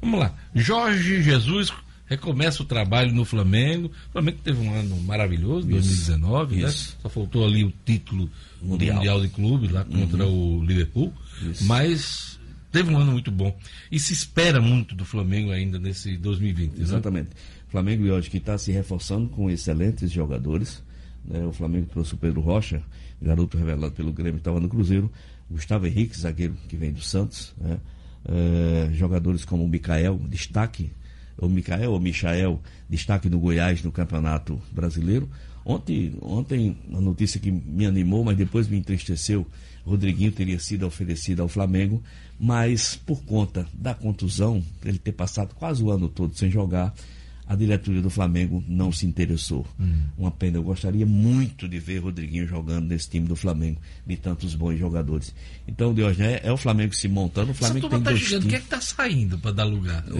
Vamos 0.00 0.18
lá. 0.20 0.34
Jorge 0.54 1.22
Jesus 1.22 1.70
recomeça 2.06 2.62
o 2.62 2.66
trabalho 2.66 3.12
no 3.12 3.24
Flamengo. 3.24 3.90
O 4.08 4.12
Flamengo 4.12 4.38
teve 4.42 4.60
um 4.60 4.72
ano 4.74 4.96
maravilhoso, 5.02 5.66
2019, 5.68 6.56
né? 6.56 6.68
isso. 6.68 6.96
Só 7.00 7.08
faltou 7.08 7.44
ali 7.44 7.64
o 7.64 7.72
título 7.84 8.30
Mundial. 8.62 8.96
mundial, 8.96 9.20
de 9.20 9.28
clube 9.28 9.68
lá 9.68 9.84
contra 9.84 10.26
o 10.26 10.62
Liverpool. 10.64 11.12
Isso. 11.42 11.64
Mas 11.64 12.38
teve 12.70 12.90
um 12.90 12.98
ano 12.98 13.12
muito 13.12 13.30
bom. 13.30 13.56
E 13.90 13.98
se 13.98 14.12
espera 14.12 14.60
muito 14.60 14.94
do 14.94 15.04
Flamengo 15.04 15.50
ainda 15.50 15.78
nesse 15.78 16.16
2020. 16.16 16.72
né? 16.72 16.82
Exatamente. 16.82 17.30
O 17.68 17.70
Flamengo 17.70 18.04
hoje 18.04 18.30
que 18.30 18.36
está 18.38 18.56
se 18.58 18.70
reforçando 18.70 19.28
com 19.28 19.50
excelentes 19.50 20.10
jogadores. 20.10 20.82
né? 21.24 21.44
O 21.44 21.52
Flamengo 21.52 21.86
trouxe 21.86 22.14
o 22.14 22.16
Pedro 22.16 22.40
Rocha, 22.40 22.82
garoto 23.20 23.56
revelado 23.56 23.92
pelo 23.92 24.12
Grêmio, 24.12 24.38
estava 24.38 24.60
no 24.60 24.68
Cruzeiro. 24.68 25.10
Gustavo 25.50 25.86
Henrique, 25.86 26.18
zagueiro 26.18 26.56
que 26.68 26.76
vem 26.76 26.92
do 26.92 27.02
Santos. 27.02 27.54
né? 27.58 27.78
Eh, 28.26 28.88
jogadores 28.94 29.44
como 29.44 29.64
o 29.64 29.68
Mikael, 29.68 30.18
destaque 30.30 30.90
o 31.38 31.48
Micael 31.48 31.92
ou 31.92 32.00
Michael, 32.00 32.60
destaque 32.88 33.28
no 33.28 33.38
Goiás 33.38 33.82
no 33.82 33.92
Campeonato 33.92 34.60
Brasileiro. 34.72 35.28
Ontem, 35.64 36.14
ontem, 36.20 36.76
a 36.92 37.00
notícia 37.00 37.40
que 37.40 37.50
me 37.50 37.86
animou, 37.86 38.22
mas 38.22 38.36
depois 38.36 38.68
me 38.68 38.76
entristeceu, 38.76 39.46
Rodriguinho 39.84 40.32
teria 40.32 40.58
sido 40.58 40.86
oferecido 40.86 41.40
ao 41.40 41.48
Flamengo, 41.48 42.02
mas 42.38 42.96
por 42.96 43.22
conta 43.24 43.66
da 43.72 43.94
contusão, 43.94 44.62
ele 44.84 44.98
ter 44.98 45.12
passado 45.12 45.54
quase 45.54 45.82
o 45.82 45.90
ano 45.90 46.08
todo 46.08 46.36
sem 46.36 46.50
jogar, 46.50 46.94
a 47.46 47.54
diretoria 47.54 48.00
do 48.00 48.08
Flamengo 48.08 48.64
não 48.66 48.90
se 48.90 49.04
interessou. 49.06 49.66
Hum. 49.78 49.94
Uma 50.16 50.30
pena, 50.30 50.56
eu 50.56 50.62
gostaria 50.62 51.04
muito 51.04 51.68
de 51.68 51.78
ver 51.78 51.98
Rodriguinho 51.98 52.46
jogando 52.46 52.86
nesse 52.86 53.10
time 53.10 53.26
do 53.28 53.36
Flamengo, 53.36 53.78
de 54.06 54.16
tantos 54.16 54.54
bons 54.54 54.78
jogadores. 54.78 55.34
Então, 55.68 55.92
Deus, 55.92 56.18
é, 56.18 56.40
é 56.42 56.50
o 56.52 56.56
Flamengo 56.56 56.94
se 56.94 57.06
montando, 57.06 57.50
o 57.50 57.54
Flamengo 57.54 57.86
Essa 57.86 57.88
tem 57.90 57.98
turma 57.98 58.04
tá 58.04 58.10
dois 58.10 58.22
chegando, 58.22 58.44
o 58.44 58.48
que 58.48 58.54
é 58.54 58.58
times. 58.58 58.64
que 58.64 58.70
tá 58.70 58.80
saindo 58.80 59.38
para 59.38 59.50
dar 59.52 59.64
lugar? 59.64 60.04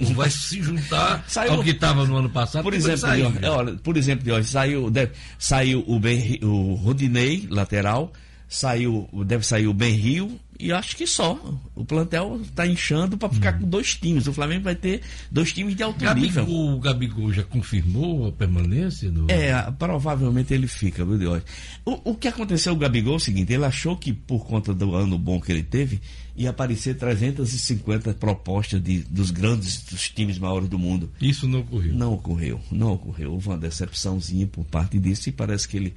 Ou 0.00 0.14
vai 0.14 0.28
se 0.30 0.60
juntar 0.62 1.24
Saiu- 1.28 1.52
ao 1.54 1.62
que 1.62 1.70
estava 1.70 2.04
no 2.06 2.16
ano 2.16 2.28
passado? 2.30 2.62
Por 2.62 2.74
exemplo, 2.74 2.98
sair. 2.98 3.20
Dior, 3.30 3.38
é, 3.44 3.50
olha, 3.50 3.74
por 3.76 3.96
exemplo, 3.96 4.24
Dior, 4.24 4.44
saiu, 4.44 4.90
deve- 4.90 5.12
saiu 5.38 5.82
o, 5.86 5.98
ben, 5.98 6.38
o 6.42 6.74
Rodinei, 6.74 7.46
lateral, 7.50 8.12
saiu, 8.48 9.08
deve 9.26 9.44
sair 9.46 9.66
o 9.66 9.74
Ben 9.74 9.94
Rio, 9.94 10.38
e 10.58 10.72
acho 10.72 10.96
que 10.96 11.06
só. 11.06 11.38
O 11.74 11.84
plantel 11.84 12.40
está 12.42 12.66
inchando 12.66 13.16
para 13.16 13.28
ficar 13.28 13.54
com 13.54 13.68
dois 13.68 13.94
times. 13.94 14.26
O 14.26 14.32
Flamengo 14.32 14.64
vai 14.64 14.74
ter 14.74 15.02
dois 15.30 15.52
times 15.52 15.76
de 15.76 15.82
alto 15.82 16.04
nível. 16.14 16.44
Gabigol, 16.44 16.74
o 16.74 16.80
Gabigol 16.80 17.32
já 17.32 17.42
confirmou 17.42 18.26
a 18.28 18.32
permanência 18.32 19.10
do. 19.10 19.30
É, 19.30 19.54
provavelmente 19.78 20.54
ele 20.54 20.66
fica, 20.66 21.04
viu, 21.04 21.18
Dior? 21.18 21.42
O, 21.84 22.10
o 22.12 22.14
que 22.14 22.28
aconteceu 22.28 22.72
com 22.72 22.78
o 22.78 22.80
Gabigol 22.80 23.14
é 23.14 23.16
o 23.16 23.20
seguinte, 23.20 23.52
ele 23.52 23.64
achou 23.64 23.96
que 23.96 24.12
por 24.12 24.46
conta 24.46 24.72
do 24.72 24.94
ano 24.94 25.18
bom 25.18 25.40
que 25.40 25.52
ele 25.52 25.62
teve, 25.62 26.00
ia 26.36 26.50
aparecer 26.50 26.96
350 26.96 28.14
propostas 28.14 28.82
de, 28.82 29.00
dos 29.00 29.30
grandes, 29.30 29.82
dos 29.82 30.08
times 30.10 30.38
maiores 30.38 30.68
do 30.68 30.78
mundo. 30.78 31.10
Isso 31.20 31.48
não 31.48 31.60
ocorreu. 31.60 31.94
Não 31.94 32.12
ocorreu, 32.12 32.60
não 32.70 32.92
ocorreu. 32.92 33.32
Houve 33.32 33.48
uma 33.48 33.58
decepçãozinha 33.58 34.46
por 34.46 34.64
parte 34.64 34.98
disso 34.98 35.28
e 35.28 35.32
parece 35.32 35.68
que 35.68 35.76
ele 35.76 35.94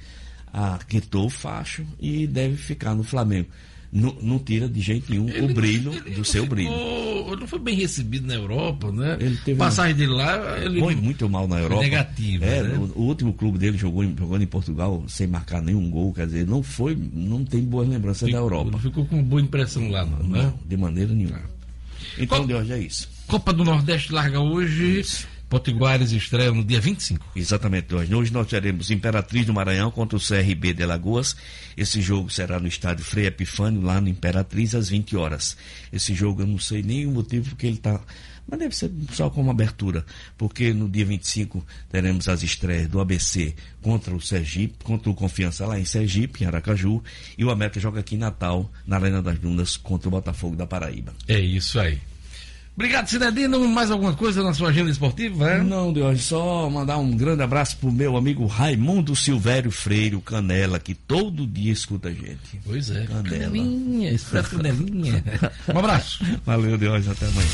aquietou 0.52 1.26
o 1.26 1.30
facho 1.30 1.86
e 2.00 2.26
deve 2.26 2.56
ficar 2.56 2.94
no 2.94 3.04
Flamengo. 3.04 3.48
Não, 3.92 4.14
não 4.22 4.38
tira 4.38 4.68
de 4.68 4.80
jeito 4.80 5.10
nenhum 5.10 5.28
Ele 5.28 5.40
o 5.40 5.48
brilho 5.54 5.92
ele 5.92 6.10
do 6.10 6.18
não 6.18 6.24
seu 6.24 6.44
ficou- 6.44 6.54
brilho. 6.56 7.36
Não 7.40 7.46
foi 7.46 7.58
bem 7.58 7.74
recebido 7.74 8.24
na 8.26 8.34
Europa, 8.34 8.92
né? 8.92 9.16
Ele 9.20 9.36
teve 9.44 9.58
Passagem 9.58 9.96
dele 9.96 10.12
lá, 10.12 10.58
ele. 10.64 10.78
Foi 10.80 10.94
muito 10.94 11.28
mal 11.28 11.48
na 11.48 11.58
Europa. 11.58 11.82
negativa, 11.82 12.44
É, 12.44 12.62
né? 12.62 12.76
o, 12.78 13.00
o 13.00 13.02
último 13.06 13.32
clube 13.32 13.58
dele 13.58 13.76
jogou 13.76 14.04
em, 14.04 14.14
jogando 14.16 14.42
em 14.42 14.46
Portugal 14.46 15.02
sem 15.08 15.26
marcar 15.26 15.60
nenhum 15.60 15.90
gol, 15.90 16.12
quer 16.12 16.26
dizer, 16.26 16.46
não 16.46 16.62
foi, 16.62 16.96
não 17.12 17.44
tem 17.44 17.62
boas 17.62 17.88
lembranças 17.88 18.20
da 18.22 18.26
Ficou- 18.28 18.40
Europa. 18.42 18.70
Não 18.70 18.78
ficou 18.78 19.04
com 19.06 19.22
boa 19.24 19.40
impressão 19.42 19.90
lá, 19.90 20.04
não, 20.06 20.18
né? 20.28 20.42
Não, 20.44 20.54
de 20.68 20.76
maneira 20.76 21.12
nenhuma. 21.12 21.40
Então, 22.16 22.38
Qual- 22.38 22.46
de 22.46 22.54
hoje 22.54 22.72
é 22.72 22.78
isso. 22.78 23.08
Copa 23.26 23.52
do 23.52 23.64
Nordeste 23.64 24.12
larga 24.12 24.40
hoje. 24.40 25.04
Potiguares 25.50 26.12
estreia 26.12 26.52
no 26.52 26.62
dia 26.62 26.80
25. 26.80 27.32
Exatamente, 27.34 27.92
hoje. 27.92 28.32
Nós 28.32 28.46
teremos 28.46 28.88
Imperatriz 28.88 29.44
do 29.44 29.52
Maranhão 29.52 29.90
contra 29.90 30.16
o 30.16 30.20
CRB 30.20 30.72
de 30.72 30.84
Alagoas. 30.84 31.34
Esse 31.76 32.00
jogo 32.00 32.30
será 32.30 32.60
no 32.60 32.68
estádio 32.68 33.04
Frei 33.04 33.26
Epifânio, 33.26 33.82
lá 33.82 34.00
no 34.00 34.08
Imperatriz, 34.08 34.76
às 34.76 34.88
20 34.88 35.16
horas. 35.16 35.56
Esse 35.92 36.14
jogo 36.14 36.42
eu 36.42 36.46
não 36.46 36.56
sei 36.56 36.84
nem 36.84 37.04
o 37.04 37.10
motivo 37.10 37.48
porque 37.50 37.66
ele 37.66 37.78
está. 37.78 38.00
Mas 38.46 38.60
deve 38.60 38.76
ser 38.76 38.92
só 39.12 39.28
como 39.28 39.50
abertura, 39.50 40.06
porque 40.38 40.72
no 40.72 40.88
dia 40.88 41.04
25 41.04 41.66
teremos 41.90 42.28
as 42.28 42.44
estreias 42.44 42.86
do 42.86 43.00
ABC 43.00 43.52
contra 43.82 44.14
o 44.14 44.20
Sergipe, 44.20 44.84
contra 44.84 45.10
o 45.10 45.14
Confiança 45.14 45.66
lá 45.66 45.80
em 45.80 45.84
Sergipe, 45.84 46.44
em 46.44 46.46
Aracaju, 46.46 47.02
e 47.36 47.44
o 47.44 47.50
América 47.50 47.80
joga 47.80 47.98
aqui 47.98 48.14
em 48.14 48.18
Natal, 48.18 48.70
na 48.86 48.96
Arena 48.96 49.20
das 49.20 49.38
Dunas, 49.38 49.76
contra 49.76 50.06
o 50.06 50.12
Botafogo 50.12 50.54
da 50.54 50.66
Paraíba. 50.66 51.12
É 51.26 51.40
isso 51.40 51.80
aí. 51.80 51.98
Obrigado, 52.80 53.08
Cidadino. 53.08 53.68
Mais 53.68 53.90
alguma 53.90 54.14
coisa 54.14 54.42
na 54.42 54.54
sua 54.54 54.70
agenda 54.70 54.90
esportiva? 54.90 55.50
é? 55.50 55.62
Não, 55.62 55.92
de 55.92 56.00
hoje, 56.00 56.22
só 56.22 56.70
mandar 56.70 56.96
um 56.96 57.14
grande 57.14 57.42
abraço 57.42 57.76
pro 57.76 57.92
meu 57.92 58.16
amigo 58.16 58.46
Raimundo 58.46 59.14
Silvério 59.14 59.70
Freire, 59.70 60.16
o 60.16 60.22
Canela, 60.22 60.80
que 60.80 60.94
todo 60.94 61.46
dia 61.46 61.74
escuta 61.74 62.08
a 62.08 62.10
gente. 62.10 62.58
Pois 62.64 62.88
é. 62.90 63.04
Canela. 63.04 63.28
Canelinha, 63.28 64.10
expresso 64.10 64.56
canelinha. 64.56 65.22
Um 65.74 65.78
abraço. 65.78 66.24
Valeu, 66.46 66.78
de 66.78 66.88
hoje, 66.88 67.10
até 67.10 67.26
amanhã. 67.26 67.48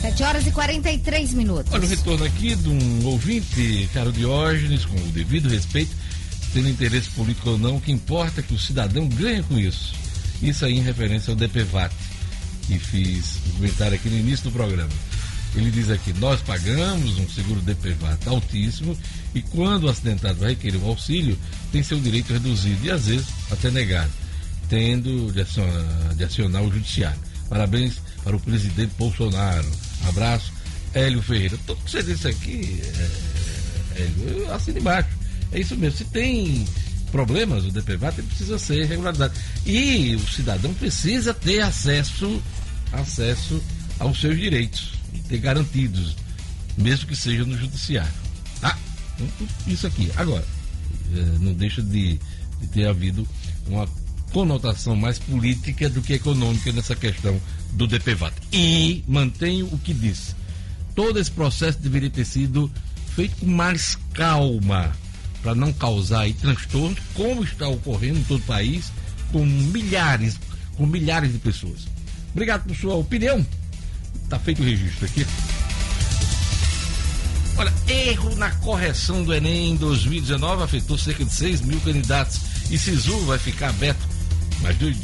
7 0.00 0.22
horas 0.22 0.46
e 0.46 0.50
43 0.50 1.34
minutos. 1.34 1.70
Olha 1.70 1.84
o 1.84 1.86
retorno 1.86 2.24
aqui 2.24 2.54
de 2.54 2.68
um 2.70 3.06
ouvinte, 3.08 3.90
caro 3.92 4.10
Diógenes, 4.10 4.86
com 4.86 4.96
o 4.96 5.08
devido 5.08 5.50
respeito, 5.50 5.94
tendo 6.54 6.70
interesse 6.70 7.10
político 7.10 7.50
ou 7.50 7.58
não, 7.58 7.76
o 7.76 7.80
que 7.80 7.92
importa 7.92 8.40
é 8.40 8.42
que 8.42 8.54
o 8.54 8.58
cidadão 8.58 9.06
ganha 9.06 9.42
com 9.42 9.58
isso. 9.58 9.92
Isso 10.40 10.64
aí 10.64 10.78
em 10.78 10.82
referência 10.82 11.30
ao 11.30 11.36
DPVAT, 11.36 11.92
que 12.68 12.78
fiz 12.78 13.40
comentário 13.56 13.94
aqui 13.94 14.10
no 14.10 14.18
início 14.18 14.44
do 14.44 14.52
programa. 14.52 14.90
Ele 15.56 15.70
diz 15.70 15.90
aqui, 15.90 16.12
nós 16.12 16.42
pagamos 16.42 17.18
um 17.18 17.28
seguro 17.28 17.60
DPVAT 17.62 18.28
altíssimo 18.28 18.96
e 19.34 19.40
quando 19.40 19.84
o 19.84 19.88
acidentado 19.88 20.38
vai 20.38 20.50
requerer 20.50 20.78
um 20.78 20.86
auxílio, 20.86 21.38
tem 21.72 21.82
seu 21.82 21.98
direito 21.98 22.32
reduzido 22.32 22.84
e 22.84 22.90
às 22.90 23.06
vezes 23.06 23.26
até 23.50 23.70
negado, 23.70 24.12
tendo 24.68 25.32
de 25.32 25.40
acionar, 25.40 26.14
de 26.14 26.24
acionar 26.24 26.62
o 26.62 26.70
judiciário. 26.70 27.18
Parabéns 27.48 27.94
para 28.22 28.36
o 28.36 28.40
presidente 28.40 28.92
Bolsonaro. 28.98 29.66
Abraço, 30.06 30.52
Hélio 30.92 31.22
Ferreira. 31.22 31.58
Tudo 31.66 31.82
que 31.82 31.90
você 31.90 32.02
disse 32.02 32.28
aqui, 32.28 32.82
é, 33.96 34.02
Hélio, 34.02 34.46
eu 34.46 34.78
embaixo. 34.78 35.08
É 35.50 35.60
isso 35.60 35.74
mesmo. 35.76 35.96
Se 35.96 36.04
tem 36.04 36.66
problemas, 37.08 37.64
o 37.64 37.70
DPVAT 37.70 38.22
precisa 38.22 38.58
ser 38.58 38.86
regularizado. 38.86 39.34
E 39.66 40.14
o 40.14 40.28
cidadão 40.28 40.72
precisa 40.74 41.34
ter 41.34 41.60
acesso, 41.60 42.42
acesso 42.92 43.62
aos 43.98 44.20
seus 44.20 44.38
direitos, 44.38 44.92
ter 45.28 45.38
garantidos, 45.38 46.16
mesmo 46.76 47.06
que 47.06 47.16
seja 47.16 47.44
no 47.44 47.56
judiciário. 47.56 48.12
Tá? 48.60 48.78
Então, 49.14 49.48
Isso 49.66 49.86
aqui. 49.86 50.10
Agora, 50.16 50.44
eh, 51.14 51.36
não 51.40 51.52
deixa 51.52 51.82
de, 51.82 52.18
de 52.60 52.66
ter 52.68 52.86
havido 52.86 53.26
uma 53.66 53.88
conotação 54.32 54.94
mais 54.94 55.18
política 55.18 55.88
do 55.88 56.02
que 56.02 56.12
econômica 56.12 56.72
nessa 56.72 56.94
questão 56.94 57.40
do 57.72 57.86
DPVAT. 57.86 58.34
E 58.52 59.02
mantenho 59.08 59.66
o 59.66 59.78
que 59.78 59.94
disse. 59.94 60.34
Todo 60.94 61.18
esse 61.18 61.30
processo 61.30 61.78
deveria 61.78 62.10
ter 62.10 62.24
sido 62.24 62.70
feito 63.14 63.36
com 63.36 63.46
mais 63.46 63.96
calma, 64.12 64.92
para 65.42 65.54
não 65.54 65.72
causar 65.72 66.20
aí 66.20 66.32
transtorno, 66.32 66.96
como 67.14 67.44
está 67.44 67.68
ocorrendo 67.68 68.18
em 68.18 68.24
todo 68.24 68.40
o 68.40 68.44
país, 68.44 68.92
com 69.32 69.44
milhares, 69.44 70.38
com 70.76 70.86
milhares 70.86 71.32
de 71.32 71.38
pessoas. 71.38 71.86
Obrigado 72.32 72.64
por 72.64 72.76
sua 72.76 72.94
opinião. 72.94 73.44
Está 74.24 74.38
feito 74.38 74.62
o 74.62 74.64
registro 74.64 75.06
aqui. 75.06 75.26
Olha, 77.56 77.72
erro 77.88 78.36
na 78.36 78.50
correção 78.52 79.24
do 79.24 79.34
Enem 79.34 79.70
em 79.70 79.76
2019 79.76 80.62
afetou 80.62 80.96
cerca 80.96 81.24
de 81.24 81.32
6 81.32 81.62
mil 81.62 81.80
candidatos. 81.80 82.40
E 82.70 82.78
Sisu 82.78 83.18
vai 83.20 83.38
ficar 83.38 83.70
aberto 83.70 84.06
mais 84.60 84.76
dois, 84.76 84.96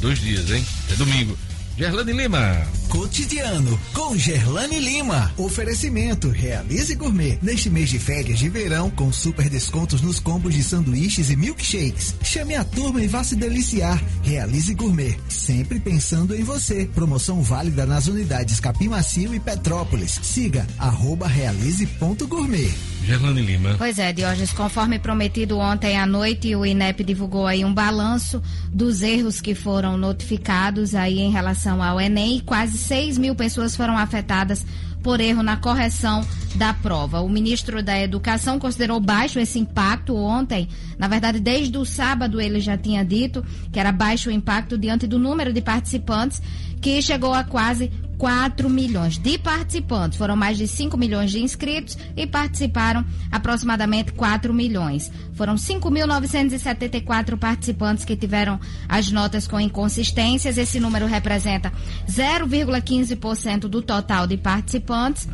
dois 0.00 0.18
dias, 0.18 0.50
hein? 0.50 0.64
É 0.90 0.94
domingo. 0.94 1.36
Gerlane 1.78 2.12
Lima. 2.12 2.66
Cotidiano 2.88 3.78
com 3.94 4.18
Gerlane 4.18 4.80
Lima. 4.80 5.32
Oferecimento 5.36 6.28
Realize 6.28 6.92
Gourmet. 6.96 7.38
Neste 7.40 7.70
mês 7.70 7.88
de 7.88 8.00
férias 8.00 8.40
de 8.40 8.48
verão, 8.48 8.90
com 8.90 9.12
super 9.12 9.48
descontos 9.48 10.02
nos 10.02 10.18
combos 10.18 10.54
de 10.54 10.64
sanduíches 10.64 11.30
e 11.30 11.36
milkshakes. 11.36 12.16
Chame 12.24 12.56
a 12.56 12.64
turma 12.64 13.00
e 13.00 13.06
vá 13.06 13.22
se 13.22 13.36
deliciar. 13.36 14.02
Realize 14.24 14.74
Gourmet. 14.74 15.16
Sempre 15.28 15.78
pensando 15.78 16.34
em 16.34 16.42
você. 16.42 16.84
Promoção 16.92 17.42
válida 17.42 17.86
nas 17.86 18.08
unidades 18.08 18.58
Capim 18.58 18.88
Macio 18.88 19.32
e 19.32 19.38
Petrópolis. 19.38 20.18
Siga 20.20 20.66
arroba 20.80 21.28
realize.gourmet. 21.28 22.74
Gerlane 23.08 23.40
Lima. 23.40 23.74
Pois 23.78 23.98
é, 23.98 24.12
Diógenes, 24.12 24.52
conforme 24.52 24.98
prometido 24.98 25.56
ontem 25.56 25.96
à 25.96 26.06
noite, 26.06 26.54
o 26.54 26.66
INEP 26.66 27.02
divulgou 27.02 27.46
aí 27.46 27.64
um 27.64 27.72
balanço 27.72 28.42
dos 28.70 29.00
erros 29.00 29.40
que 29.40 29.54
foram 29.54 29.96
notificados 29.96 30.94
aí 30.94 31.18
em 31.18 31.30
relação 31.30 31.82
ao 31.82 31.98
Enem. 31.98 32.42
Quase 32.44 32.76
6 32.76 33.16
mil 33.16 33.34
pessoas 33.34 33.74
foram 33.74 33.96
afetadas 33.96 34.62
por 35.02 35.22
erro 35.22 35.42
na 35.42 35.56
correção 35.56 36.22
da 36.56 36.74
prova. 36.74 37.20
O 37.20 37.30
ministro 37.30 37.82
da 37.82 37.98
Educação 37.98 38.58
considerou 38.58 39.00
baixo 39.00 39.38
esse 39.38 39.58
impacto 39.58 40.14
ontem. 40.14 40.68
Na 40.98 41.08
verdade, 41.08 41.40
desde 41.40 41.78
o 41.78 41.86
sábado 41.86 42.38
ele 42.38 42.60
já 42.60 42.76
tinha 42.76 43.02
dito 43.02 43.42
que 43.72 43.80
era 43.80 43.90
baixo 43.90 44.28
o 44.28 44.32
impacto 44.32 44.76
diante 44.76 45.06
do 45.06 45.18
número 45.18 45.50
de 45.50 45.62
participantes, 45.62 46.42
que 46.80 47.00
chegou 47.02 47.34
a 47.34 47.44
quase 47.44 47.90
4 48.18 48.68
milhões 48.68 49.16
de 49.16 49.38
participantes. 49.38 50.18
Foram 50.18 50.36
mais 50.36 50.58
de 50.58 50.66
5 50.66 50.96
milhões 50.98 51.30
de 51.30 51.40
inscritos 51.40 51.96
e 52.16 52.26
participaram 52.26 53.04
aproximadamente 53.30 54.12
4 54.12 54.52
milhões. 54.52 55.10
Foram 55.34 55.54
5.974 55.54 57.38
participantes 57.38 58.04
que 58.04 58.16
tiveram 58.16 58.58
as 58.88 59.10
notas 59.10 59.46
com 59.46 59.60
inconsistências. 59.60 60.58
Esse 60.58 60.80
número 60.80 61.06
representa 61.06 61.72
0,15% 62.08 63.60
do 63.60 63.80
total 63.80 64.26
de 64.26 64.36
participantes. 64.36 65.28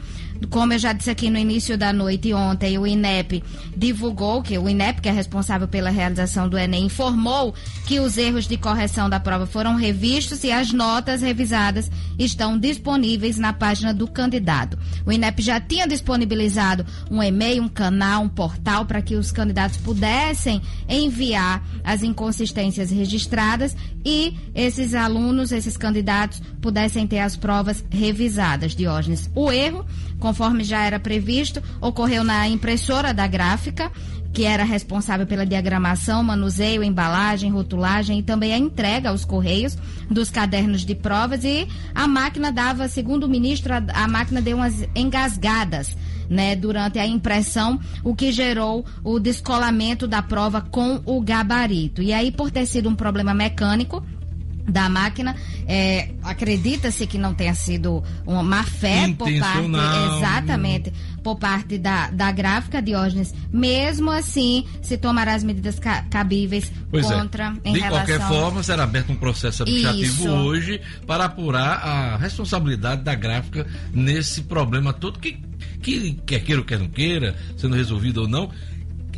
Como 0.47 0.73
eu 0.73 0.79
já 0.79 0.93
disse 0.93 1.11
aqui 1.11 1.31
no 1.31 1.39
início 1.39 1.79
da 1.79 1.93
noite 1.93 2.33
ontem, 2.35 2.79
o 2.79 2.87
INEP 2.87 3.43
divulgou 3.77 4.43
que 4.43 4.59
o 4.59 4.69
INEP, 4.69 5.01
que 5.01 5.09
é 5.09 5.13
responsável 5.13 5.69
pela 5.69 5.91
realização 5.91 6.49
do 6.49 6.59
Enem, 6.59 6.87
informou 6.87 7.55
que 7.87 8.01
os 8.01 8.19
erros 8.19 8.47
de 8.47 8.57
correção 8.57 9.09
da 9.09 9.21
prova 9.21 9.47
foram 9.47 9.77
revistos 9.77 10.45
e 10.45 10.51
as 10.51 10.73
notas 10.73 11.23
revisadas 11.23 11.91
estão 12.19 12.59
disponíveis 12.59 13.39
na 13.39 13.53
página 13.53 13.93
do 13.93 14.07
candidato. 14.07 14.79
O 15.07 15.13
INEP 15.13 15.43
já 15.43 15.61
tinha 15.61 15.87
disponibilizado 15.87 16.85
um 17.11 17.23
e-mail, 17.23 17.63
um 17.63 17.69
canal, 17.69 18.23
um 18.23 18.29
portal 18.29 18.85
para 18.87 19.03
que 19.03 19.17
os 19.17 19.31
candidatos 19.31 19.77
pudessem 19.79 20.61
enviar 20.89 21.63
as 21.83 22.03
inconsistências 22.03 22.91
registradas 22.91 23.77
e 24.05 24.37
esses 24.55 24.95
alunos, 24.95 25.53
esses 25.53 25.77
candidatos, 25.77 26.41
pudessem 26.61 27.07
ter 27.07 27.21
as 27.21 27.37
provas 27.37 27.85
revisadas. 27.91 28.75
Diógenes, 28.75 29.31
o 29.35 29.51
erro, 29.51 29.85
conforme 30.25 30.65
já 30.65 30.83
era 30.83 30.99
previsto, 30.99 31.63
ocorreu 31.83 32.25
na 32.25 32.49
impressora 32.49 33.13
da 33.13 33.27
gráfica 33.27 33.93
que 34.33 34.45
era 34.45 34.65
responsável 34.65 35.27
pela 35.27 35.45
diagramação, 35.45 36.25
manuseio, 36.25 36.83
embalagem, 36.83 37.53
rotulagem 37.53 38.19
e 38.19 38.23
também 38.23 38.53
a 38.55 38.59
entrega 38.59 39.11
aos 39.11 39.23
correios 39.23 39.77
dos 40.11 40.31
cadernos 40.31 40.81
de 40.81 40.95
provas 40.95 41.45
e 41.45 41.69
a 41.95 42.09
máquina 42.09 42.51
dava, 42.51 42.89
segundo 42.89 43.25
o 43.25 43.29
ministro, 43.29 43.75
a, 43.75 43.83
a 43.93 44.09
máquina 44.09 44.41
deu 44.41 44.57
umas 44.57 44.89
engasgadas. 44.97 45.95
Né, 46.27 46.57
durante 46.57 46.99
a 46.99 47.07
impressão, 47.07 47.79
o 48.03 48.15
que 48.15 48.33
gerou 48.33 48.83
o 49.05 49.21
descolamento 49.21 50.09
da 50.09 50.23
prova 50.23 50.63
com 50.63 51.03
o 51.05 51.21
gabarito. 51.21 52.01
E 52.01 52.15
aí, 52.15 52.33
por 52.33 52.51
ter 52.51 52.65
sido 52.65 52.89
um 52.89 52.95
problema 52.95 53.35
mecânico, 53.35 54.03
da 54.69 54.89
máquina. 54.89 55.35
É, 55.67 56.11
Acredita-se 56.23 57.07
que 57.07 57.19
não 57.19 57.35
tenha 57.35 57.55
sido 57.55 58.03
uma 58.27 58.43
má 58.43 58.65
fé 58.65 59.13
por 59.17 59.29
parte, 59.39 60.17
exatamente, 60.17 60.93
por 61.23 61.37
parte 61.37 61.79
da, 61.79 62.11
da 62.11 62.33
gráfica 62.33 62.81
Diógenes. 62.81 63.35
Mesmo 63.53 64.11
assim, 64.11 64.67
se 64.83 64.97
tomará 64.97 65.35
as 65.35 65.45
medidas 65.45 65.79
ca 65.79 66.03
cabíveis 66.11 66.73
pois 66.91 67.11
é. 67.11 67.15
contra 67.15 67.55
é. 67.65 67.73
De 67.73 67.79
relação... 67.79 67.91
qualquer 67.91 68.29
forma, 68.29 68.63
será 68.63 68.85
aberto 68.85 69.13
um 69.13 69.17
processo 69.17 69.63
administrativo 69.63 70.25
Isso. 70.25 70.29
hoje 70.29 70.81
para 71.07 71.27
apurar 71.27 71.79
a 71.85 72.17
responsabilidade 72.17 73.03
da 73.03 73.15
gráfica 73.15 73.67
nesse 73.93 74.43
problema 74.43 74.93
todo 74.93 75.19
que, 75.19 75.39
que 75.83 76.13
quer 76.27 76.41
queira 76.41 76.61
ou 76.61 76.67
quer 76.67 76.79
não 76.79 76.89
queira, 76.89 77.37
sendo 77.57 77.75
resolvido 77.75 78.23
ou 78.23 78.29
não, 78.29 78.51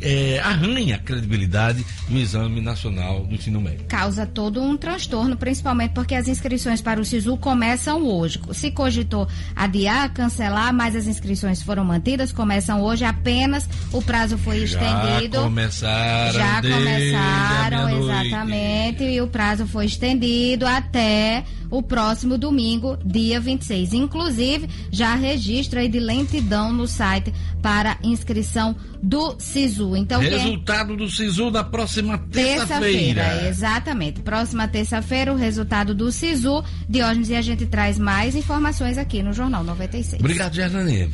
é, 0.01 0.39
arranha 0.39 0.95
a 0.95 0.99
credibilidade 0.99 1.85
do 2.07 2.17
Exame 2.17 2.61
Nacional 2.61 3.25
do 3.25 3.35
Ensino 3.35 3.59
Médio. 3.61 3.85
Causa 3.87 4.25
todo 4.25 4.61
um 4.61 4.77
transtorno, 4.77 5.35
principalmente 5.35 5.91
porque 5.91 6.15
as 6.15 6.27
inscrições 6.27 6.81
para 6.81 6.99
o 6.99 7.05
SISU 7.05 7.37
começam 7.37 8.03
hoje. 8.03 8.39
Se 8.53 8.71
cogitou 8.71 9.27
adiar, 9.55 10.11
cancelar, 10.13 10.73
mas 10.73 10.95
as 10.95 11.07
inscrições 11.07 11.61
foram 11.61 11.83
mantidas, 11.83 12.31
começam 12.31 12.81
hoje 12.81 13.05
apenas, 13.05 13.67
o 13.91 14.01
prazo 14.01 14.37
foi 14.37 14.65
Já 14.65 14.79
estendido. 14.79 15.41
começaram 15.41 16.33
Já 16.33 16.61
começaram, 16.61 17.89
exatamente, 17.89 19.03
e 19.03 19.21
o 19.21 19.27
prazo 19.27 19.67
foi 19.67 19.85
estendido 19.85 20.65
até 20.65 21.43
o 21.69 21.83
próximo 21.83 22.37
domingo, 22.37 22.97
dia 23.03 23.39
26. 23.39 23.93
Inclusive, 23.93 24.69
já 24.91 25.15
registro 25.15 25.79
aí 25.79 25.89
de 25.89 25.99
lentidão 25.99 26.71
no 26.71 26.87
site 26.87 27.33
para 27.61 27.97
inscrição 28.03 28.75
do 29.01 29.35
SISU. 29.39 29.95
Então, 29.95 30.19
quem- 30.21 30.29
Resultado 30.29 30.95
do 30.95 31.09
SISU 31.09 31.51
na 31.51 31.63
próxima 31.63 32.17
Terça-feira, 32.17 33.23
terça-feira. 33.23 33.49
exatamente. 33.49 34.21
Próxima 34.21 34.67
terça-feira, 34.67 35.33
o 35.33 35.35
resultado 35.35 35.93
do 35.93 36.11
SISU. 36.11 36.63
Diógenes, 36.89 37.29
e 37.29 37.35
a 37.35 37.41
gente 37.41 37.65
traz 37.65 37.97
mais 37.99 38.35
informações 38.35 38.97
aqui 38.97 39.21
no 39.23 39.33
Jornal 39.33 39.63
96. 39.63 40.19
Obrigado, 40.19 40.53
Jardane. 40.55 41.09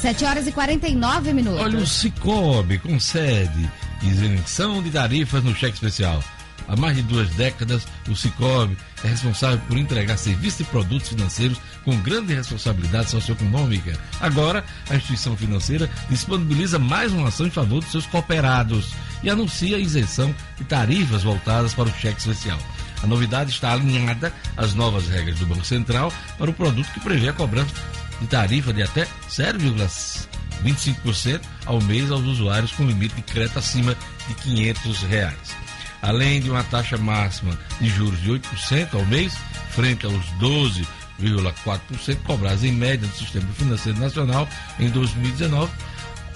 Sete 0.00 0.24
horas 0.24 0.46
e 0.46 0.52
49 0.52 1.32
minutos. 1.32 1.60
Olha, 1.60 1.78
o 1.78 1.86
Cicobi 1.86 2.78
concede 2.78 3.68
isenção 4.02 4.82
de 4.82 4.90
tarifas 4.90 5.42
no 5.42 5.54
cheque 5.54 5.74
especial. 5.74 6.22
Há 6.68 6.74
mais 6.74 6.96
de 6.96 7.02
duas 7.02 7.28
décadas, 7.30 7.86
o 8.08 8.16
Cicobi 8.16 8.76
é 9.04 9.08
responsável 9.08 9.58
por 9.68 9.78
entregar 9.78 10.16
serviços 10.16 10.60
e 10.60 10.64
produtos 10.64 11.10
financeiros 11.10 11.60
com 11.84 11.96
grande 11.98 12.34
responsabilidade 12.34 13.10
socioeconômica. 13.10 13.96
Agora, 14.20 14.64
a 14.90 14.96
instituição 14.96 15.36
financeira 15.36 15.88
disponibiliza 16.10 16.78
mais 16.78 17.12
uma 17.12 17.28
ação 17.28 17.46
em 17.46 17.50
favor 17.50 17.80
dos 17.80 17.92
seus 17.92 18.06
cooperados 18.06 18.92
e 19.22 19.30
anuncia 19.30 19.76
a 19.76 19.80
isenção 19.80 20.34
de 20.56 20.64
tarifas 20.64 21.22
voltadas 21.22 21.72
para 21.72 21.88
o 21.88 21.94
cheque 21.94 22.18
especial. 22.18 22.58
A 23.02 23.06
novidade 23.06 23.50
está 23.50 23.72
alinhada 23.72 24.32
às 24.56 24.74
novas 24.74 25.08
regras 25.08 25.38
do 25.38 25.46
Banco 25.46 25.64
Central 25.64 26.12
para 26.38 26.50
o 26.50 26.54
produto 26.54 26.92
que 26.92 27.00
prevê 27.00 27.28
a 27.28 27.32
cobrança 27.32 27.74
de 28.20 28.26
tarifa 28.26 28.72
de 28.72 28.82
até 28.82 29.06
0,25% 29.28 31.40
ao 31.66 31.80
mês 31.82 32.10
aos 32.10 32.24
usuários 32.24 32.72
com 32.72 32.84
limite 32.84 33.14
de 33.14 33.22
crédito 33.22 33.58
acima 33.58 33.96
de 34.26 34.34
500 34.34 35.02
reais. 35.02 35.65
Além 36.02 36.40
de 36.40 36.50
uma 36.50 36.62
taxa 36.64 36.96
máxima 36.96 37.58
de 37.80 37.88
juros 37.88 38.20
de 38.20 38.30
8% 38.30 38.94
ao 38.94 39.04
mês, 39.06 39.36
frente 39.70 40.06
aos 40.06 40.24
12,4% 40.40 42.16
cobrados 42.24 42.64
em 42.64 42.72
média 42.72 43.06
do 43.06 43.16
Sistema 43.16 43.48
Financeiro 43.54 43.98
Nacional 43.98 44.48
em 44.78 44.88
2019, 44.90 45.72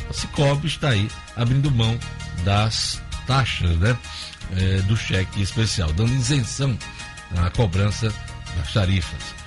a 0.09 0.13
Cicobi 0.13 0.67
está 0.67 0.91
aí 0.91 1.09
abrindo 1.37 1.71
mão 1.71 1.99
das 2.45 3.01
taxas 3.27 3.77
né, 3.77 3.97
eh, 4.57 4.83
do 4.83 4.97
cheque 4.97 5.41
especial, 5.41 5.93
dando 5.93 6.13
isenção 6.13 6.77
na 7.33 7.51
cobrança 7.51 8.13
das 8.57 8.73
tarifas. 8.73 9.41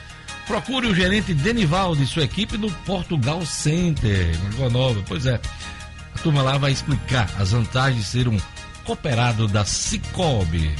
Procure 0.47 0.87
o 0.87 0.95
gerente 0.95 1.33
Denivaldo 1.33 2.01
e 2.01 2.07
sua 2.07 2.23
equipe 2.23 2.57
no 2.57 2.69
Portugal 2.85 3.45
Center, 3.45 4.37
Rua 4.57 4.69
Nova. 4.69 5.01
Pois 5.07 5.25
é, 5.25 5.39
a 6.13 6.19
turma 6.19 6.41
lá 6.41 6.57
vai 6.57 6.71
explicar 6.71 7.29
as 7.39 7.51
vantagens 7.51 8.03
de 8.03 8.09
ser 8.09 8.27
um 8.27 8.37
cooperado 8.83 9.47
da 9.47 9.65
Cicobi. 9.65 10.73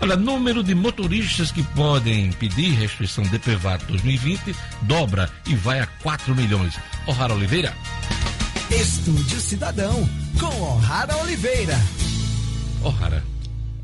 Olha, 0.00 0.16
número 0.16 0.62
de 0.62 0.74
motoristas 0.74 1.50
que 1.50 1.62
podem 1.62 2.30
pedir 2.32 2.74
restrição 2.74 3.24
DPVAT 3.24 3.84
2020 3.86 4.54
dobra 4.82 5.30
e 5.46 5.54
vai 5.54 5.80
a 5.80 5.86
4 6.02 6.34
milhões. 6.34 6.74
O'Hara 7.06 7.34
Oliveira. 7.34 7.74
Estúdio 8.70 9.40
Cidadão, 9.40 10.08
com 10.38 10.62
O'Hara 10.62 11.16
Oliveira. 11.18 11.78
O'Hara. 12.82 13.35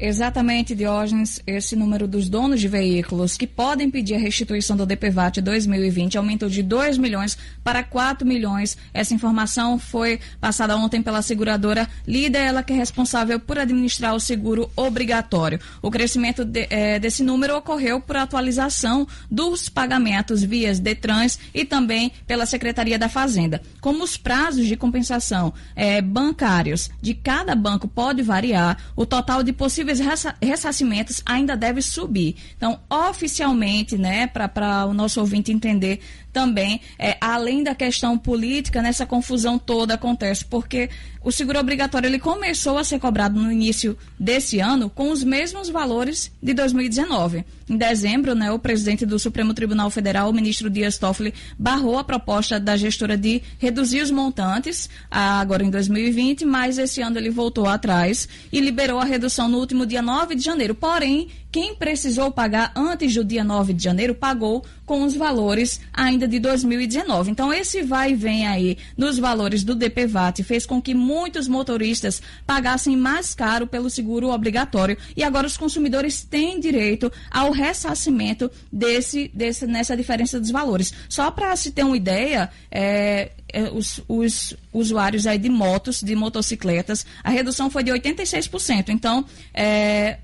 Exatamente, 0.04 0.74
Diógenes, 0.74 1.40
esse 1.46 1.76
número 1.76 2.08
dos 2.08 2.28
donos 2.28 2.58
de 2.60 2.66
veículos 2.66 3.36
que 3.36 3.46
podem 3.46 3.88
pedir 3.88 4.16
a 4.16 4.18
restituição 4.18 4.76
do 4.76 4.84
DPVAT 4.84 5.40
2020 5.40 6.18
aumentou 6.18 6.48
de 6.48 6.60
2 6.60 6.98
milhões 6.98 7.38
para 7.62 7.84
4 7.84 8.26
milhões. 8.26 8.76
Essa 8.92 9.14
informação 9.14 9.78
foi 9.78 10.18
passada 10.40 10.76
ontem 10.76 11.00
pela 11.00 11.22
seguradora 11.22 11.88
Líder, 12.04 12.40
ela 12.40 12.64
que 12.64 12.72
é 12.72 12.76
responsável 12.76 13.38
por 13.38 13.56
administrar 13.60 14.12
o 14.12 14.18
seguro 14.18 14.68
obrigatório. 14.74 15.60
O 15.80 15.88
crescimento 15.88 16.44
de- 16.44 16.66
eh, 16.68 16.98
desse 16.98 17.22
número 17.22 17.56
ocorreu 17.56 18.00
por 18.00 18.16
atualização 18.16 19.06
dos 19.30 19.68
pagamentos 19.68 20.42
via 20.42 20.74
Detrans 20.74 21.38
e 21.54 21.64
também 21.64 22.10
pela 22.26 22.44
Secretaria 22.44 22.98
da 22.98 23.08
Fazenda. 23.08 23.62
Como 23.80 24.02
os 24.02 24.16
prazos 24.16 24.66
de 24.66 24.76
compensação 24.76 25.54
eh, 25.76 26.02
bancários 26.02 26.90
de 27.00 27.14
cada 27.14 27.54
banco 27.54 27.86
pode 27.86 28.20
variar, 28.20 28.76
o 28.96 29.06
total 29.06 29.44
de 29.44 29.52
possíveis 29.52 29.91
ressa- 29.98 30.34
ressarcimentos 30.42 31.22
ainda 31.24 31.56
deve 31.56 31.82
subir. 31.82 32.36
Então, 32.56 32.80
oficialmente, 32.90 33.96
né, 33.96 34.26
para 34.26 34.86
o 34.86 34.94
nosso 34.94 35.20
ouvinte 35.20 35.52
entender 35.52 36.00
também, 36.32 36.80
é, 36.98 37.16
além 37.20 37.62
da 37.62 37.74
questão 37.74 38.16
política, 38.16 38.80
nessa 38.80 39.04
confusão 39.04 39.58
toda 39.58 39.94
acontece, 39.94 40.44
porque 40.44 40.88
o 41.22 41.30
seguro 41.30 41.58
obrigatório 41.58 42.08
ele 42.08 42.18
começou 42.18 42.78
a 42.78 42.84
ser 42.84 42.98
cobrado 42.98 43.40
no 43.40 43.52
início 43.52 43.96
desse 44.18 44.58
ano 44.58 44.90
com 44.90 45.10
os 45.10 45.22
mesmos 45.22 45.68
valores 45.68 46.32
de 46.42 46.52
2019. 46.52 47.44
Em 47.68 47.76
dezembro, 47.76 48.34
né, 48.34 48.50
o 48.50 48.58
presidente 48.58 49.06
do 49.06 49.18
Supremo 49.18 49.54
Tribunal 49.54 49.88
Federal, 49.88 50.28
o 50.28 50.32
ministro 50.32 50.68
Dias 50.68 50.98
Toffoli, 50.98 51.32
barrou 51.58 51.96
a 51.96 52.04
proposta 52.04 52.58
da 52.58 52.76
gestora 52.76 53.16
de 53.16 53.40
reduzir 53.58 54.00
os 54.00 54.10
montantes 54.10 54.90
agora 55.10 55.62
em 55.62 55.70
2020, 55.70 56.44
mas 56.44 56.76
esse 56.76 57.00
ano 57.00 57.18
ele 57.18 57.30
voltou 57.30 57.66
atrás 57.66 58.28
e 58.52 58.60
liberou 58.60 58.98
a 58.98 59.04
redução 59.04 59.48
no 59.48 59.58
último 59.58 59.86
dia 59.86 60.02
9 60.02 60.34
de 60.34 60.42
janeiro. 60.42 60.74
Porém, 60.74 61.28
quem 61.52 61.74
precisou 61.74 62.32
pagar 62.32 62.72
antes 62.74 63.14
do 63.14 63.22
dia 63.22 63.44
9 63.44 63.74
de 63.74 63.84
janeiro 63.84 64.14
pagou 64.14 64.64
com 64.86 65.04
os 65.04 65.14
valores 65.14 65.80
ainda 65.92 66.26
de 66.26 66.38
2019. 66.38 67.30
Então, 67.30 67.52
esse 67.52 67.82
vai 67.82 68.12
e 68.12 68.14
vem 68.14 68.46
aí 68.46 68.78
nos 68.96 69.18
valores 69.18 69.62
do 69.62 69.74
DPVAT 69.74 70.42
fez 70.42 70.64
com 70.64 70.80
que 70.80 70.94
muitos 70.94 71.46
motoristas 71.46 72.22
pagassem 72.46 72.96
mais 72.96 73.34
caro 73.34 73.66
pelo 73.66 73.90
seguro 73.90 74.30
obrigatório 74.30 74.96
e 75.14 75.22
agora 75.22 75.46
os 75.46 75.58
consumidores 75.58 76.22
têm 76.22 76.58
direito 76.58 77.12
ao 77.30 77.50
ressarcimento 77.50 78.50
desse, 78.72 79.30
desse 79.34 79.66
nessa 79.66 79.94
diferença 79.94 80.40
dos 80.40 80.50
valores. 80.50 80.92
Só 81.06 81.30
para 81.30 81.54
se 81.54 81.70
ter 81.70 81.84
uma 81.84 81.96
ideia, 81.96 82.48
é, 82.70 83.32
é, 83.52 83.64
os, 83.70 84.00
os 84.08 84.56
usuários 84.72 85.26
aí 85.26 85.36
de 85.36 85.50
motos, 85.50 86.00
de 86.00 86.16
motocicletas, 86.16 87.04
a 87.22 87.28
redução 87.28 87.68
foi 87.68 87.82
de 87.84 87.90
86%. 87.90 88.88
Então, 88.88 89.24
é, 89.52 90.18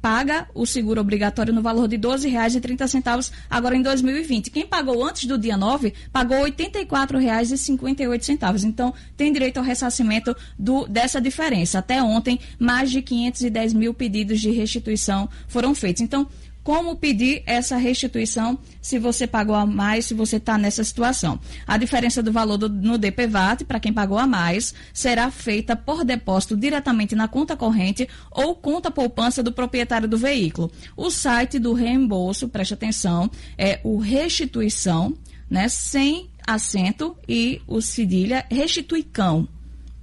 paga 0.00 0.48
o 0.54 0.64
seguro 0.66 1.00
obrigatório 1.00 1.52
no 1.52 1.62
valor 1.62 1.88
de 1.88 1.96
R$ 1.96 2.02
12,30 2.02 3.32
agora 3.50 3.74
em 3.76 3.82
2020. 3.82 4.50
Quem 4.50 4.66
pagou 4.66 5.04
antes 5.04 5.26
do 5.26 5.36
dia 5.38 5.56
9 5.56 5.92
pagou 6.12 6.44
R$ 6.44 6.52
84,58. 6.52 8.64
Então, 8.64 8.94
tem 9.16 9.32
direito 9.32 9.56
ao 9.58 9.64
ressarcimento 9.64 10.36
do, 10.58 10.86
dessa 10.86 11.20
diferença. 11.20 11.78
Até 11.78 12.02
ontem, 12.02 12.40
mais 12.58 12.90
de 12.90 13.00
510 13.02 13.74
mil 13.74 13.94
pedidos 13.94 14.40
de 14.40 14.50
restituição 14.50 15.28
foram 15.46 15.74
feitos. 15.74 16.02
Então, 16.02 16.26
como 16.68 16.96
pedir 16.96 17.42
essa 17.46 17.78
restituição 17.78 18.58
se 18.82 18.98
você 18.98 19.26
pagou 19.26 19.56
a 19.56 19.64
mais, 19.64 20.04
se 20.04 20.12
você 20.12 20.36
está 20.36 20.58
nessa 20.58 20.84
situação. 20.84 21.40
A 21.66 21.78
diferença 21.78 22.22
do 22.22 22.30
valor 22.30 22.58
do, 22.58 22.68
no 22.68 22.98
DPVAT, 22.98 23.64
para 23.64 23.80
quem 23.80 23.90
pagou 23.90 24.18
a 24.18 24.26
mais, 24.26 24.74
será 24.92 25.30
feita 25.30 25.74
por 25.74 26.04
depósito 26.04 26.54
diretamente 26.54 27.16
na 27.16 27.26
conta 27.26 27.56
corrente 27.56 28.06
ou 28.30 28.54
conta 28.54 28.90
poupança 28.90 29.42
do 29.42 29.50
proprietário 29.50 30.06
do 30.06 30.18
veículo. 30.18 30.70
O 30.94 31.10
site 31.10 31.58
do 31.58 31.72
reembolso, 31.72 32.50
preste 32.50 32.74
atenção, 32.74 33.30
é 33.56 33.80
o 33.82 33.96
restituição, 33.96 35.16
né, 35.48 35.70
sem 35.70 36.28
acento 36.46 37.16
e 37.26 37.62
o 37.66 37.80
cedilha 37.80 38.44
restituicão. 38.50 39.48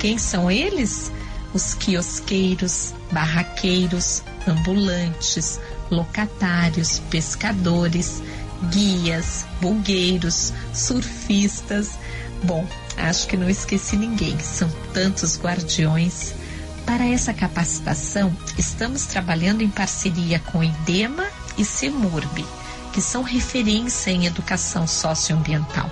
Quem 0.00 0.16
são 0.16 0.50
eles? 0.50 1.12
Os 1.52 1.74
quiosqueiros, 1.74 2.94
barraqueiros, 3.12 4.22
ambulantes, 4.46 5.60
locatários, 5.90 7.00
pescadores, 7.10 8.22
guias, 8.70 9.44
bugueiros, 9.60 10.54
surfistas. 10.72 11.98
Bom, 12.44 12.66
acho 12.96 13.26
que 13.26 13.36
não 13.36 13.50
esqueci 13.50 13.94
ninguém, 13.94 14.38
são 14.38 14.70
tantos 14.94 15.38
guardiões 15.38 16.32
para 16.88 17.04
essa 17.04 17.34
capacitação, 17.34 18.34
estamos 18.56 19.04
trabalhando 19.04 19.60
em 19.60 19.68
parceria 19.68 20.38
com 20.38 20.64
IDEMA 20.64 21.26
e 21.58 21.62
CEMURB, 21.62 22.46
que 22.94 23.02
são 23.02 23.22
referência 23.22 24.10
em 24.10 24.24
educação 24.24 24.86
socioambiental. 24.86 25.90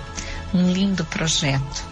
Um 0.51 0.71
lindo 0.71 1.05
projeto. 1.05 1.85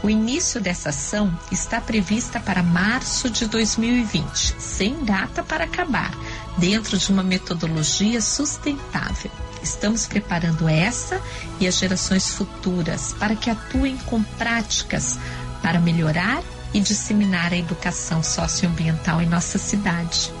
O 0.00 0.08
início 0.08 0.60
dessa 0.60 0.90
ação 0.90 1.36
está 1.50 1.80
prevista 1.80 2.38
para 2.38 2.62
março 2.62 3.28
de 3.28 3.46
2020, 3.46 4.54
sem 4.60 5.04
data 5.04 5.42
para 5.42 5.64
acabar, 5.64 6.12
dentro 6.56 6.96
de 6.96 7.10
uma 7.10 7.24
metodologia 7.24 8.20
sustentável. 8.20 9.32
Estamos 9.60 10.06
preparando 10.06 10.68
essa 10.68 11.20
e 11.58 11.66
as 11.66 11.76
gerações 11.76 12.30
futuras 12.30 13.12
para 13.18 13.34
que 13.34 13.50
atuem 13.50 13.96
com 13.96 14.22
práticas 14.22 15.18
para 15.60 15.80
melhorar 15.80 16.44
e 16.74 16.80
disseminar 16.80 17.52
a 17.52 17.56
educação 17.56 18.22
socioambiental 18.22 19.20
em 19.20 19.26
nossa 19.26 19.58
cidade. 19.58 20.32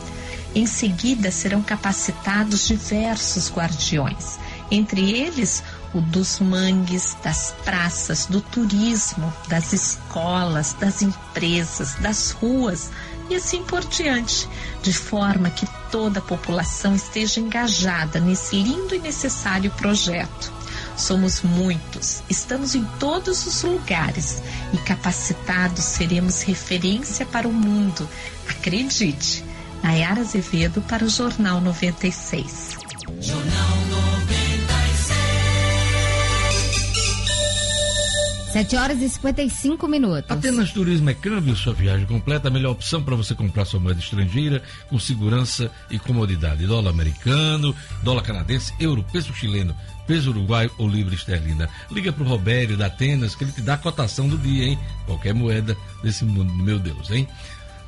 Em 0.54 0.66
seguida, 0.66 1.30
serão 1.30 1.62
capacitados 1.62 2.66
diversos 2.66 3.50
guardiões, 3.50 4.38
entre 4.70 5.10
eles 5.10 5.62
o 5.94 6.00
dos 6.00 6.40
mangues, 6.40 7.16
das 7.22 7.54
praças, 7.64 8.26
do 8.26 8.40
turismo, 8.40 9.32
das 9.48 9.72
escolas, 9.72 10.74
das 10.74 11.02
empresas, 11.02 11.94
das 11.96 12.30
ruas 12.30 12.90
e 13.30 13.34
assim 13.34 13.62
por 13.62 13.82
diante, 13.84 14.48
de 14.82 14.92
forma 14.92 15.48
que 15.50 15.66
toda 15.90 16.18
a 16.18 16.22
população 16.22 16.94
esteja 16.94 17.40
engajada 17.40 18.20
nesse 18.20 18.56
lindo 18.56 18.94
e 18.94 18.98
necessário 18.98 19.70
projeto. 19.72 20.52
Somos 20.96 21.42
muitos, 21.42 22.22
estamos 22.28 22.74
em 22.74 22.84
todos 22.98 23.46
os 23.46 23.62
lugares 23.62 24.42
e 24.72 24.78
capacitados 24.78 25.84
seremos 25.84 26.42
referência 26.42 27.26
para 27.26 27.48
o 27.48 27.52
mundo. 27.52 28.08
Acredite. 28.48 29.44
Nayara 29.82 30.20
Azevedo 30.20 30.80
para 30.82 31.04
o 31.04 31.08
Jornal 31.08 31.60
96. 31.60 32.78
Jornal 33.20 33.76
96. 33.90 34.32
7 38.52 38.76
horas 38.76 39.00
e 39.00 39.08
55 39.08 39.88
minutos. 39.88 40.30
Apenas 40.30 40.70
Turismo 40.72 41.08
é 41.08 41.14
câmbio, 41.14 41.56
sua 41.56 41.72
viagem 41.72 42.06
completa, 42.06 42.48
a 42.48 42.50
melhor 42.50 42.72
opção 42.72 43.02
para 43.02 43.16
você 43.16 43.34
comprar 43.34 43.64
sua 43.64 43.80
moeda 43.80 43.98
estrangeira 43.98 44.62
com 44.88 44.98
segurança 44.98 45.70
e 45.90 45.98
comodidade. 45.98 46.66
Dólar 46.66 46.90
americano, 46.90 47.74
dólar 48.02 48.22
canadense, 48.22 48.74
euro, 48.78 49.04
peso 49.10 49.34
chileno, 49.34 49.74
peso 50.06 50.30
uruguaio 50.30 50.70
ou 50.78 50.88
livre 50.88 51.14
esterlina. 51.14 51.68
Liga 51.90 52.12
pro 52.12 52.24
Robério 52.24 52.76
da 52.76 52.86
Atenas 52.86 53.34
que 53.34 53.44
ele 53.44 53.52
te 53.52 53.60
dá 53.60 53.74
a 53.74 53.78
cotação 53.78 54.28
do 54.28 54.38
dia, 54.38 54.66
hein? 54.66 54.78
Qualquer 55.06 55.34
moeda 55.34 55.76
desse 56.02 56.24
mundo, 56.24 56.52
meu 56.54 56.78
Deus, 56.78 57.10
hein? 57.10 57.28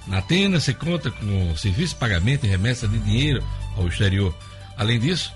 Na 0.07 0.19
Atenas 0.19 0.65
você 0.65 0.75
conta 0.75 1.11
com 1.11 1.57
serviço 1.57 1.95
de 1.95 2.01
pagamento 2.01 2.45
e 2.45 2.49
remessa 2.49 2.87
de 2.87 2.99
dinheiro 2.99 3.43
ao 3.77 3.89
exterior. 3.89 4.35
Além 4.77 4.99
disso, 5.01 5.33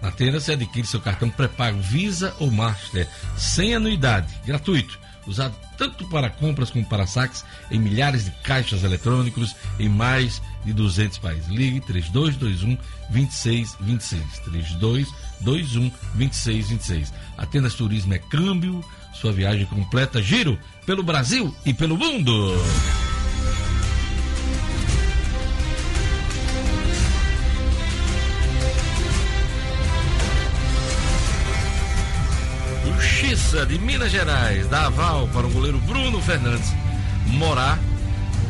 na 0.00 0.08
Atenas 0.08 0.44
você 0.44 0.52
adquire 0.52 0.86
seu 0.86 1.00
cartão 1.00 1.28
pré-pago 1.28 1.80
Visa 1.80 2.34
ou 2.38 2.50
Master, 2.50 3.08
sem 3.36 3.74
anuidade, 3.74 4.32
gratuito, 4.44 4.98
usado 5.26 5.54
tanto 5.76 6.06
para 6.08 6.30
compras 6.30 6.70
como 6.70 6.84
para 6.84 7.06
saques 7.06 7.44
em 7.70 7.78
milhares 7.78 8.24
de 8.24 8.30
caixas 8.42 8.82
eletrônicos 8.82 9.54
em 9.78 9.88
mais 9.88 10.40
de 10.64 10.72
200 10.72 11.18
países. 11.18 11.48
Ligue 11.48 11.80
3221 11.80 12.78
2626. 13.10 15.08
3221 15.44 15.90
2626. 16.14 17.12
Atenas 17.36 17.74
Turismo 17.74 18.14
é 18.14 18.18
câmbio, 18.18 18.84
sua 19.12 19.32
viagem 19.32 19.66
completa, 19.66 20.22
giro 20.22 20.58
pelo 20.84 21.02
Brasil 21.02 21.54
e 21.64 21.72
pelo 21.72 21.96
mundo. 21.96 22.54
Justiça 32.86 33.66
de 33.66 33.78
Minas 33.78 34.10
Gerais 34.10 34.68
dá 34.68 34.86
aval 34.86 35.28
para 35.28 35.46
o 35.46 35.50
goleiro 35.50 35.78
Bruno 35.80 36.20
Fernandes 36.20 36.72
morar 37.26 37.78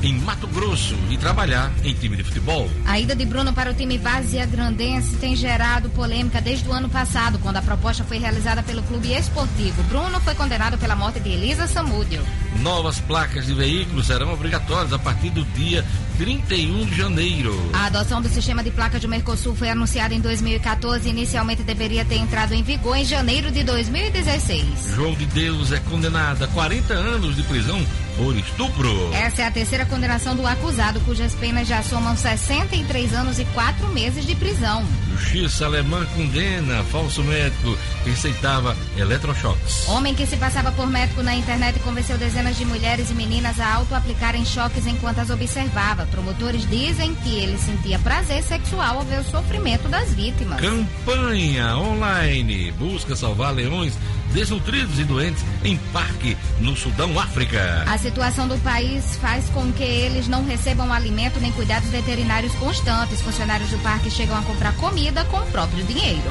em 0.02 0.14
Mato 0.20 0.46
Grosso 0.46 0.94
e 1.10 1.16
trabalhar 1.16 1.72
em 1.84 1.94
time 1.94 2.16
de 2.16 2.24
futebol. 2.24 2.70
A 2.84 2.98
ida 3.00 3.14
de 3.14 3.24
Bruno 3.24 3.52
para 3.52 3.70
o 3.70 3.74
time 3.74 3.98
Vazia 3.98 4.46
Grandense 4.46 5.16
tem 5.16 5.34
gerado 5.34 5.88
polêmica 5.90 6.40
desde 6.40 6.68
o 6.68 6.72
ano 6.72 6.88
passado, 6.88 7.38
quando 7.38 7.56
a 7.56 7.62
proposta 7.62 8.04
foi 8.04 8.18
realizada 8.18 8.62
pelo 8.62 8.82
clube 8.82 9.12
esportivo. 9.12 9.82
Bruno 9.84 10.20
foi 10.20 10.34
condenado 10.34 10.78
pela 10.78 10.96
morte 10.96 11.20
de 11.20 11.30
Elisa 11.30 11.66
Samúdio. 11.66 12.22
Novas 12.60 12.98
placas 13.00 13.46
de 13.46 13.54
veículos 13.54 14.06
serão 14.06 14.32
obrigatórias 14.32 14.92
a 14.92 14.98
partir 14.98 15.30
do 15.30 15.44
dia 15.46 15.84
31 16.18 16.86
de 16.86 16.96
janeiro. 16.96 17.70
A 17.72 17.86
adoção 17.86 18.22
do 18.22 18.28
sistema 18.28 18.62
de 18.62 18.70
placa 18.70 18.98
de 18.98 19.06
Mercosul 19.06 19.54
foi 19.54 19.68
anunciada 19.68 20.14
em 20.14 20.20
2014 20.20 21.06
e 21.06 21.10
inicialmente 21.10 21.62
deveria 21.62 22.04
ter 22.04 22.16
entrado 22.16 22.54
em 22.54 22.62
vigor 22.62 22.96
em 22.96 23.04
janeiro 23.04 23.50
de 23.50 23.62
2016. 23.62 24.94
João 24.94 25.14
de 25.14 25.26
Deus 25.26 25.72
é 25.72 25.78
condenado 25.80 26.42
a 26.44 26.48
40 26.48 26.94
anos 26.94 27.36
de 27.36 27.42
prisão 27.42 27.84
por 28.16 28.34
estupro. 28.36 29.12
Essa 29.12 29.42
é 29.42 29.46
a 29.46 29.50
terceira 29.50 29.84
condenação 29.96 30.36
do 30.36 30.46
acusado, 30.46 31.00
cujas 31.00 31.34
penas 31.34 31.66
já 31.66 31.82
somam 31.82 32.14
63 32.14 33.14
anos 33.14 33.38
e 33.38 33.46
4 33.46 33.88
meses 33.88 34.26
de 34.26 34.34
prisão. 34.34 34.84
Justiça 35.16 35.64
alemã 35.64 36.04
condena 36.14 36.84
falso 36.84 37.22
médico 37.24 37.78
que 38.04 38.10
receitava 38.10 38.76
eletrochoques. 38.98 39.88
Homem 39.88 40.14
que 40.14 40.26
se 40.26 40.36
passava 40.36 40.70
por 40.72 40.86
médico 40.86 41.22
na 41.22 41.34
internet 41.34 41.78
convenceu 41.78 42.18
dezenas 42.18 42.58
de 42.58 42.66
mulheres 42.66 43.10
e 43.10 43.14
meninas 43.14 43.58
a 43.58 43.72
auto-aplicarem 43.76 44.44
choques 44.44 44.86
enquanto 44.86 45.20
as 45.20 45.30
observava. 45.30 46.04
Promotores 46.10 46.68
dizem 46.68 47.14
que 47.14 47.34
ele 47.34 47.56
sentia 47.56 47.98
prazer 47.98 48.42
sexual 48.42 48.98
ao 48.98 49.02
ver 49.02 49.20
o 49.20 49.24
sofrimento 49.24 49.88
das 49.88 50.12
vítimas. 50.12 50.60
Campanha 50.60 51.74
online 51.78 52.70
busca 52.72 53.16
salvar 53.16 53.54
leões 53.54 53.94
desnutridos 54.32 54.98
e 54.98 55.04
doentes 55.04 55.44
em 55.64 55.76
parque 55.92 56.36
no 56.60 56.76
Sudão, 56.76 57.18
África. 57.18 57.84
A 57.86 57.98
situação 57.98 58.46
do 58.46 58.58
país 58.58 59.16
faz 59.16 59.48
com 59.50 59.72
que 59.72 59.82
eles 59.82 60.28
não 60.28 60.44
recebam 60.44 60.92
alimento 60.92 61.40
nem 61.40 61.52
cuidados 61.52 61.88
veterinários 61.90 62.52
constantes. 62.54 63.20
Funcionários 63.20 63.70
do 63.70 63.78
parque 63.78 64.10
chegam 64.10 64.36
a 64.36 64.42
comprar 64.42 64.74
comida 64.76 65.24
com 65.26 65.38
o 65.38 65.46
próprio 65.46 65.84
dinheiro. 65.84 66.30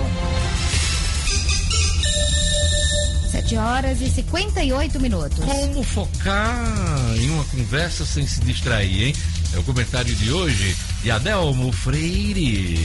7 3.46 3.58
horas 3.58 4.02
e 4.02 4.10
58 4.10 5.00
minutos. 5.00 5.38
Como 5.44 5.84
focar 5.84 7.14
em 7.18 7.30
uma 7.30 7.44
conversa 7.46 8.06
sem 8.06 8.26
se 8.26 8.40
distrair, 8.42 9.08
hein? 9.08 9.16
É 9.54 9.60
o 9.60 9.64
comentário 9.64 10.16
de 10.16 10.32
hoje 10.32 10.76
de 11.04 11.12
Adelmo 11.12 11.72
Freire. 11.72 12.80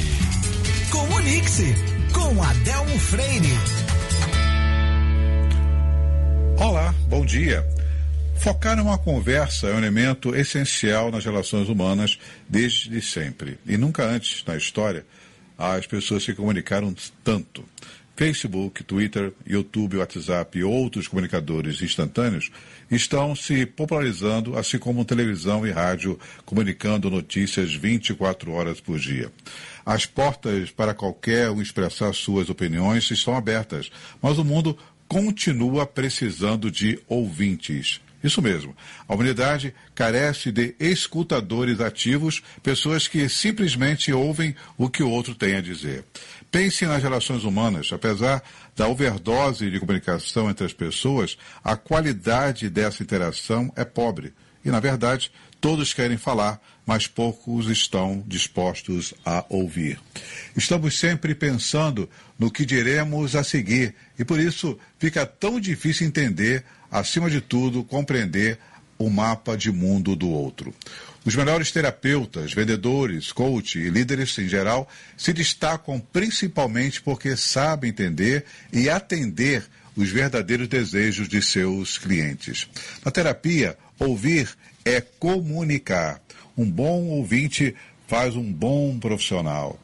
Comunique-se 0.91 1.75
com 2.13 2.43
Adelmo 2.43 2.99
Freire. 2.99 3.90
Olá, 6.61 6.95
bom 7.09 7.25
dia. 7.25 7.67
Focar 8.37 8.77
numa 8.77 8.99
conversa 8.99 9.69
é 9.69 9.75
um 9.75 9.79
elemento 9.79 10.37
essencial 10.37 11.11
nas 11.11 11.25
relações 11.25 11.71
humanas 11.71 12.19
desde 12.47 13.01
sempre. 13.01 13.59
E 13.67 13.79
nunca 13.79 14.05
antes 14.05 14.45
na 14.45 14.59
história 14.59 15.07
as 15.57 15.87
pessoas 15.87 16.23
se 16.23 16.35
comunicaram 16.35 16.95
tanto. 17.25 17.65
Facebook, 18.15 18.85
Twitter, 18.85 19.33
YouTube, 19.47 19.97
WhatsApp 19.97 20.59
e 20.59 20.63
outros 20.63 21.09
comunicadores 21.09 21.81
instantâneos 21.81 22.51
estão 22.91 23.35
se 23.35 23.65
popularizando, 23.65 24.59
assim 24.59 24.79
como 24.79 25.07
televisão 25.07 25.67
e 25.67 25.71
rádio 25.71 26.21
comunicando 26.45 27.11
notícias 27.11 27.75
24 27.75 28.53
horas 28.53 28.79
por 28.79 28.99
dia. 28.99 29.33
As 29.87 30.05
portas 30.05 30.71
para 30.71 30.93
qualquer 30.93 31.51
um 31.51 31.63
expressar 31.63 32.13
suas 32.13 32.51
opiniões 32.51 33.11
estão 33.11 33.35
abertas, 33.35 33.91
mas 34.21 34.37
o 34.37 34.45
mundo 34.45 34.77
continua 35.11 35.85
precisando 35.85 36.71
de 36.71 36.97
ouvintes. 37.09 38.01
Isso 38.23 38.41
mesmo. 38.41 38.77
A 39.09 39.15
humanidade 39.15 39.75
carece 39.93 40.53
de 40.53 40.77
escutadores 40.79 41.81
ativos, 41.81 42.41
pessoas 42.63 43.09
que 43.09 43.29
simplesmente 43.29 44.13
ouvem 44.13 44.55
o 44.79 44.89
que 44.89 45.03
o 45.03 45.11
outro 45.11 45.35
tem 45.35 45.57
a 45.57 45.61
dizer. 45.61 46.05
Pense 46.49 46.87
nas 46.87 47.03
relações 47.03 47.43
humanas. 47.43 47.93
Apesar 47.93 48.41
da 48.77 48.87
overdose 48.87 49.69
de 49.69 49.81
comunicação 49.81 50.49
entre 50.49 50.65
as 50.65 50.73
pessoas, 50.73 51.37
a 51.65 51.77
qualidade 51.77 52.71
dessa 52.71 53.03
interação 53.03 53.73
é 53.75 53.85
pobre. 53.85 54.33
E, 54.65 54.71
na 54.71 54.79
verdade, 54.79 55.33
todos 55.61 55.93
querem 55.93 56.19
falar, 56.19 56.61
mas 56.87 57.09
poucos 57.09 57.69
estão 57.69 58.23
dispostos 58.29 59.13
a 59.25 59.45
ouvir. 59.49 59.99
Estamos 60.57 60.99
sempre 60.99 61.35
pensando 61.35 62.09
no 62.41 62.51
que 62.51 62.65
diremos 62.65 63.37
a 63.37 63.45
seguir 63.45 63.95
e, 64.19 64.25
por 64.25 64.41
isso, 64.41 64.79
fica 64.99 65.27
tão 65.27 65.61
difícil 65.61 66.07
entender 66.07 66.65
acima 66.91 67.29
de 67.29 67.43
tudo, 67.43 67.85
compreender 67.85 68.59
o 68.99 69.11
mapa 69.11 69.57
de 69.57 69.71
mundo 69.71 70.17
do 70.17 70.29
outro. 70.29 70.75
Os 71.25 71.37
melhores 71.37 71.71
terapeutas, 71.71 72.55
vendedores, 72.55 73.31
coach 73.31 73.79
e 73.79 73.91
líderes 73.91 74.37
em 74.39 74.49
geral 74.49 74.89
se 75.19 75.35
destacam 75.35 76.01
principalmente 76.01 77.03
porque 77.03 77.37
sabem 77.37 77.91
entender 77.91 78.47
e 78.73 78.89
atender 78.89 79.63
os 79.95 80.11
verdadeiros 80.11 80.67
desejos 80.67 81.29
de 81.29 81.43
seus 81.43 81.99
clientes. 81.99 82.67
Na 83.05 83.11
terapia, 83.11 83.77
ouvir 83.99 84.49
é 84.83 85.01
comunicar. 85.01 86.23
Um 86.57 86.71
bom 86.71 87.05
ouvinte 87.09 87.75
faz 88.09 88.35
um 88.35 88.51
bom 88.51 88.99
profissional. 88.99 89.79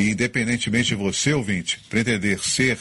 E 0.00 0.10
independentemente 0.12 0.88
de 0.88 0.94
você, 0.94 1.34
ouvinte, 1.34 1.78
pretender 1.90 2.42
ser 2.42 2.78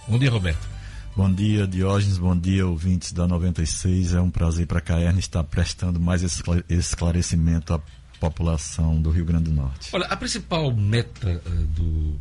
bom 0.07 0.17
dia, 0.17 0.31
Roberto. 0.31 0.67
Bom 1.15 1.31
dia, 1.31 1.67
Diógenes. 1.67 2.17
Bom 2.17 2.37
dia, 2.37 2.65
ouvintes 2.65 3.11
da 3.11 3.27
96. 3.27 4.13
É 4.13 4.21
um 4.21 4.31
prazer 4.31 4.65
para 4.65 4.79
a 4.79 4.81
CAERN 4.81 5.19
estar 5.19 5.43
prestando 5.43 5.99
mais 5.99 6.23
esclarecimento 6.69 7.73
à 7.73 7.81
população 8.19 9.01
do 9.01 9.09
Rio 9.09 9.25
Grande 9.25 9.45
do 9.45 9.51
Norte. 9.51 9.89
Olha, 9.93 10.05
a 10.05 10.17
principal 10.17 10.73
meta 10.75 11.41
uh, 11.45 11.49
do, 11.67 12.19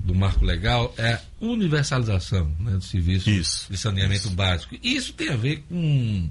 do 0.00 0.14
marco 0.14 0.44
legal 0.44 0.94
é 0.96 1.14
a 1.14 1.20
universalização 1.40 2.50
né, 2.58 2.72
do 2.72 2.84
serviço 2.84 3.30
isso, 3.30 3.66
de 3.70 3.76
saneamento 3.76 4.26
isso. 4.26 4.30
básico. 4.30 4.74
E 4.82 4.96
isso 4.96 5.12
tem 5.12 5.28
a 5.28 5.36
ver 5.36 5.64
com, 5.68 6.30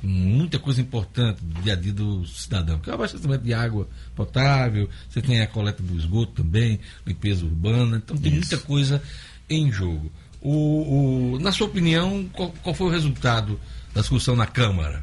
com, 0.00 0.06
muita 0.06 0.58
coisa 0.58 0.80
importante 0.80 1.40
do 1.42 1.62
dia 1.62 1.72
a 1.72 1.76
dia 1.76 1.92
do 1.92 2.24
cidadão, 2.26 2.78
que 2.78 2.88
é 2.88 2.92
o 2.92 2.94
abastecimento 2.94 3.42
de 3.42 3.52
água 3.52 3.88
potável, 4.14 4.88
você 5.08 5.20
tem 5.20 5.40
a 5.40 5.46
coleta 5.46 5.82
do 5.82 5.96
esgoto 5.98 6.42
também, 6.42 6.78
limpeza 7.06 7.44
urbana, 7.44 7.96
então 7.96 8.16
tem 8.16 8.32
isso. 8.32 8.40
muita 8.40 8.58
coisa 8.66 9.02
em 9.48 9.70
jogo. 9.70 10.10
O, 10.40 11.34
o, 11.34 11.38
na 11.40 11.50
sua 11.52 11.66
opinião, 11.66 12.28
qual, 12.32 12.50
qual, 12.62 12.74
foi 12.74 12.86
o 12.88 12.90
resultado 12.90 13.58
da 13.94 14.02
discussão 14.02 14.36
na 14.36 14.46
Câmara? 14.46 15.02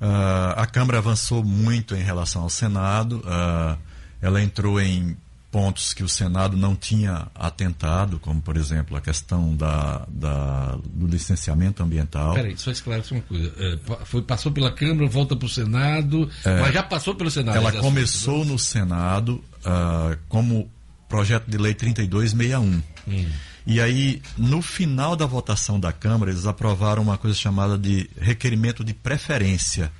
Uh, 0.00 0.54
a 0.56 0.66
Câmara 0.66 0.98
avançou 0.98 1.44
muito 1.44 1.94
em 1.94 2.02
relação 2.02 2.42
ao 2.42 2.50
Senado. 2.50 3.18
Uh, 3.18 3.78
ela 4.20 4.42
entrou 4.42 4.80
em 4.80 5.16
pontos 5.54 5.94
que 5.94 6.02
o 6.02 6.08
Senado 6.08 6.56
não 6.56 6.74
tinha 6.74 7.28
atentado, 7.32 8.18
como, 8.18 8.42
por 8.42 8.56
exemplo, 8.56 8.96
a 8.96 9.00
questão 9.00 9.54
da, 9.54 10.04
da 10.08 10.76
do 10.84 11.06
licenciamento 11.06 11.80
ambiental. 11.80 12.34
Peraí, 12.34 12.56
só 12.56 12.72
esclarecer 12.72 13.16
uma 13.16 13.22
coisa. 13.22 13.52
É, 13.56 13.78
foi, 14.04 14.22
passou 14.22 14.50
pela 14.50 14.72
Câmara, 14.72 15.08
volta 15.08 15.36
para 15.36 15.46
o 15.46 15.48
Senado, 15.48 16.28
é, 16.44 16.60
mas 16.60 16.74
já 16.74 16.82
passou 16.82 17.14
pelo 17.14 17.30
Senado. 17.30 17.56
Ela 17.56 17.70
começou 17.70 18.40
assuntos, 18.40 18.50
no 18.50 18.58
Senado 18.58 19.44
uh, 19.60 20.18
como 20.28 20.68
projeto 21.08 21.48
de 21.48 21.56
lei 21.56 21.72
3261. 21.72 22.82
Hum. 23.06 23.30
E 23.66 23.80
aí, 23.80 24.20
no 24.36 24.60
final 24.60 25.16
da 25.16 25.24
votação 25.26 25.80
da 25.80 25.90
Câmara, 25.92 26.30
eles 26.30 26.44
aprovaram 26.46 27.02
uma 27.02 27.16
coisa 27.16 27.36
chamada 27.36 27.78
de 27.78 28.08
requerimento 28.20 28.84
de 28.84 28.92
preferência. 28.92 29.90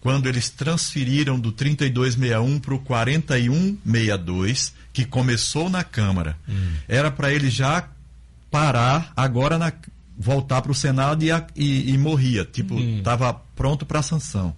Quando 0.00 0.26
eles 0.28 0.50
transferiram 0.50 1.38
do 1.40 1.50
3261 1.50 2.58
para 2.60 2.74
o 2.74 2.78
4162, 2.78 4.72
que 4.92 5.04
começou 5.04 5.68
na 5.68 5.82
Câmara. 5.82 6.36
Hum. 6.48 6.72
Era 6.88 7.10
para 7.10 7.32
ele 7.32 7.50
já 7.50 7.88
parar 8.50 9.12
agora 9.16 9.58
na, 9.58 9.72
voltar 10.18 10.62
para 10.62 10.72
o 10.72 10.74
Senado 10.74 11.24
e, 11.24 11.30
e- 11.56 11.90
e 11.92 11.98
morria. 11.98 12.44
Tipo, 12.44 12.78
estava 12.78 13.32
pronto 13.54 13.84
para 13.84 14.02
sanção. 14.02 14.54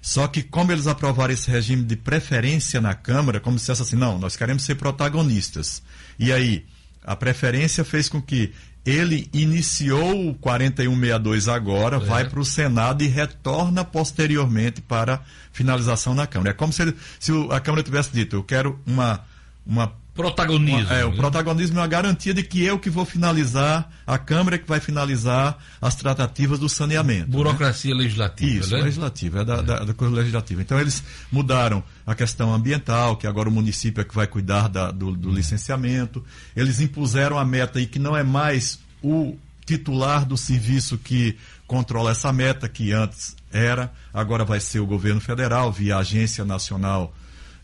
Só 0.00 0.28
que 0.28 0.42
como 0.42 0.70
eles 0.70 0.86
aprovaram 0.86 1.34
esse 1.34 1.50
regime 1.50 1.82
de 1.82 1.96
preferência 1.96 2.80
na 2.80 2.94
Câmara, 2.94 3.40
como 3.40 3.58
se 3.58 3.62
dissesse 3.64 3.82
assim, 3.82 3.96
não, 3.96 4.18
nós 4.18 4.36
queremos 4.36 4.62
ser 4.62 4.76
protagonistas. 4.76 5.82
E 6.18 6.32
aí, 6.32 6.64
a 7.06 7.14
preferência 7.16 7.84
fez 7.84 8.08
com 8.08 8.20
que 8.20 8.52
ele 8.84 9.28
iniciou 9.32 10.28
o 10.30 10.34
4162 10.34 11.48
agora, 11.48 11.98
vai 11.98 12.24
para 12.28 12.38
o 12.40 12.44
Senado 12.44 13.02
e 13.02 13.08
retorna 13.08 13.84
posteriormente 13.84 14.80
para 14.80 15.22
finalização 15.52 16.14
na 16.14 16.26
Câmara. 16.26 16.50
É 16.50 16.52
como 16.52 16.72
se, 16.72 16.82
ele- 16.82 16.96
se 17.18 17.32
a 17.50 17.58
Câmara 17.60 17.82
tivesse 17.82 18.10
dito, 18.12 18.36
eu 18.36 18.42
quero 18.44 18.78
uma... 18.86 19.20
uma 19.66 19.92
Protagonismo, 20.16 20.80
uma- 20.88 20.94
é, 20.94 21.04
o 21.04 21.10
né? 21.10 21.16
protagonismo 21.16 21.76
é 21.78 21.80
uma 21.82 21.86
garantia 21.86 22.32
de 22.32 22.42
que 22.42 22.64
eu 22.64 22.78
que 22.78 22.88
vou 22.88 23.04
finalizar, 23.04 23.90
a 24.06 24.16
Câmara 24.16 24.56
que 24.56 24.66
vai 24.66 24.80
finalizar 24.80 25.58
as 25.78 25.94
tratativas 25.94 26.58
do 26.58 26.70
saneamento. 26.70 27.26
né? 27.28 27.36
Burocracia 27.36 27.94
legislativa, 27.94 28.64
Isso, 28.64 28.74
né? 28.74 28.82
legislativa, 28.82 29.40
é 29.40 29.44
da, 29.44 29.60
da, 29.60 29.78
da 29.84 29.92
coisa 29.92 30.14
legislativa. 30.14 30.62
Então 30.62 30.80
eles 30.80 31.04
mudaram 31.30 31.84
a 32.06 32.14
questão 32.14 32.54
ambiental, 32.54 33.16
que 33.16 33.26
agora 33.26 33.48
o 33.48 33.52
município 33.52 34.00
é 34.00 34.04
que 34.04 34.14
vai 34.14 34.26
cuidar 34.28 34.68
da- 34.68 34.90
do, 34.92 35.12
do 35.12 35.30
licenciamento. 35.30 36.24
Eles 36.54 36.78
impuseram 36.80 37.36
a 37.38 37.44
meta 37.44 37.78
aí 37.80 37.86
que 37.86 37.98
não 37.98 38.16
é 38.16 38.22
mais 38.22 38.78
o 39.02 39.36
titular 39.64 40.24
do 40.24 40.36
serviço 40.36 40.96
que 40.96 41.36
controla 41.66 42.12
essa 42.12 42.32
meta, 42.32 42.68
que 42.68 42.92
antes 42.92 43.34
era, 43.52 43.92
agora 44.14 44.44
vai 44.44 44.60
ser 44.60 44.78
o 44.78 44.86
governo 44.86 45.20
federal, 45.20 45.72
via 45.72 45.96
Agência 45.98 46.44
Nacional 46.44 47.12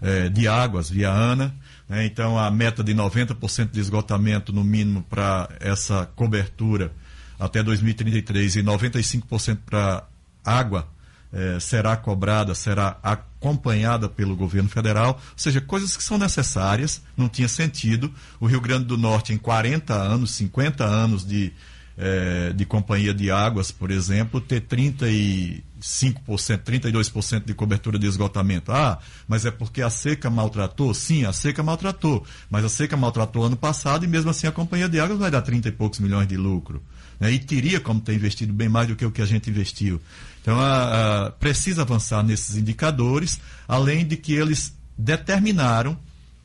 eh, 0.00 0.28
de 0.28 0.48
Águas, 0.48 0.90
via 0.90 1.10
ANA. 1.10 1.54
né? 1.88 2.04
Então 2.04 2.36
a 2.36 2.50
meta 2.50 2.82
de 2.82 2.92
90% 2.92 3.70
de 3.70 3.78
esgotamento 3.78 4.52
no 4.52 4.64
mínimo 4.64 5.02
para 5.08 5.48
essa 5.60 6.10
cobertura 6.16 6.90
até 7.38 7.62
2033 7.62 8.56
e 8.56 8.62
95% 8.64 9.58
para 9.64 10.02
água 10.44 10.88
eh, 11.32 11.58
será 11.60 11.96
cobrada, 11.96 12.54
será 12.56 12.98
acompanhada 13.42 14.08
pelo 14.08 14.36
governo 14.36 14.68
federal, 14.68 15.20
ou 15.20 15.32
seja, 15.36 15.60
coisas 15.60 15.96
que 15.96 16.04
são 16.04 16.16
necessárias, 16.16 17.02
não 17.16 17.28
tinha 17.28 17.48
sentido. 17.48 18.14
O 18.38 18.46
Rio 18.46 18.60
Grande 18.60 18.84
do 18.84 18.96
Norte, 18.96 19.32
em 19.32 19.38
40 19.38 19.92
anos, 19.92 20.30
50 20.30 20.84
anos 20.84 21.26
de, 21.26 21.52
eh, 21.98 22.52
de 22.54 22.64
companhia 22.64 23.12
de 23.12 23.32
águas, 23.32 23.72
por 23.72 23.90
exemplo, 23.90 24.40
ter 24.40 24.60
35%, 24.60 25.62
32% 26.62 27.44
de 27.44 27.52
cobertura 27.52 27.98
de 27.98 28.06
esgotamento. 28.06 28.70
Ah, 28.70 29.00
mas 29.26 29.44
é 29.44 29.50
porque 29.50 29.82
a 29.82 29.90
seca 29.90 30.30
maltratou? 30.30 30.94
Sim, 30.94 31.24
a 31.24 31.32
seca 31.32 31.64
maltratou, 31.64 32.24
mas 32.48 32.64
a 32.64 32.68
seca 32.68 32.96
maltratou 32.96 33.44
ano 33.44 33.56
passado 33.56 34.04
e 34.04 34.08
mesmo 34.08 34.30
assim 34.30 34.46
a 34.46 34.52
companhia 34.52 34.88
de 34.88 35.00
águas 35.00 35.18
vai 35.18 35.32
dar 35.32 35.42
30 35.42 35.68
e 35.68 35.72
poucos 35.72 35.98
milhões 35.98 36.28
de 36.28 36.36
lucro 36.36 36.80
né, 37.22 37.30
e 37.30 37.38
teria 37.38 37.78
como 37.78 38.00
ter 38.00 38.14
investido 38.14 38.52
bem 38.52 38.68
mais 38.68 38.88
do 38.88 38.96
que 38.96 39.06
o 39.06 39.12
que 39.12 39.22
a 39.22 39.26
gente 39.26 39.48
investiu. 39.48 40.00
Então, 40.42 40.58
a- 40.60 41.26
a- 41.26 41.30
precisa 41.30 41.82
avançar 41.82 42.22
nesses 42.22 42.56
indicadores, 42.56 43.40
além 43.66 44.04
de 44.04 44.16
que 44.16 44.34
eles 44.34 44.74
determinaram 44.98 45.96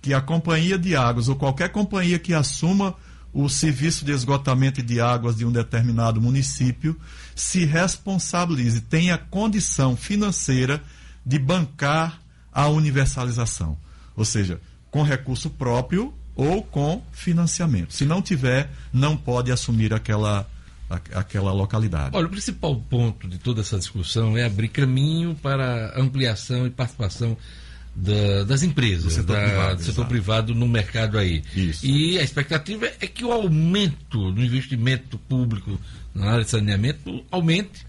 que 0.01 0.13
a 0.13 0.21
companhia 0.21 0.77
de 0.77 0.95
águas 0.95 1.27
ou 1.27 1.35
qualquer 1.35 1.69
companhia 1.69 2.17
que 2.19 2.33
assuma 2.33 2.95
o 3.33 3.49
serviço 3.49 4.05
de 4.05 4.11
esgotamento 4.11 4.81
de 4.81 5.01
águas 5.01 5.35
de 5.35 5.45
um 5.45 5.51
determinado 5.51 6.21
município 6.21 6.95
se 7.35 7.65
responsabilize, 7.65 8.81
tenha 8.81 9.17
condição 9.17 9.95
financeira 9.97 10.81
de 11.25 11.37
bancar 11.37 12.19
a 12.53 12.67
universalização. 12.67 13.77
Ou 14.15 14.23
seja, 14.25 14.59
com 14.89 15.03
recurso 15.03 15.49
próprio 15.49 16.13
ou 16.35 16.63
com 16.63 17.03
financiamento. 17.11 17.93
Se 17.93 18.05
não 18.05 18.21
tiver, 18.21 18.71
não 18.93 19.17
pode 19.17 19.51
assumir 19.51 19.93
aquela, 19.93 20.47
aquela 20.89 21.51
localidade. 21.51 22.15
Olha, 22.15 22.27
o 22.27 22.29
principal 22.29 22.75
ponto 22.75 23.27
de 23.27 23.37
toda 23.37 23.61
essa 23.61 23.77
discussão 23.77 24.37
é 24.37 24.45
abrir 24.45 24.69
caminho 24.69 25.35
para 25.35 25.93
ampliação 25.99 26.65
e 26.65 26.69
participação 26.69 27.37
da- 27.95 28.43
das 28.43 28.61
empresas, 28.63 29.03
Do 29.05 29.09
setor 29.09 29.35
da- 29.35 29.43
privado, 29.43 29.75
do 29.77 29.83
setor 29.83 30.05
privado 30.05 30.55
no 30.55 30.67
mercado 30.67 31.17
aí. 31.17 31.43
Isso. 31.55 31.85
E 31.85 32.17
a 32.19 32.23
expectativa 32.23 32.85
é 32.99 33.07
que 33.07 33.25
o 33.25 33.31
aumento 33.31 34.31
do 34.31 34.41
investimento 34.43 35.17
público 35.17 35.79
na 36.13 36.31
área 36.31 36.43
de 36.43 36.49
saneamento 36.51 37.25
aumente, 37.31 37.85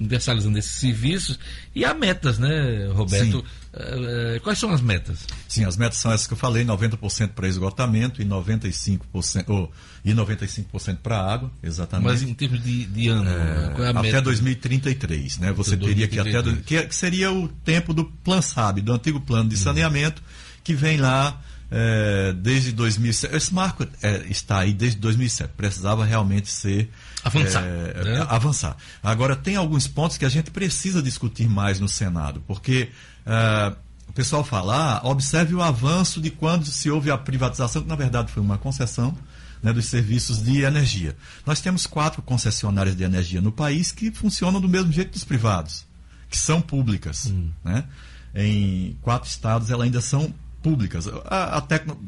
universalizando 0.00 0.58
esses 0.58 0.72
serviços. 0.72 1.38
E 1.74 1.84
há 1.84 1.94
metas, 1.94 2.38
né, 2.38 2.88
Roberto? 2.92 3.38
Sim. 3.38 3.44
Eh, 3.74 4.34
eh, 4.36 4.40
quais 4.40 4.58
são 4.58 4.70
as 4.72 4.80
metas? 4.80 5.26
Sim, 5.48 5.64
as 5.64 5.76
metas 5.76 5.98
são 5.98 6.12
essas 6.12 6.26
que 6.26 6.32
eu 6.32 6.36
falei, 6.36 6.64
90% 6.64 7.28
para 7.32 7.46
esgotamento 7.46 8.20
e 8.20 8.24
95%, 8.24 9.48
ou, 9.52 9.72
e 10.04 10.12
95% 10.12 10.96
para 11.02 11.16
água, 11.16 11.50
exatamente. 11.62 12.06
Mas 12.06 12.22
em 12.22 12.34
termos 12.34 12.62
de, 12.62 12.86
de 12.86 13.08
ano, 13.08 13.30
É, 13.30 13.70
qual 13.74 13.86
é 13.86 13.90
até 13.90 14.02
meta? 14.02 14.22
2033, 14.22 15.38
né? 15.38 15.52
Você 15.52 15.76
teria 15.76 16.08
que 16.08 16.18
até 16.18 16.42
2033. 16.42 16.86
que, 16.88 16.94
seria 16.94 17.30
o 17.30 17.46
tempo 17.48 17.94
do 17.94 18.04
Plan 18.04 18.42
SAB, 18.42 18.80
do 18.80 18.92
antigo 18.92 19.20
plano 19.20 19.48
de 19.48 19.56
saneamento, 19.56 20.20
que 20.64 20.74
vem 20.74 20.96
lá 20.96 21.40
é, 21.70 22.32
desde 22.32 22.72
2007. 22.72 23.34
Esse 23.34 23.54
marco 23.54 23.86
é, 24.02 24.26
está 24.28 24.58
aí 24.58 24.72
desde 24.72 24.98
2007. 24.98 25.52
Precisava 25.56 26.04
realmente 26.04 26.50
ser 26.50 26.90
Avançar, 27.24 27.62
é, 27.62 28.04
né? 28.04 28.26
avançar. 28.28 28.76
Agora 29.02 29.36
tem 29.36 29.54
alguns 29.54 29.86
pontos 29.86 30.18
que 30.18 30.24
a 30.24 30.28
gente 30.28 30.50
precisa 30.50 31.00
discutir 31.00 31.48
mais 31.48 31.78
no 31.78 31.88
Senado, 31.88 32.42
porque 32.48 32.88
é, 33.24 33.72
o 34.08 34.12
pessoal 34.12 34.42
fala, 34.42 34.98
ah, 34.98 35.08
observe 35.08 35.54
o 35.54 35.62
avanço 35.62 36.20
de 36.20 36.30
quando 36.30 36.66
se 36.66 36.90
houve 36.90 37.10
a 37.10 37.16
privatização, 37.16 37.82
que 37.82 37.88
na 37.88 37.94
verdade 37.94 38.32
foi 38.32 38.42
uma 38.42 38.58
concessão 38.58 39.16
né, 39.62 39.72
dos 39.72 39.86
serviços 39.86 40.42
de 40.42 40.62
energia. 40.62 41.16
Nós 41.46 41.60
temos 41.60 41.86
quatro 41.86 42.20
concessionárias 42.22 42.96
de 42.96 43.04
energia 43.04 43.40
no 43.40 43.52
país 43.52 43.92
que 43.92 44.10
funcionam 44.10 44.60
do 44.60 44.68
mesmo 44.68 44.92
jeito 44.92 45.12
dos 45.12 45.24
privados, 45.24 45.84
que 46.28 46.36
são 46.36 46.60
públicas. 46.60 47.32
Né? 47.64 47.84
Em 48.34 48.96
quatro 49.02 49.28
estados 49.28 49.70
elas 49.70 49.84
ainda 49.84 50.00
são 50.00 50.34
públicas. 50.62 51.06
A, 51.26 51.58
a 51.58 51.60
tecno- 51.60 51.98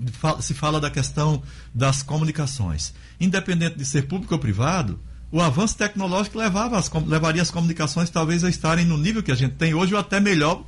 se 0.40 0.54
fala 0.54 0.80
da 0.80 0.90
questão 0.90 1.42
das 1.74 2.02
comunicações. 2.02 2.94
Independente 3.20 3.76
de 3.76 3.84
ser 3.84 4.06
público 4.06 4.34
ou 4.34 4.40
privado, 4.40 4.98
o 5.30 5.40
avanço 5.40 5.76
tecnológico 5.76 6.38
levava 6.38 6.78
as, 6.78 6.90
levaria 7.06 7.42
as 7.42 7.50
comunicações 7.50 8.10
talvez 8.10 8.44
a 8.44 8.48
estarem 8.48 8.84
no 8.84 8.96
nível 8.96 9.22
que 9.22 9.32
a 9.32 9.34
gente 9.34 9.56
tem 9.56 9.74
hoje 9.74 9.92
ou 9.92 10.00
até 10.00 10.20
melhor 10.20 10.64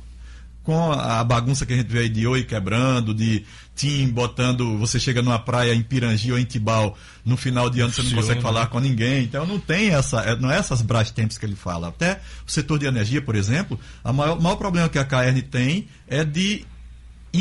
com 0.67 0.91
a 0.91 1.23
bagunça 1.23 1.65
que 1.65 1.71
a 1.71 1.77
gente 1.77 1.87
vê 1.87 1.99
aí 1.99 2.09
de 2.09 2.27
oi 2.27 2.43
quebrando, 2.43 3.13
de 3.13 3.45
TIM 3.73 4.09
botando, 4.09 4.77
você 4.77 4.99
chega 4.99 5.21
numa 5.21 5.39
praia 5.39 5.73
em 5.73 5.81
Pirangi 5.81 6.29
ou 6.29 6.37
em 6.37 6.43
Tibau, 6.43 6.97
no 7.23 7.37
final 7.37 7.69
de 7.69 7.79
ano 7.79 7.89
você 7.93 8.01
não 8.01 8.09
Funciona, 8.09 8.21
consegue 8.21 8.41
falar 8.41 8.63
né? 8.63 8.67
com 8.69 8.79
ninguém. 8.81 9.23
Então 9.23 9.45
não 9.45 9.59
tem 9.59 9.91
essa, 9.91 10.19
é- 10.19 10.35
não 10.35 10.51
é 10.51 10.57
essas 10.57 10.81
Brastemps 10.81 11.37
que 11.37 11.45
ele 11.45 11.55
fala. 11.55 11.87
Até 11.87 12.19
o 12.45 12.51
setor 12.51 12.77
de 12.79 12.85
energia, 12.85 13.21
por 13.21 13.33
exemplo, 13.37 13.79
o 14.03 14.11
maior, 14.11 14.41
maior 14.41 14.57
problema 14.57 14.89
que 14.89 14.99
a 14.99 15.05
KN 15.05 15.41
tem 15.49 15.87
é 16.05 16.25
de 16.25 16.65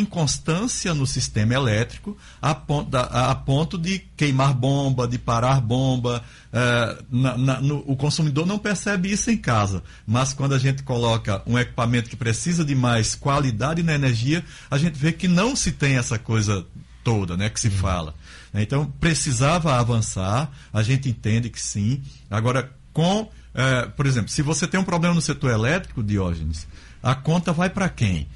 inconstância 0.00 0.92
no 0.94 1.06
sistema 1.06 1.54
elétrico 1.54 2.16
a 2.40 2.54
ponto, 2.54 2.96
a, 2.96 3.30
a 3.30 3.34
ponto 3.34 3.76
de 3.78 3.98
queimar 4.16 4.52
bomba, 4.54 5.06
de 5.06 5.18
parar 5.18 5.60
bomba. 5.60 6.22
eh, 6.52 6.98
na- 7.10 7.36
na- 7.36 7.60
no- 7.60 7.84
o 7.86 7.94
consumidor 7.96 8.46
não 8.46 8.58
percebe 8.58 9.12
isso 9.12 9.30
em 9.30 9.36
casa, 9.36 9.82
mas 10.06 10.32
quando 10.32 10.54
a 10.54 10.58
gente 10.58 10.82
coloca 10.82 11.42
um 11.46 11.58
equipamento 11.58 12.08
que 12.08 12.16
precisa 12.16 12.64
de 12.64 12.74
mais 12.74 13.14
qualidade 13.14 13.82
na 13.82 13.94
energia, 13.94 14.42
a 14.70 14.78
gente 14.78 14.94
vê 14.98 15.12
que 15.12 15.28
não 15.28 15.54
se 15.54 15.72
tem 15.72 15.96
essa 15.98 16.18
coisa 16.18 16.64
toda, 17.04 17.36
né, 17.36 17.50
que 17.50 17.60
se 17.60 17.68
fala. 17.68 18.14
Então 18.54 18.86
precisava 18.98 19.78
avançar, 19.78 20.50
a 20.72 20.82
gente 20.82 21.08
entende 21.10 21.50
que 21.50 21.60
sim. 21.60 22.02
Agora 22.30 22.70
com, 22.92 23.28
eh, 23.54 23.86
por 23.94 24.06
exemplo, 24.06 24.30
se 24.30 24.40
você 24.40 24.66
tem 24.66 24.80
um 24.80 24.84
problema 24.84 25.14
no 25.14 25.20
setor 25.20 25.50
elétrico, 25.50 26.02
Diógenes, 26.02 26.66
a 27.02 27.14
conta 27.14 27.52
vai 27.52 27.68
para 27.68 27.88
quem? 27.90 28.26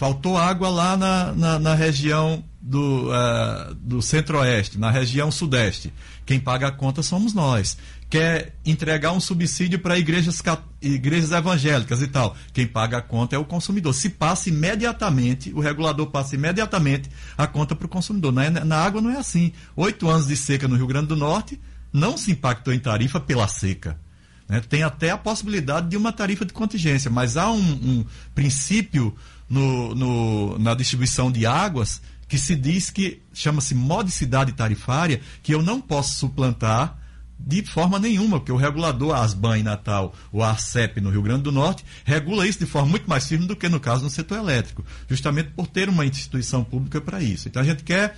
Faltou 0.00 0.38
água 0.38 0.70
lá 0.70 0.96
na, 0.96 1.32
na, 1.34 1.58
na 1.58 1.74
região 1.74 2.42
do, 2.58 3.12
eh, 3.12 3.74
do 3.82 4.00
centro-oeste, 4.00 4.78
na 4.78 4.90
região 4.90 5.30
sudeste. 5.30 5.92
Quem 6.24 6.40
paga 6.40 6.68
a 6.68 6.72
conta 6.72 7.02
somos 7.02 7.34
nós. 7.34 7.76
Quer 8.08 8.54
entregar 8.64 9.12
um 9.12 9.20
subsídio 9.20 9.78
para 9.78 9.98
igrejas, 9.98 10.42
igrejas 10.80 11.32
evangélicas 11.32 12.00
e 12.00 12.06
tal. 12.06 12.34
Quem 12.54 12.66
paga 12.66 12.96
a 12.96 13.02
conta 13.02 13.36
é 13.36 13.38
o 13.38 13.44
consumidor. 13.44 13.92
Se 13.92 14.08
passa 14.08 14.48
imediatamente, 14.48 15.52
o 15.52 15.60
regulador 15.60 16.06
passa 16.06 16.34
imediatamente 16.34 17.10
a 17.36 17.46
conta 17.46 17.76
para 17.76 17.84
o 17.84 17.90
consumidor. 17.90 18.32
Na, 18.32 18.48
na 18.48 18.78
água 18.78 19.02
não 19.02 19.10
é 19.10 19.18
assim. 19.18 19.52
Oito 19.76 20.08
anos 20.08 20.26
de 20.26 20.34
seca 20.34 20.66
no 20.66 20.76
Rio 20.76 20.86
Grande 20.86 21.08
do 21.08 21.16
Norte 21.16 21.60
não 21.92 22.16
se 22.16 22.32
impactou 22.32 22.72
em 22.72 22.78
tarifa 22.78 23.20
pela 23.20 23.46
seca. 23.46 24.00
né? 24.48 24.62
Tem 24.66 24.82
até 24.82 25.10
a 25.10 25.18
possibilidade 25.18 25.90
de 25.90 25.96
uma 25.98 26.10
tarifa 26.10 26.46
de 26.46 26.54
contingência, 26.54 27.10
mas 27.10 27.36
há 27.36 27.50
um, 27.50 27.60
um 27.60 28.04
princípio 28.34 29.14
no- 29.50 29.94
no- 29.94 30.58
na 30.58 30.72
distribuição 30.74 31.30
de 31.30 31.44
águas 31.44 32.00
que 32.28 32.38
se 32.38 32.54
diz 32.54 32.90
que 32.90 33.20
chama-se 33.34 33.74
modicidade 33.74 34.52
tarifária, 34.52 35.20
que 35.42 35.52
eu 35.52 35.60
não 35.62 35.80
posso 35.80 36.14
suplantar 36.14 36.96
de 37.36 37.64
forma 37.64 37.98
nenhuma, 37.98 38.38
porque 38.38 38.52
o 38.52 38.56
regulador, 38.56 39.16
ASBAN 39.16 39.58
em 39.58 39.62
Natal, 39.62 40.14
o 40.30 40.42
ARCEP 40.42 41.00
no 41.00 41.10
Rio 41.10 41.22
Grande 41.22 41.42
do 41.42 41.50
Norte, 41.50 41.84
regula 42.04 42.46
isso 42.46 42.58
de 42.60 42.66
forma 42.66 42.88
muito 42.88 43.08
mais 43.08 43.26
firme 43.26 43.46
do 43.46 43.56
que 43.56 43.68
no 43.68 43.80
caso 43.80 44.04
no 44.04 44.10
setor 44.10 44.38
elétrico, 44.38 44.84
justamente 45.08 45.50
por 45.56 45.66
ter 45.66 45.88
uma 45.88 46.04
instituição 46.06 46.62
pública 46.62 47.00
para 47.00 47.20
isso. 47.22 47.48
Então 47.48 47.60
a 47.62 47.64
gente 47.64 47.82
quer 47.82 48.16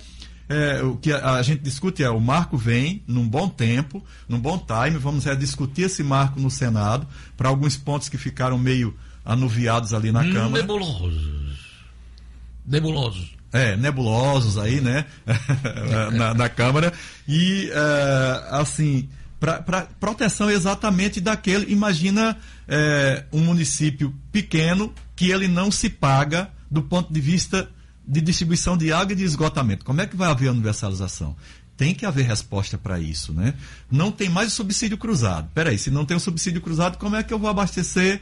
é, 0.49 0.83
o 0.83 0.97
que 0.97 1.11
a, 1.11 1.35
a 1.35 1.41
gente 1.41 1.61
discute 1.61 2.03
é 2.03 2.09
o 2.09 2.19
marco 2.19 2.57
vem 2.57 3.01
num 3.07 3.27
bom 3.27 3.47
tempo, 3.47 4.03
num 4.27 4.37
bom 4.39 4.57
time, 4.59 4.97
vamos 4.99 5.25
é, 5.25 5.33
discutir 5.35 5.83
esse 5.83 6.03
marco 6.03 6.37
no 6.39 6.51
Senado 6.51 7.07
para 7.37 7.47
alguns 7.47 7.77
pontos 7.77 8.09
que 8.09 8.17
ficaram 8.17 8.57
meio 8.57 8.93
anuviados 9.25 9.93
ali 9.93 10.11
na 10.11 10.23
Câmara. 10.23 10.61
Nebulosos. 10.61 11.33
Nebulosos. 12.65 13.33
É, 13.51 13.77
nebulosos 13.77 14.57
aí, 14.57 14.81
né? 14.81 15.05
na, 16.17 16.33
na 16.33 16.49
Câmara. 16.49 16.91
E, 17.27 17.69
é, 17.71 18.47
assim, 18.49 19.07
para 19.39 19.87
proteção 19.99 20.49
exatamente 20.49 21.19
daquele. 21.19 21.71
Imagina 21.71 22.37
é, 22.67 23.25
um 23.31 23.41
município 23.41 24.13
pequeno 24.31 24.93
que 25.15 25.31
ele 25.31 25.47
não 25.47 25.69
se 25.69 25.89
paga 25.89 26.49
do 26.71 26.81
ponto 26.81 27.13
de 27.13 27.21
vista 27.21 27.69
de 28.05 28.21
distribuição 28.21 28.75
de 28.77 28.91
água 28.91 29.13
e 29.13 29.15
de 29.15 29.23
esgotamento. 29.23 29.85
Como 29.85 30.01
é 30.01 30.07
que 30.07 30.15
vai 30.15 30.29
haver 30.29 30.49
universalização? 30.49 31.35
Tem 31.77 31.93
que 31.93 32.05
haver 32.05 32.25
resposta 32.25 32.77
para 32.77 32.99
isso, 32.99 33.33
né? 33.33 33.53
Não 33.89 34.11
tem 34.11 34.29
mais 34.29 34.49
o 34.49 34.55
subsídio 34.55 34.97
cruzado. 34.97 35.49
Peraí, 35.53 35.77
se 35.77 35.91
não 35.91 36.05
tem 36.05 36.15
o 36.15 36.19
subsídio 36.19 36.61
cruzado, 36.61 36.97
como 36.97 37.15
é 37.15 37.23
que 37.23 37.33
eu 37.33 37.39
vou 37.39 37.49
abastecer? 37.49 38.21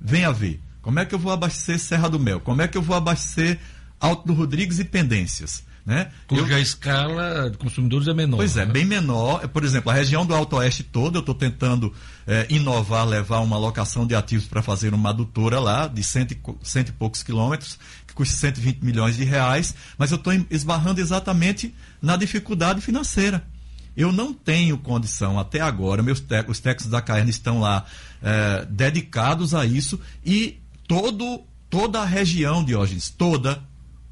Venha 0.00 0.32
ver. 0.32 0.60
Como 0.82 0.98
é 1.00 1.04
que 1.04 1.14
eu 1.14 1.18
vou 1.18 1.32
abastecer 1.32 1.78
Serra 1.78 2.08
do 2.08 2.18
Mel? 2.18 2.40
Como 2.40 2.62
é 2.62 2.68
que 2.68 2.78
eu 2.78 2.82
vou 2.82 2.96
abastecer 2.96 3.58
Alto 4.00 4.26
do 4.26 4.34
Rodrigues 4.34 4.78
e 4.78 4.84
Pendências? 4.84 5.64
Né? 5.84 6.08
Cuja 6.26 6.42
Eu- 6.52 6.56
a 6.56 6.60
escala 6.60 7.48
de 7.48 7.56
consumidores 7.58 8.08
é 8.08 8.12
menor. 8.14 8.38
Pois 8.38 8.56
é, 8.56 8.66
né? 8.66 8.72
bem 8.72 8.84
menor. 8.84 9.46
Por 9.46 9.62
exemplo, 9.62 9.90
a 9.90 9.94
região 9.94 10.26
do 10.26 10.34
Alto 10.34 10.56
Oeste 10.56 10.82
toda, 10.82 11.18
eu 11.18 11.20
estou 11.20 11.34
tentando 11.34 11.92
eh, 12.26 12.44
inovar, 12.50 13.06
levar 13.06 13.38
uma 13.38 13.54
alocação 13.54 14.04
de 14.04 14.12
ativos 14.12 14.46
para 14.46 14.60
fazer 14.62 14.92
uma 14.92 15.10
adutora 15.10 15.60
lá, 15.60 15.86
de 15.86 16.02
cento 16.02 16.32
e, 16.32 16.38
cento 16.64 16.88
e 16.88 16.92
poucos 16.92 17.22
quilômetros, 17.22 17.78
que 18.04 18.14
custa 18.14 18.36
120 18.36 18.80
milhões 18.82 19.16
de 19.16 19.22
reais, 19.22 19.76
mas 19.96 20.10
eu 20.10 20.16
estou 20.16 20.32
esbarrando 20.50 21.00
exatamente 21.00 21.72
na 22.02 22.16
dificuldade 22.16 22.80
financeira. 22.80 23.44
Eu 23.96 24.10
não 24.12 24.34
tenho 24.34 24.76
condição 24.76 25.38
até 25.38 25.60
agora, 25.60 26.02
meus 26.02 26.18
te- 26.20 26.44
os 26.48 26.58
técnicos 26.58 26.90
da 26.90 27.00
Caerna 27.00 27.30
estão 27.30 27.60
lá 27.60 27.84
eh, 28.28 28.66
dedicados 28.68 29.54
a 29.54 29.64
isso 29.64 30.00
e 30.24 30.60
todo, 30.88 31.44
toda 31.70 32.00
a 32.00 32.04
região, 32.04 32.64
Diógenes, 32.64 33.08
toda, 33.08 33.62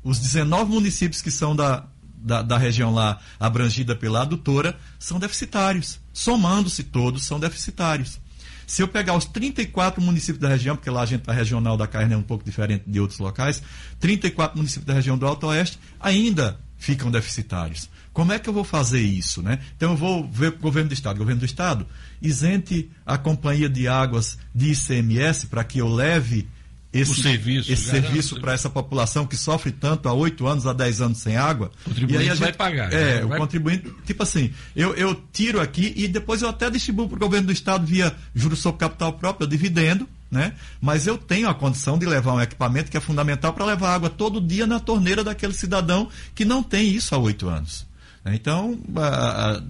os 0.04 0.20
19 0.20 0.70
municípios 0.70 1.20
que 1.20 1.32
são 1.32 1.56
da, 1.56 1.84
da, 2.14 2.40
da 2.40 2.56
região 2.56 2.94
lá 2.94 3.18
abrangida 3.40 3.96
pela 3.96 4.22
adutora 4.22 4.78
são 5.00 5.18
deficitários. 5.18 5.98
Somando-se 6.12 6.84
todos, 6.84 7.24
são 7.24 7.40
deficitários. 7.40 8.20
Se 8.68 8.82
eu 8.82 8.86
pegar 8.86 9.16
os 9.16 9.24
34 9.24 10.00
municípios 10.00 10.38
da 10.38 10.48
região, 10.48 10.76
porque 10.76 10.90
lá 10.90 11.02
a 11.02 11.06
gente, 11.06 11.28
a 11.28 11.32
regional 11.32 11.76
da 11.76 11.88
carne 11.88 12.14
é 12.14 12.16
um 12.16 12.22
pouco 12.22 12.44
diferente 12.44 12.84
de 12.86 13.00
outros 13.00 13.18
locais, 13.18 13.60
34 13.98 14.56
municípios 14.56 14.86
da 14.86 14.94
região 14.94 15.18
do 15.18 15.26
Alto 15.26 15.48
Oeste 15.48 15.76
ainda 15.98 16.60
ficam 16.78 17.10
deficitários. 17.10 17.90
Como 18.14 18.32
é 18.32 18.38
que 18.38 18.48
eu 18.48 18.52
vou 18.54 18.64
fazer 18.64 19.02
isso? 19.02 19.42
Né? 19.42 19.58
Então 19.76 19.90
eu 19.90 19.96
vou 19.96 20.26
ver 20.30 20.48
o 20.48 20.56
governo 20.58 20.88
do 20.88 20.94
Estado. 20.94 21.16
O 21.16 21.18
governo 21.18 21.40
do 21.40 21.44
Estado 21.46 21.86
isente 22.22 22.88
a 23.04 23.18
companhia 23.18 23.68
de 23.68 23.86
águas 23.86 24.38
de 24.54 24.72
ICMS 24.72 25.46
para 25.48 25.62
que 25.64 25.78
eu 25.80 25.88
leve 25.92 26.48
esse 26.92 27.10
O 27.10 27.14
serviço, 27.22 27.72
esse 27.72 27.86
garante. 27.86 28.06
serviço 28.06 28.40
para 28.40 28.52
essa 28.52 28.70
população 28.70 29.26
que 29.26 29.36
sofre 29.36 29.72
tanto 29.72 30.08
há 30.08 30.12
8 30.12 30.46
anos, 30.46 30.64
há 30.64 30.72
10 30.72 31.00
anos 31.00 31.18
sem 31.18 31.36
água. 31.36 31.72
O 31.84 31.88
contribuinte 31.90 32.34
vai 32.34 32.52
pagar, 32.52 32.92
É, 32.92 33.16
né? 33.18 33.24
o 33.24 33.28
Vai- 33.28 33.38
contribuinte, 33.40 33.92
tipo 34.06 34.22
assim, 34.22 34.52
eu, 34.76 34.94
eu 34.94 35.20
tiro 35.32 35.60
aqui 35.60 35.92
e 35.96 36.06
depois 36.06 36.40
eu 36.40 36.48
até 36.48 36.70
distribuo 36.70 37.08
para 37.08 37.16
o 37.16 37.18
governo 37.18 37.48
do 37.48 37.52
Estado 37.52 37.84
via 37.84 38.14
juros 38.32 38.60
sobre 38.60 38.78
capital 38.78 39.12
próprio, 39.14 39.44
dividendo, 39.48 40.08
né? 40.30 40.52
Mas 40.80 41.04
eu 41.08 41.18
tenho 41.18 41.48
a 41.48 41.54
condição 41.54 41.98
de 41.98 42.06
levar 42.06 42.32
um 42.34 42.40
equipamento 42.40 42.92
que 42.92 42.96
é 42.96 43.00
fundamental 43.00 43.52
para 43.52 43.64
levar 43.64 43.92
água 43.92 44.08
todo 44.08 44.40
dia 44.40 44.64
na 44.64 44.78
torneira 44.78 45.24
daquele 45.24 45.52
cidadão 45.52 46.08
que 46.32 46.44
não 46.44 46.62
tem 46.62 46.88
isso 46.94 47.12
há 47.12 47.18
oito 47.18 47.48
anos. 47.48 47.84
Então, 48.26 48.78
a- 48.96 49.50
a- 49.56 49.62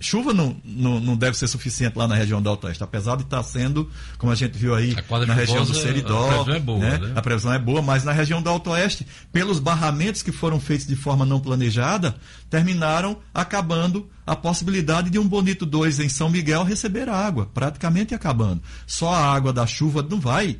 chuva 0.00 0.34
não, 0.34 0.56
não, 0.64 0.98
não 0.98 1.16
deve 1.16 1.38
ser 1.38 1.46
suficiente 1.46 1.96
lá 1.96 2.08
na 2.08 2.16
região 2.16 2.42
do 2.42 2.48
Alto 2.48 2.66
Oeste, 2.66 2.82
apesar 2.82 3.16
de 3.16 3.22
estar 3.22 3.40
sendo, 3.44 3.88
como 4.18 4.32
a 4.32 4.34
gente 4.34 4.58
viu 4.58 4.74
aí, 4.74 4.96
na 5.28 5.34
região 5.34 5.64
do 5.64 5.74
Seridó. 5.80 6.24
a 6.24 6.44
previsão 6.44 6.54
é 6.54 6.60
boa, 6.60 6.78
né? 6.80 7.12
A 7.14 7.22
previsão 7.22 7.52
é 7.52 7.58
boa, 7.58 7.82
mas 7.82 8.02
na 8.02 8.10
região 8.12 8.42
do 8.42 8.50
Alto 8.50 8.70
Oeste, 8.70 9.06
pelos 9.32 9.60
barramentos 9.60 10.22
que 10.22 10.32
foram 10.32 10.58
feitos 10.58 10.86
de 10.88 10.96
forma 10.96 11.24
não 11.24 11.38
planejada, 11.38 12.16
terminaram 12.50 13.16
acabando 13.32 14.08
a 14.26 14.34
possibilidade 14.34 15.08
de 15.08 15.18
um 15.18 15.28
Bonito 15.28 15.64
2 15.64 16.00
em 16.00 16.08
São 16.08 16.28
Miguel 16.28 16.64
receber 16.64 17.08
água, 17.08 17.48
praticamente 17.54 18.12
acabando. 18.14 18.60
Só 18.88 19.12
a 19.14 19.32
água 19.32 19.52
da 19.52 19.66
chuva 19.68 20.02
não 20.02 20.18
vai 20.18 20.58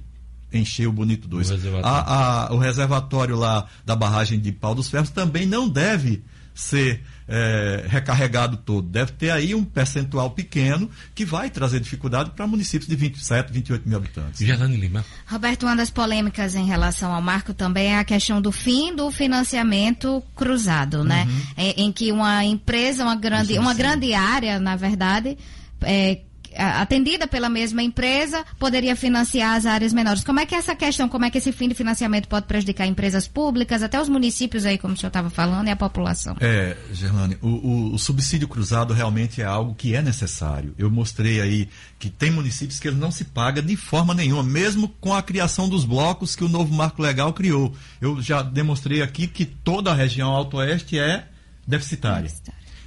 encher 0.53 0.87
o 0.87 0.93
Bonito 0.93 1.27
2. 1.27 1.51
O 1.51 1.55
reservatório. 1.55 1.97
A- 1.99 2.47
a- 2.49 2.55
o 2.55 2.59
reservatório 2.59 3.35
lá 3.37 3.67
da 3.85 3.97
barragem 3.97 4.39
de 4.39 4.53
Pau 4.53 4.73
dos 4.73 4.89
Ferros 4.89 5.11
também 5.11 5.47
não 5.47 5.69
deve 5.69 6.23
ser 6.55 7.03
eh, 7.27 7.85
recarregado 7.89 8.57
todo. 8.57 8.89
Deve 8.89 9.13
ter 9.13 9.31
aí 9.31 9.55
um 9.55 9.65
percentual 9.65 10.31
pequeno 10.31 10.91
que 11.15 11.25
vai 11.25 11.49
trazer 11.51 11.81
dificuldade 11.81 12.31
para 12.31 12.47
municípios 12.47 12.89
de 12.89 12.97
27, 12.97 13.53
28 13.53 13.89
mil 13.89 13.97
habitantes. 13.97 14.47
Gerlane 14.47 14.77
Lima. 14.77 15.05
Roberto, 15.27 15.65
uma 15.65 15.77
das 15.77 15.91
polêmicas 15.91 16.55
em 16.55 16.67
relação 16.67 17.15
ao 17.15 17.23
marco 17.23 17.55
também 17.55 17.95
é 17.95 17.99
a 17.99 18.05
questão 18.05 18.41
do 18.41 18.53
fim 18.53 18.95
do 18.95 19.11
financiamento 19.11 20.23
cruzado, 20.35 21.03
né? 21.03 21.25
Uhum. 21.25 21.43
É, 21.57 21.83
em 21.83 21.93
que 21.93 22.13
uma 22.13 22.45
empresa, 22.45 23.05
uma 23.05 23.17
grande, 23.17 23.59
uma 23.59 23.75
grande 23.75 24.13
área, 24.13 24.59
na 24.59 24.77
verdade, 24.77 25.39
é, 25.81 26.21
atendida 26.57 27.27
pela 27.27 27.49
mesma 27.49 27.83
empresa, 27.83 28.45
poderia 28.59 28.95
financiar 28.97 29.57
as 29.57 29.67
áreas 29.67 29.93
menores. 29.93 30.23
Como 30.25 30.41
é 30.41 30.47
que 30.47 30.55
essa 30.55 30.75
questão, 30.75 31.09
como 31.09 31.25
é 31.25 31.31
que 31.31 31.39
esse 31.39 31.53
fim 31.53 31.69
de 31.69 31.75
financiamento 31.75 32.29
pode 32.29 32.47
prejudicar 32.47 32.87
empresas 32.87 33.27
públicas, 33.29 33.83
até 33.83 34.01
os 34.01 34.09
municípios 34.09 34.65
aí, 34.67 34.79
como 34.79 34.95
o 34.95 34.97
senhor 34.97 35.09
estava 35.09 35.31
falando, 35.31 35.69
e 35.69 35.71
a 35.71 35.77
população? 35.77 36.37
É, 36.41 36.77
Gerlane, 36.93 37.37
o, 37.43 37.49
o- 37.49 37.95
o 37.95 37.99
subsídio 37.99 38.47
cruzado 38.49 38.93
realmente 38.95 39.41
é 39.41 39.45
algo 39.45 39.75
que 39.75 39.95
é 39.95 40.03
necessário. 40.03 40.75
Eu 40.79 40.91
mostrei 40.91 41.41
aí 41.41 41.69
que 41.99 42.09
tem 42.11 42.31
municípios 42.31 42.79
que 42.79 42.89
ele 42.89 42.97
não 42.99 43.11
se 43.11 43.25
paga 43.25 43.61
de 43.63 43.77
forma 43.77 44.15
nenhuma, 44.15 44.43
mesmo 44.43 44.89
com 45.01 45.15
a 45.15 45.23
criação 45.23 45.69
dos 45.69 45.85
blocos 45.85 46.37
que 46.37 46.45
o 46.45 46.49
novo 46.49 46.73
marco 46.75 47.03
legal 47.03 47.33
criou. 47.33 47.73
Eu 48.01 48.21
já 48.23 48.43
demonstrei 48.43 49.03
aqui 49.03 49.27
que 49.27 49.45
toda 49.45 49.91
a 49.91 49.95
região 49.95 50.31
Alto-Oeste 50.31 50.99
é 50.99 51.27
deficitária. 51.67 52.31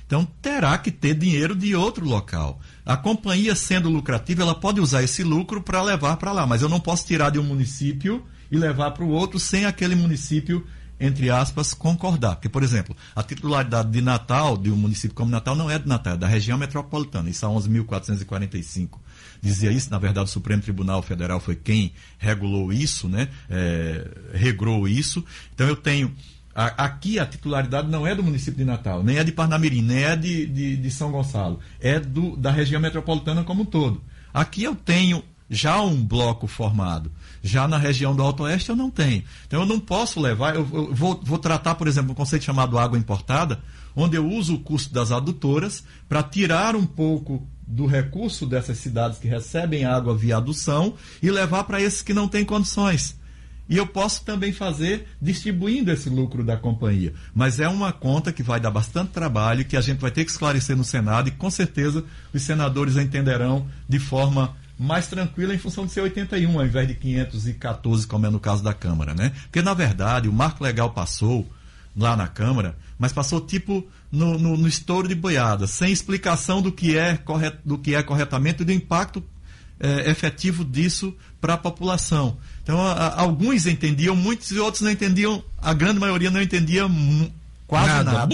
Então 0.06 0.26
terá 0.42 0.78
que 0.78 0.90
ter 0.92 1.14
dinheiro 1.16 1.54
de 1.56 1.76
outro 1.76 2.06
local. 2.06 2.62
A 2.88 2.96
companhia 2.96 3.54
sendo 3.54 3.90
lucrativa, 3.90 4.42
ela 4.42 4.56
pode 4.56 4.80
usar 4.80 5.04
esse 5.04 5.24
lucro 5.24 5.62
para 5.62 5.82
levar 5.82 6.16
para 6.18 6.32
lá, 6.32 6.48
mas 6.48 6.62
eu 6.62 6.70
não 6.70 6.80
posso 6.80 7.06
tirar 7.06 7.30
de 7.30 7.38
um 7.38 7.44
município 7.44 8.24
e 8.50 8.58
levar 8.58 8.92
para 8.92 9.04
o 9.04 9.10
outro 9.10 9.38
sem 9.40 9.66
aquele 9.66 9.94
município, 9.94 10.66
entre 11.00 11.30
aspas, 11.30 11.74
concordar. 11.74 12.36
Porque, 12.36 12.48
por 12.48 12.64
exemplo, 12.64 12.96
a 13.14 13.22
titularidade 13.22 13.92
de 13.92 14.02
Natal, 14.02 14.58
de 14.58 14.72
um 14.72 14.78
município 14.78 15.14
como 15.14 15.30
Natal, 15.30 15.54
não 15.54 15.70
é 15.70 15.78
de 15.78 15.88
Natal, 15.88 16.14
é 16.14 16.18
da 16.18 16.28
região 16.28 16.58
metropolitana. 16.58 17.30
Isso 17.30 17.46
é 17.46 17.50
11.445 17.50 19.00
dizia 19.42 19.72
isso, 19.72 19.90
na 19.90 19.98
verdade 19.98 20.30
o 20.30 20.32
Supremo 20.32 20.62
Tribunal 20.62 21.02
Federal 21.02 21.40
foi 21.40 21.56
quem 21.56 21.94
regulou 22.18 22.72
isso, 22.72 23.08
né? 23.08 23.30
É, 23.50 24.08
regrou 24.34 24.88
isso. 24.88 25.24
Então 25.54 25.68
eu 25.68 25.76
tenho 25.76 26.14
a- 26.58 26.86
aqui 26.86 27.20
a 27.20 27.26
titularidade 27.26 27.88
não 27.88 28.06
é 28.08 28.16
do 28.16 28.24
município 28.24 28.58
de 28.58 28.66
Natal, 28.66 29.04
nem 29.04 29.18
é 29.18 29.24
de 29.24 29.32
Parnamirim, 29.32 29.82
nem 29.84 30.04
é 30.04 30.16
de, 30.16 30.46
de, 30.48 30.76
de 30.78 30.92
São 30.92 31.12
Gonçalo, 31.12 31.60
é 31.80 32.00
do, 32.00 32.36
da 32.36 32.52
região 32.52 32.82
metropolitana 32.82 33.44
como 33.44 33.62
um 33.62 33.66
todo. 33.66 34.02
Aqui 34.34 34.64
eu 34.64 34.76
tenho 34.76 35.24
já 35.50 35.80
um 35.82 36.04
bloco 36.04 36.48
formado. 36.48 37.12
Já 37.42 37.68
na 37.68 37.78
região 37.78 38.14
do 38.16 38.22
Alto 38.24 38.44
Oeste 38.44 38.70
eu 38.72 38.76
não 38.76 38.90
tenho. 38.92 39.24
Então 39.48 39.62
eu 39.62 39.66
não 39.66 39.80
posso 39.80 40.20
levar, 40.20 40.56
eu, 40.56 40.68
eu 40.74 40.94
vou, 40.94 41.22
vou 41.24 41.38
tratar, 41.38 41.76
por 41.76 41.88
exemplo, 41.88 42.12
um 42.12 42.16
conceito 42.16 42.44
chamado 42.44 42.78
água 42.78 42.98
importada, 42.98 43.62
onde 43.96 44.18
eu 44.18 44.28
uso 44.28 44.56
o 44.56 44.60
custo 44.60 44.94
das 44.94 45.12
adutoras 45.12 45.84
para 46.10 46.22
tirar 46.24 46.76
um 46.76 46.86
pouco 46.86 47.48
do 47.66 47.86
recurso 47.86 48.46
dessas 48.46 48.78
cidades 48.80 49.20
que 49.20 49.28
recebem 49.28 49.86
água 49.86 50.16
via 50.18 50.38
adução 50.38 50.96
e 51.22 51.30
levar 51.32 51.64
para 51.66 51.82
esses 51.82 52.02
que 52.02 52.14
não 52.14 52.28
têm 52.28 52.44
condições. 52.44 53.16
E 53.70 53.78
eu 53.78 53.86
posso 53.86 54.24
também 54.24 54.54
fazer 54.54 55.08
distribuindo 55.22 55.92
esse 55.92 56.10
lucro 56.10 56.44
da 56.44 56.56
companhia. 56.56 57.14
Mas 57.34 57.60
é 57.60 57.68
uma 57.68 57.92
conta 57.92 58.32
que 58.32 58.42
vai 58.42 58.60
dar 58.60 58.72
bastante 58.72 59.12
trabalho, 59.12 59.66
que 59.66 59.76
a 59.76 59.82
gente 59.82 60.00
vai 60.00 60.12
ter 60.12 60.24
que 60.24 60.32
esclarecer 60.32 60.76
no 60.76 60.84
Senado 60.84 61.28
e 61.28 61.32
com 61.32 61.50
certeza 61.50 62.04
os 62.34 62.42
senadores 62.42 62.96
entenderão 62.96 63.68
de 63.88 64.00
forma 64.00 64.56
mais 64.80 65.08
tranquila 65.08 65.54
em 65.54 65.58
função 65.58 65.86
de 65.86 65.92
ser 65.92 66.02
81 66.02 66.60
ao 66.60 66.66
invés 66.66 66.88
de 66.88 66.94
514, 66.94 68.06
como 68.06 68.26
é 68.26 68.30
no 68.30 68.40
caso 68.40 68.64
da 68.64 68.74
Câmara, 68.74 69.14
né? 69.14 69.32
Porque 69.44 69.62
na 69.62 69.74
verdade 69.74 70.30
o 70.30 70.34
marco 70.34 70.64
legal 70.64 70.92
passou 70.92 71.50
lá 71.96 72.16
na 72.16 72.28
Câmara, 72.28 72.78
mas 72.98 73.12
passou 73.12 73.42
tipo 73.42 73.86
no, 74.12 74.38
no, 74.38 74.56
no 74.56 74.68
estouro 74.68 75.08
de 75.08 75.16
boiada, 75.16 75.66
sem 75.66 75.92
explicação 75.92 76.62
do 76.62 76.72
que 76.72 76.96
é, 76.96 77.18
corret, 77.18 77.58
do 77.66 77.78
que 77.78 77.96
é 77.96 78.04
corretamente 78.04 78.62
e 78.62 78.66
do 78.66 78.72
impacto 78.72 79.24
eh, 79.80 80.10
efetivo 80.10 80.64
disso 80.66 81.14
para 81.42 81.54
a 81.54 81.58
população. 81.58 82.38
Então, 82.64 82.82
a- 82.82 82.94
a- 82.94 83.22
alguns 83.22 83.66
entendiam, 83.66 84.16
muitos 84.16 84.52
e 84.52 84.60
outros 84.60 84.82
não 84.82 84.92
entendiam, 84.92 85.44
a 85.62 85.74
grande 85.74 86.00
maioria 86.00 86.32
não 86.32 86.42
entendia 86.42 86.88
quase 87.68 87.88
Nada, 87.88 88.12
nada, 88.14 88.28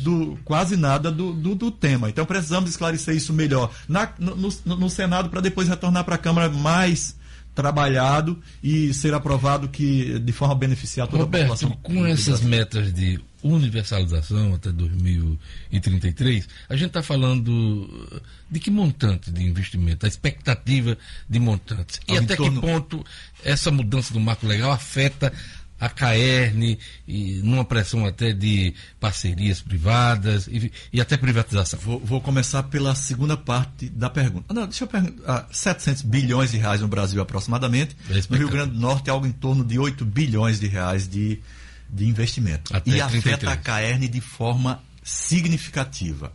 do, 0.00 0.38
quase 0.44 0.76
nada 0.76 1.10
do, 1.10 1.32
do, 1.32 1.54
do 1.54 1.70
tema. 1.70 2.08
Então, 2.08 2.24
precisamos 2.24 2.70
esclarecer 2.70 3.14
isso 3.16 3.32
melhor 3.32 3.70
na- 3.88 4.12
no, 4.18 4.36
no- 4.36 4.76
no 4.76 4.90
Senado 4.90 5.28
para 5.28 5.40
depois 5.40 5.68
retornar 5.68 6.04
para 6.04 6.14
a 6.14 6.18
Câmara 6.18 6.48
mais 6.48 7.16
trabalhado 7.54 8.38
e 8.62 8.94
ser 8.94 9.12
aprovado 9.12 9.68
que 9.68 10.18
de 10.20 10.32
forma 10.32 10.54
a 10.54 10.56
beneficiar 10.56 11.06
toda 11.08 11.24
Roberto, 11.24 11.52
a 11.52 11.56
população. 11.56 11.78
com 11.82 12.06
essas 12.06 12.40
metas 12.40 12.92
de 12.92 13.20
universalização 13.42 14.54
até 14.54 14.70
2033, 14.70 16.48
a 16.68 16.76
gente 16.76 16.88
está 16.88 17.02
falando 17.02 18.20
de 18.50 18.60
que 18.60 18.70
montante 18.70 19.30
de 19.30 19.42
investimento, 19.44 20.06
a 20.06 20.08
expectativa 20.08 20.96
de 21.28 21.38
montantes. 21.40 22.00
E 22.08 22.12
Ao 22.16 22.22
até 22.22 22.34
entorno- 22.34 22.60
que 22.60 22.66
ponto 22.66 23.04
essa 23.44 23.70
mudança 23.70 24.12
do 24.12 24.20
marco 24.20 24.46
legal 24.46 24.70
afeta 24.72 25.32
a 25.78 25.88
Caerne 25.88 26.78
e 27.08 27.40
numa 27.42 27.64
pressão 27.64 28.04
até 28.04 28.34
de 28.34 28.74
parcerias 29.00 29.62
privadas 29.62 30.46
e, 30.46 30.70
e 30.92 31.00
até 31.00 31.16
privatização. 31.16 31.80
Vou, 31.80 31.98
vou 31.98 32.20
começar 32.20 32.64
pela 32.64 32.94
segunda 32.94 33.34
parte 33.34 33.88
da 33.88 34.10
pergunta. 34.10 34.52
Não, 34.52 34.64
deixa 34.66 34.84
eu 34.84 34.88
perguntar. 34.88 35.22
Ah, 35.26 35.46
700 35.50 36.02
bilhões 36.02 36.50
de 36.50 36.58
reais 36.58 36.82
no 36.82 36.88
Brasil 36.88 37.22
aproximadamente. 37.22 37.96
No 38.28 38.36
Rio 38.36 38.50
Grande 38.50 38.72
do 38.74 38.78
Norte, 38.78 39.08
algo 39.08 39.26
em 39.26 39.32
torno 39.32 39.64
de 39.64 39.78
8 39.78 40.04
bilhões 40.04 40.60
de 40.60 40.66
reais 40.66 41.08
de, 41.08 41.40
de 41.92 42.06
investimento. 42.06 42.74
Até 42.74 42.90
e 42.90 43.00
afeta 43.00 43.20
33. 43.38 43.52
a 43.52 43.56
Caerne 43.56 44.08
de 44.08 44.20
forma 44.20 44.82
significativa. 45.02 46.32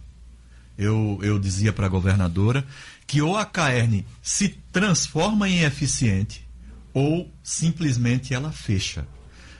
Eu, 0.77 1.19
eu 1.21 1.39
dizia 1.39 1.71
para 1.71 1.85
a 1.85 1.89
governadora 1.89 2.65
que 3.07 3.21
ou 3.21 3.37
a 3.37 3.45
Caerne 3.45 4.05
se 4.21 4.49
transforma 4.71 5.47
em 5.47 5.63
eficiente 5.63 6.45
ou 6.93 7.31
simplesmente 7.43 8.33
ela 8.33 8.51
fecha. 8.51 9.07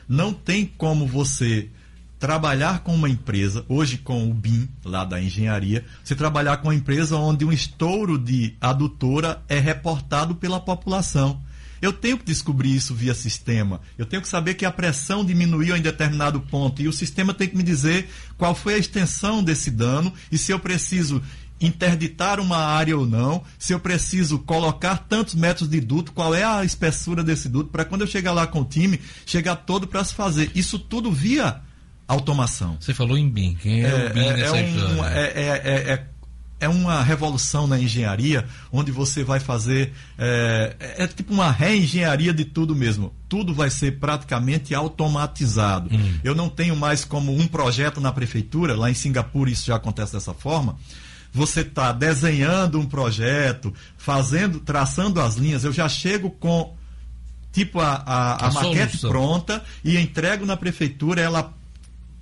Não 0.07 0.33
tem 0.33 0.65
como 0.65 1.07
você 1.07 1.69
trabalhar 2.19 2.79
com 2.79 2.95
uma 2.95 3.09
empresa, 3.09 3.65
hoje 3.67 3.97
com 3.97 4.29
o 4.29 4.33
BIM, 4.33 4.69
lá 4.83 5.03
da 5.03 5.21
engenharia, 5.21 5.85
você 6.03 6.15
trabalhar 6.15 6.57
com 6.57 6.69
uma 6.69 6.75
empresa 6.75 7.17
onde 7.17 7.45
um 7.45 7.51
estouro 7.51 8.17
de 8.17 8.55
adutora 8.59 9.43
é 9.47 9.59
reportado 9.59 10.35
pela 10.35 10.59
população. 10.59 11.41
Eu 11.85 11.93
tenho 11.93 12.17
que 12.17 12.25
descobrir 12.25 12.75
isso 12.75 12.95
via 12.95 13.13
sistema. 13.13 13.79
Eu 13.95 14.05
tenho 14.07 14.21
que 14.21 14.27
saber 14.27 14.55
que 14.55 14.65
a 14.65 14.71
pressão 14.71 15.23
diminuiu 15.23 15.77
em 15.77 15.81
determinado 15.81 16.41
ponto 16.41 16.81
e 16.81 16.87
o 16.87 16.93
sistema 16.93 17.31
tem 17.31 17.47
que 17.47 17.55
me 17.55 17.61
dizer 17.61 18.09
qual 18.37 18.55
foi 18.55 18.73
a 18.73 18.77
extensão 18.77 19.43
desse 19.43 19.69
dano 19.69 20.11
e 20.31 20.37
se 20.37 20.51
eu 20.51 20.59
preciso 20.59 21.21
interditar 21.61 22.39
uma 22.39 22.57
área 22.57 22.97
ou 22.97 23.05
não, 23.05 23.43
se 23.57 23.71
eu 23.71 23.79
preciso 23.79 24.39
colocar 24.39 24.97
tantos 24.97 25.35
metros 25.35 25.69
de 25.69 25.79
duto, 25.79 26.11
qual 26.11 26.33
é 26.33 26.43
a 26.43 26.65
espessura 26.65 27.23
desse 27.23 27.47
duto, 27.47 27.69
para 27.69 27.85
quando 27.85 28.01
eu 28.01 28.07
chegar 28.07 28.33
lá 28.33 28.45
com 28.47 28.61
o 28.61 28.65
time, 28.65 28.99
chegar 29.25 29.55
todo 29.55 29.87
para 29.87 30.03
se 30.03 30.13
fazer. 30.13 30.51
Isso 30.55 30.79
tudo 30.79 31.11
via 31.11 31.61
automação. 32.07 32.77
Você 32.79 32.93
falou 32.93 33.17
em 33.17 33.29
BIM. 33.29 33.55
Quem 33.55 33.83
é, 33.83 33.93
o 34.09 34.13
BIM 34.13 34.31
nessa 34.33 34.53
um- 34.55 34.75
história? 34.75 35.15
é- 35.15 35.33
é- 35.35 35.61
é- 35.63 35.91
é- 35.93 36.07
é 36.65 36.69
uma 36.69 37.01
revolução 37.03 37.67
na 37.67 37.79
engenharia, 37.79 38.45
onde 38.71 38.91
você 38.91 39.23
vai 39.23 39.39
fazer. 39.39 39.93
É, 40.17 40.75
é- 40.79 41.03
é 41.03 41.07
tipo 41.07 41.33
uma 41.33 41.51
reengenharia 41.51 42.33
de 42.33 42.43
tudo 42.45 42.75
mesmo. 42.75 43.13
Tudo 43.29 43.53
vai 43.53 43.69
ser 43.69 43.99
praticamente 43.99 44.73
automatizado. 44.75 45.89
Eu 46.23 46.35
não 46.35 46.49
tenho 46.49 46.75
mais 46.75 47.05
como 47.05 47.33
um 47.35 47.47
projeto 47.47 48.01
na 48.01 48.11
prefeitura, 48.11 48.75
lá 48.75 48.89
em 48.89 48.93
Singapura 48.93 49.49
isso 49.49 49.65
já 49.67 49.75
acontece 49.75 50.13
dessa 50.13 50.33
forma. 50.33 50.75
Você 51.33 51.61
está 51.61 51.91
desenhando 51.91 52.79
um 52.79 52.85
projeto, 52.85 53.73
fazendo, 53.97 54.59
traçando 54.59 55.19
as 55.19 55.35
linhas, 55.35 55.63
eu 55.65 55.73
já 55.73 55.87
chego 55.89 56.29
com 56.29 56.73
tipo 57.51 57.79
a, 57.79 57.93
a, 58.05 58.31
a 58.33 58.47
A 58.47 58.51
maquete 58.51 58.97
pronta 59.11 59.63
e 59.83 59.97
entrego 59.97 60.45
na 60.45 60.55
prefeitura, 60.57 61.21
ela 61.21 61.53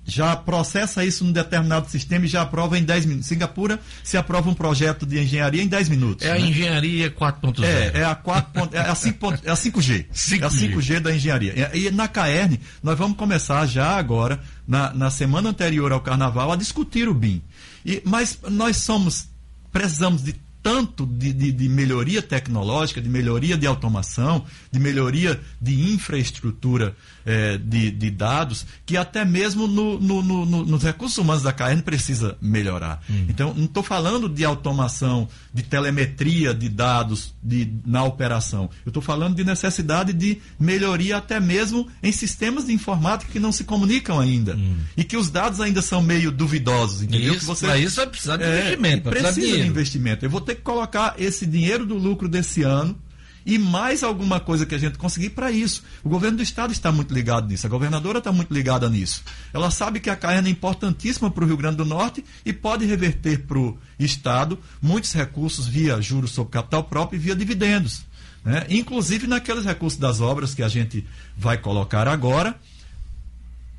já 0.06 0.36
processa 0.36 1.04
isso 1.04 1.24
num 1.24 1.32
determinado 1.32 1.88
sistema 1.88 2.24
e 2.26 2.28
já 2.28 2.42
aprova 2.42 2.78
em 2.78 2.84
10 2.84 3.06
minutos. 3.06 3.28
Singapura 3.28 3.80
se 4.02 4.16
aprova 4.16 4.50
um 4.50 4.54
projeto 4.54 5.06
de 5.06 5.18
engenharia 5.18 5.62
em 5.62 5.66
10 5.66 5.88
minutos. 5.88 6.26
É 6.26 6.32
a 6.32 6.34
né? 6.34 6.40
engenharia 6.42 7.10
4.0. 7.10 7.64
É, 7.64 8.00
é 8.00 8.04
a 8.04 8.14
4. 8.14 8.52
ponto- 8.52 8.76
É 8.76 8.80
a, 8.80 8.94
5 8.94 9.18
ponto- 9.18 9.40
é 9.44 9.50
a 9.50 9.54
5G. 9.56 10.06
5G. 10.12 10.42
É 10.42 10.46
a 10.46 10.50
5G 10.50 11.00
da 11.00 11.14
engenharia. 11.14 11.70
E, 11.74 11.86
e 11.86 11.90
na 11.90 12.06
Caerne, 12.06 12.60
nós 12.82 12.98
vamos 12.98 13.16
começar 13.16 13.64
já 13.66 13.96
agora, 13.96 14.40
na, 14.68 14.92
na 14.92 15.10
semana 15.10 15.48
anterior 15.50 15.90
ao 15.92 16.00
carnaval, 16.00 16.52
a 16.52 16.56
discutir 16.56 17.08
o 17.08 17.14
BIM. 17.14 17.40
E, 17.84 18.02
mas 18.04 18.38
nós 18.50 18.76
somos, 18.78 19.26
precisamos 19.72 20.22
de 20.22 20.34
tanto 20.62 21.04
de, 21.04 21.30
de- 21.32 21.52
de 21.52 21.68
melhoria 21.68 22.22
tecnológica, 22.22 22.98
de 22.98 23.08
melhoria 23.08 23.54
de 23.56 23.66
automação, 23.66 24.46
de 24.72 24.78
melhoria 24.80 25.38
de 25.60 25.92
infraestrutura 25.92 26.96
eh, 27.26 27.58
de, 27.58 27.90
de 27.90 28.10
dados, 28.10 28.66
que 28.84 28.96
até 28.96 29.24
mesmo 29.24 29.66
no- 29.66 29.98
no- 30.00 30.22
no- 30.22 30.46
no- 30.46 30.64
nos 30.66 30.82
recursos 30.82 31.16
humanos 31.18 31.42
da 31.42 31.52
Caerne 31.52 31.82
precisa 31.82 32.36
melhorar. 32.40 33.02
Então, 33.28 33.54
não 33.54 33.64
estou 33.64 33.82
falando 33.82 34.28
de 34.28 34.44
automação, 34.44 35.28
de 35.52 35.62
telemetria 35.62 36.52
de 36.54 36.68
dados 36.68 37.34
de, 37.42 37.72
na 37.86 38.04
operação. 38.04 38.68
Eu 38.84 38.90
estou 38.90 39.02
falando 39.02 39.34
de 39.34 39.44
necessidade 39.44 40.12
de 40.12 40.38
melhoria 40.58 41.16
até 41.16 41.38
mesmo 41.40 41.86
em 42.02 42.12
sistemas 42.12 42.66
de 42.66 42.72
informática 42.72 43.30
que 43.32 43.38
não 43.40 43.52
se 43.52 43.64
comunicam 43.64 44.18
ainda. 44.20 44.58
E 44.96 45.04
que 45.04 45.16
os 45.16 45.30
dados 45.30 45.60
ainda 45.60 45.80
são 45.82 46.02
meio 46.02 46.30
duvidosos, 46.32 47.02
entendeu? 47.02 47.34
Isso, 47.34 47.46
você, 47.46 47.76
isso 47.78 47.96
vai 47.96 48.06
precisar 48.06 48.36
de 48.36 48.44
É, 48.44 48.58
investimento, 48.60 48.96
de 49.04 49.10
precisa 49.10 49.32
de 49.34 49.40
dinheiro. 49.40 49.66
investimento. 49.66 50.24
Eu 50.26 50.30
vou 50.30 50.40
ter 50.40 50.54
que 50.56 50.62
colocar 50.62 51.14
esse 51.18 51.46
dinheiro 51.46 51.86
do 51.86 51.96
lucro 51.96 52.28
desse 52.28 52.62
ano 52.62 52.98
e 53.46 53.58
mais 53.58 54.02
alguma 54.02 54.40
coisa 54.40 54.64
que 54.64 54.74
a 54.74 54.78
gente 54.78 54.98
conseguir 54.98 55.30
para 55.30 55.50
isso. 55.50 55.82
O 56.02 56.08
governo 56.08 56.38
do 56.38 56.42
estado 56.42 56.72
está 56.72 56.90
muito 56.90 57.12
ligado 57.12 57.46
nisso, 57.48 57.66
a 57.66 57.70
governadora 57.70 58.18
está 58.18 58.32
muito 58.32 58.52
ligada 58.52 58.88
nisso. 58.88 59.22
Ela 59.52 59.70
sabe 59.70 60.00
que 60.00 60.10
a 60.10 60.16
Caerna 60.16 60.48
é 60.48 60.50
importantíssima 60.50 61.30
para 61.30 61.44
o 61.44 61.46
Rio 61.46 61.56
Grande 61.56 61.76
do 61.76 61.84
Norte 61.84 62.24
e 62.44 62.52
pode 62.52 62.84
reverter 62.86 63.46
para 63.46 63.58
o 63.58 63.78
estado 63.98 64.58
muitos 64.80 65.12
recursos 65.12 65.66
via 65.66 66.00
juros 66.00 66.30
sobre 66.30 66.52
capital 66.52 66.84
próprio 66.84 67.16
e 67.16 67.20
via 67.20 67.36
dividendos. 67.36 68.04
né? 68.44 68.66
Inclusive 68.68 69.26
naqueles 69.26 69.64
recursos 69.64 69.98
das 69.98 70.20
obras 70.20 70.54
que 70.54 70.62
a 70.62 70.68
gente 70.68 71.06
vai 71.36 71.58
colocar 71.58 72.08
agora, 72.08 72.58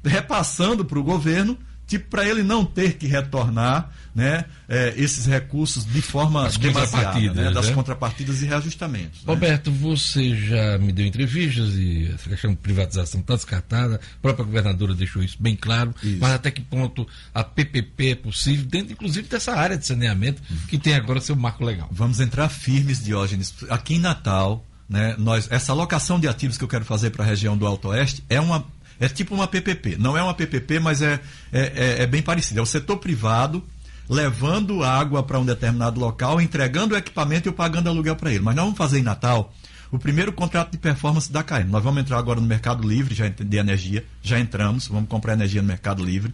repassando 0.04 0.86
para 0.86 1.00
o 1.00 1.04
governo, 1.04 1.58
tipo 1.88 2.10
para 2.10 2.28
ele 2.28 2.44
não 2.44 2.66
ter 2.66 2.94
que 2.94 3.08
retornar 3.08 3.92
né, 4.14 4.46
eh, 4.70 4.94
esses 4.96 5.26
recursos 5.26 5.86
de 5.86 6.02
forma 6.02 6.50
contrapartidas, 6.50 7.36
né, 7.36 7.52
das 7.52 7.68
né? 7.68 7.74
contrapartidas 7.74 8.42
e 8.42 8.46
reajustamentos. 8.46 9.26
né? 9.26 9.34
Roberto, 9.34 9.72
você 9.72 10.34
já 10.36 10.78
me 10.78 10.94
deu 10.94 11.06
entrevistas 11.06 11.74
e 11.74 12.12
essa 12.14 12.30
questão 12.30 12.52
de 12.52 12.58
privatização 12.58 13.20
está 13.20 13.36
descartada, 13.36 13.96
a 13.96 14.22
própria 14.22 14.46
governadora 14.46 14.94
deixou 14.94 15.22
isso 15.22 15.36
bem 15.40 15.56
claro, 15.56 15.94
mas 16.20 16.32
até 16.32 16.50
que 16.50 16.62
ponto 16.62 17.06
a 17.34 17.44
PPP 17.44 18.12
é 18.12 18.16
possível, 18.16 18.66
dentro 18.66 18.94
inclusive 18.94 19.28
dessa 19.28 19.54
área 19.54 19.78
de 19.78 19.86
saneamento 19.86 20.42
que 20.70 20.78
tem 20.78 20.94
agora 20.96 21.20
seu 21.20 21.36
marco 21.36 21.66
legal? 21.66 21.90
Vamos 21.92 22.20
entrar 22.20 22.48
firmes, 22.48 23.04
Diógenes. 23.04 23.54
Aqui 23.70 23.96
em 23.96 24.00
Natal, 24.00 24.66
né, 24.88 25.16
nós, 25.18 25.48
essa 25.52 25.72
alocação 25.72 26.20
de 26.20 26.28
ativos 26.28 26.58
que 26.58 26.64
eu 26.64 26.68
quero 26.68 26.86
fazer 26.86 27.10
para 27.10 27.24
a 27.24 27.28
região 27.28 27.58
do 27.58 27.66
Alto 27.66 27.90
Oeste 27.90 28.24
é 28.30 28.40
uma. 28.40 28.66
É 29.00 29.08
tipo 29.08 29.34
uma 29.36 29.48
PPP. 29.48 29.98
Não 29.98 30.18
é 30.18 30.24
uma 30.24 30.34
PPP, 30.34 30.80
mas 30.80 31.02
é, 31.02 31.20
é, 31.52 31.60
é- 31.76 32.04
é 32.04 32.08
bem 32.08 32.22
parecido. 32.22 32.60
É 32.60 32.64
o 32.64 32.66
setor 32.66 32.98
privado 32.98 33.64
levando 34.10 34.84
água 34.84 35.24
para 35.24 35.40
um 35.40 35.46
determinado 35.46 36.00
local, 36.00 36.40
entregando 36.40 36.94
o 36.94 36.98
equipamento 36.98 37.50
e 37.50 37.52
pagando 37.52 37.90
aluguel 37.90 38.16
para 38.16 38.30
ele. 38.32 38.40
Mas 38.44 38.56
nós 38.56 38.64
vamos 38.66 38.78
fazer 38.78 39.00
em 39.00 39.04
Natal 39.04 39.54
o 39.92 40.00
primeiro 40.00 40.32
contrato 40.34 40.72
de 40.72 40.78
performance 40.78 41.32
da 41.32 41.44
CAEN. 41.44 41.66
Nós 41.66 41.84
vamos 41.84 42.02
entrar 42.02 42.18
agora 42.18 42.40
no 42.40 42.48
Mercado 42.48 42.88
Livre 42.88 43.16
já 43.16 43.28
de 43.28 43.58
energia. 43.58 44.06
Já 44.22 44.40
entramos, 44.40 44.88
vamos 44.88 45.10
comprar 45.10 45.34
energia 45.34 45.62
no 45.62 45.68
Mercado 45.68 46.04
Livre. 46.04 46.34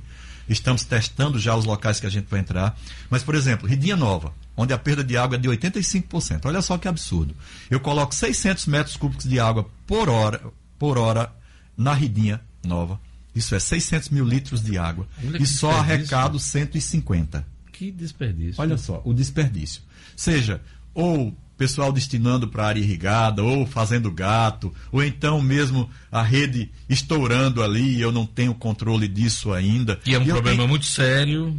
Estamos 0.49 0.83
testando 0.83 1.39
já 1.39 1.55
os 1.55 1.63
locais 1.65 1.99
que 1.99 2.05
a 2.05 2.09
gente 2.09 2.27
vai 2.29 2.39
entrar. 2.39 2.77
Mas, 3.09 3.23
por 3.23 3.35
exemplo, 3.35 3.67
Ridinha 3.67 3.95
Nova, 3.95 4.33
onde 4.57 4.73
a 4.73 4.77
perda 4.77 5.03
de 5.03 5.15
água 5.15 5.35
é 5.37 5.39
de 5.39 5.47
85%. 5.47 6.41
Olha 6.45 6.61
só 6.61 6.77
que 6.77 6.87
absurdo. 6.87 7.33
Eu 7.69 7.79
coloco 7.79 8.13
600 8.13 8.65
metros 8.65 8.97
cúbicos 8.97 9.25
de 9.25 9.39
água 9.39 9.69
por 9.87 10.09
hora, 10.09 10.41
por 10.77 10.97
hora 10.97 11.31
na 11.77 11.93
Ridinha 11.93 12.41
Nova. 12.63 12.99
Isso 13.33 13.55
é 13.55 13.59
600 13.59 14.09
mil 14.09 14.25
litros 14.25 14.61
de 14.61 14.77
água. 14.77 15.07
Olha 15.25 15.37
E 15.41 15.45
só 15.45 15.71
arrecado 15.71 16.37
150. 16.39 17.45
Que 17.71 17.91
desperdício. 17.91 18.61
Olha 18.61 18.77
só, 18.77 19.01
o 19.05 19.13
desperdício. 19.13 19.81
Seja, 20.15 20.61
ou 20.93 21.33
pessoal 21.57 21.91
destinando 21.93 22.47
para 22.47 22.65
área 22.65 22.79
irrigada, 22.79 23.43
ou 23.43 23.65
fazendo 23.67 24.11
gato, 24.11 24.73
ou 24.91 25.03
então 25.03 25.39
mesmo 25.41 25.87
a 26.11 26.21
rede 26.23 26.71
estourando 26.89 27.61
ali 27.63 27.97
e 27.97 28.01
eu 28.01 28.11
não 28.11 28.25
tenho 28.25 28.53
controle 28.55 29.07
disso 29.07 29.53
ainda. 29.53 29.99
E 30.05 30.13
é 30.15 30.19
um 30.19 30.23
eu 30.23 30.33
problema 30.33 30.57
tenho- 30.57 30.67
muito 30.69 30.85
sério. 30.87 31.55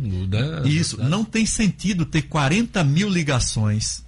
Isso, 0.67 1.03
não 1.03 1.25
tem 1.25 1.47
sentido 1.47 2.05
ter 2.05 2.23
40 2.23 2.83
mil 2.85 3.09
ligações 3.09 4.05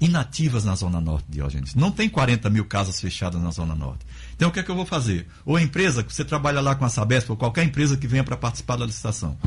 inativas 0.00 0.64
na 0.64 0.74
Zona 0.74 1.00
Norte, 1.00 1.26
Diógenes. 1.30 1.74
Não 1.74 1.90
tem 1.90 2.08
40 2.08 2.50
mil 2.50 2.64
casas 2.64 3.00
fechadas 3.00 3.40
na 3.40 3.50
Zona 3.50 3.74
Norte. 3.74 4.04
Então 4.42 4.50
o 4.50 4.52
que 4.52 4.58
é 4.58 4.62
que 4.64 4.70
eu 4.72 4.74
vou 4.74 4.84
fazer? 4.84 5.28
Ou 5.46 5.54
a 5.56 5.62
empresa, 5.62 6.02
que 6.02 6.12
você 6.12 6.24
trabalha 6.24 6.60
lá 6.60 6.74
com 6.74 6.84
a 6.84 6.88
Sabesp, 6.88 7.30
ou 7.30 7.36
qualquer 7.36 7.62
empresa 7.62 7.96
que 7.96 8.08
venha 8.08 8.24
para 8.24 8.36
participar 8.36 8.74
da 8.74 8.84
licitação, 8.84 9.38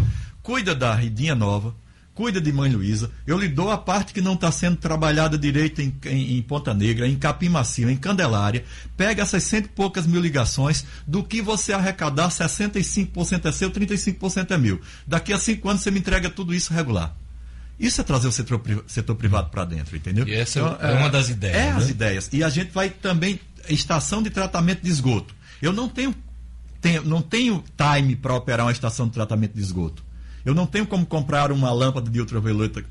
cuida 0.41 0.73
da 0.73 0.95
Ridinha 0.95 1.35
Nova, 1.35 1.75
cuida 2.13 2.39
de 2.39 2.49
Mãe 2.53 2.71
Luísa, 2.71 3.11
eu 3.27 3.37
lhe 3.37 3.49
dou 3.49 3.69
a 3.69 3.77
parte 3.77 4.13
que 4.13 4.21
não 4.21 4.35
está 4.35 4.49
sendo 4.53 4.77
trabalhada 4.77 5.37
direito 5.37 5.81
em, 5.81 5.93
em- 6.05 6.37
em 6.37 6.41
Ponta 6.41 6.73
Negra, 6.73 7.05
em 7.09 7.17
Capim 7.17 7.49
Macio, 7.49 7.89
em 7.89 7.97
Candelária, 7.97 8.63
pega 8.95 9.21
essas 9.23 9.43
cento 9.43 9.65
e 9.65 9.67
poucas 9.67 10.07
mil 10.07 10.21
ligações, 10.21 10.85
do 11.05 11.21
que 11.21 11.41
você 11.41 11.73
arrecadar, 11.73 12.29
65% 12.29 13.47
é 13.47 13.51
seu, 13.51 13.69
35% 13.69 14.51
é 14.51 14.57
meu. 14.57 14.79
Daqui 15.05 15.33
a 15.33 15.37
cinco 15.37 15.67
anos 15.67 15.81
você 15.81 15.91
me 15.91 15.99
entrega 15.99 16.29
tudo 16.29 16.53
isso 16.55 16.73
regular. 16.73 17.13
Isso 17.77 17.99
é 17.99 18.03
trazer 18.05 18.29
o 18.29 18.31
setor, 18.31 18.59
pri- 18.59 18.81
setor 18.87 19.15
privado 19.15 19.49
para 19.49 19.65
dentro, 19.65 19.97
entendeu? 19.97 20.25
E 20.25 20.33
essa 20.33 20.59
é 20.59 20.93
uma 20.93 21.09
das 21.09 21.27
ideias, 21.27 21.57
É 21.57 21.71
né? 21.71 21.75
as 21.75 21.89
ideias. 21.89 22.29
E 22.31 22.41
a 22.41 22.47
gente 22.47 22.71
vai 22.71 22.89
também 22.89 23.37
estação 23.69 24.21
de 24.23 24.29
tratamento 24.29 24.81
de 24.81 24.89
esgoto. 24.89 25.33
Eu 25.61 25.71
não 25.73 25.87
tenho, 25.89 26.13
tenho- 26.81 27.03
não 27.03 27.21
tenho 27.21 27.63
time 27.77 28.15
para 28.15 28.33
operar 28.35 28.65
uma 28.65 28.71
estação 28.71 29.07
de 29.07 29.13
tratamento 29.13 29.53
de 29.53 29.61
esgoto. 29.61 30.03
Eu 30.43 30.53
não 30.53 30.67
tenho 30.67 30.85
como 30.85 31.05
comprar 31.05 31.51
uma 31.51 31.71
lâmpada 31.71 32.09
de 32.09 32.19
ultravioleta 32.19 32.83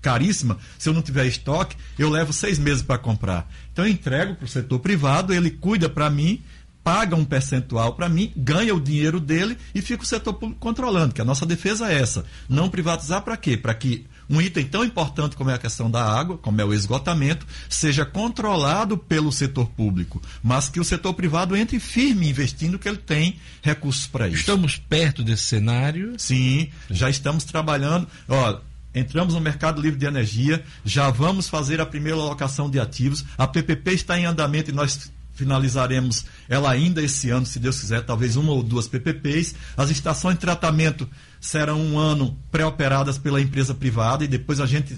caríssima. 0.00 0.56
Se 0.78 0.88
eu 0.88 0.94
não 0.94 1.02
tiver 1.02 1.26
estoque, 1.26 1.76
eu 1.98 2.08
levo 2.08 2.32
seis 2.32 2.58
meses 2.58 2.82
para 2.82 2.96
comprar. 2.98 3.50
Então 3.72 3.84
eu 3.84 3.90
entrego 3.90 4.34
para 4.34 4.44
o 4.46 4.48
setor 4.48 4.78
privado, 4.78 5.32
ele 5.34 5.50
cuida 5.50 5.88
para 5.90 6.08
mim, 6.08 6.40
paga 6.82 7.14
um 7.14 7.24
percentual 7.24 7.94
para 7.94 8.08
mim, 8.08 8.32
ganha 8.36 8.74
o 8.74 8.80
dinheiro 8.80 9.20
dele 9.20 9.58
e 9.74 9.82
fica 9.82 10.02
o 10.02 10.06
setor 10.06 10.32
controlando. 10.58 11.12
Que 11.14 11.20
a 11.20 11.24
nossa 11.24 11.44
defesa 11.44 11.92
é 11.92 12.00
essa. 12.00 12.24
Não 12.48 12.70
privatizar 12.70 13.20
para 13.22 13.36
quê? 13.36 13.56
Para 13.58 13.74
que 13.74 14.06
um 14.32 14.40
item 14.40 14.64
tão 14.64 14.82
importante 14.82 15.36
como 15.36 15.50
é 15.50 15.54
a 15.54 15.58
questão 15.58 15.90
da 15.90 16.02
água, 16.02 16.38
como 16.38 16.58
é 16.58 16.64
o 16.64 16.72
esgotamento, 16.72 17.46
seja 17.68 18.06
controlado 18.06 18.96
pelo 18.96 19.30
setor 19.30 19.68
público, 19.68 20.22
mas 20.42 20.70
que 20.70 20.80
o 20.80 20.84
setor 20.84 21.12
privado 21.12 21.54
entre 21.54 21.78
firme 21.78 22.30
investindo 22.30 22.78
que 22.78 22.88
ele 22.88 22.96
tem 22.96 23.36
recursos 23.60 24.06
para 24.06 24.26
isso. 24.28 24.38
Estamos 24.38 24.78
perto 24.78 25.22
desse 25.22 25.44
cenário. 25.44 26.14
Sim, 26.16 26.70
já 26.90 27.10
estamos 27.10 27.44
trabalhando. 27.44 28.08
Ó, 28.26 28.58
entramos 28.94 29.34
no 29.34 29.40
mercado 29.40 29.82
livre 29.82 29.98
de 29.98 30.06
energia, 30.06 30.64
já 30.82 31.10
vamos 31.10 31.46
fazer 31.46 31.78
a 31.78 31.86
primeira 31.86 32.18
alocação 32.18 32.70
de 32.70 32.80
ativos. 32.80 33.22
A 33.36 33.46
PPP 33.46 33.92
está 33.92 34.18
em 34.18 34.24
andamento 34.24 34.70
e 34.70 34.72
nós 34.72 35.12
finalizaremos 35.34 36.24
ela 36.48 36.70
ainda 36.70 37.02
esse 37.02 37.30
ano, 37.30 37.44
se 37.44 37.58
Deus 37.58 37.80
quiser, 37.80 38.02
talvez 38.02 38.36
uma 38.36 38.52
ou 38.52 38.62
duas 38.62 38.86
PPPs. 38.88 39.54
As 39.76 39.90
estações 39.90 40.34
de 40.34 40.40
tratamento 40.40 41.08
serão 41.42 41.80
um 41.80 41.98
ano 41.98 42.38
pré-operadas 42.52 43.18
pela 43.18 43.40
empresa 43.40 43.74
privada 43.74 44.24
e 44.24 44.28
depois 44.28 44.60
a 44.60 44.66
gente 44.66 44.96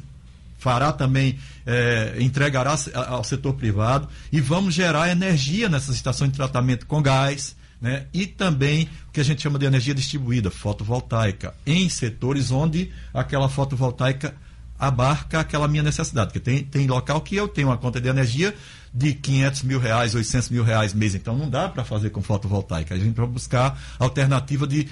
fará 0.58 0.92
também, 0.92 1.38
eh, 1.66 2.16
entregará 2.20 2.76
ao 3.08 3.24
setor 3.24 3.54
privado 3.54 4.06
e 4.30 4.40
vamos 4.40 4.74
gerar 4.74 5.10
energia 5.10 5.70
nessas 5.70 5.96
estações 5.96 6.30
de 6.30 6.36
tratamento 6.36 6.86
com 6.86 7.02
gás, 7.02 7.56
né? 7.80 8.06
E 8.12 8.26
também 8.26 8.88
o 9.08 9.12
que 9.12 9.20
a 9.20 9.24
gente 9.24 9.42
chama 9.42 9.58
de 9.58 9.64
energia 9.64 9.94
distribuída, 9.94 10.50
fotovoltaica, 10.50 11.54
em 11.66 11.88
setores 11.88 12.50
onde 12.50 12.92
aquela 13.12 13.48
fotovoltaica 13.48 14.34
abarca 14.78 15.40
aquela 15.40 15.66
minha 15.66 15.82
necessidade. 15.82 16.28
Porque 16.28 16.40
tem, 16.40 16.62
tem 16.62 16.86
local 16.86 17.20
que 17.22 17.36
eu 17.36 17.48
tenho 17.48 17.68
uma 17.68 17.78
conta 17.78 18.00
de 18.00 18.08
energia 18.08 18.54
de 18.92 19.14
500 19.14 19.62
mil 19.62 19.78
reais, 19.78 20.14
800 20.14 20.50
mil 20.50 20.62
reais 20.62 20.94
mês, 20.94 21.14
então 21.14 21.36
não 21.36 21.48
dá 21.48 21.68
para 21.68 21.84
fazer 21.84 22.10
com 22.10 22.22
fotovoltaica. 22.22 22.94
A 22.94 22.98
gente 22.98 23.14
vai 23.14 23.26
buscar 23.26 23.78
alternativa 23.98 24.66
de 24.66 24.88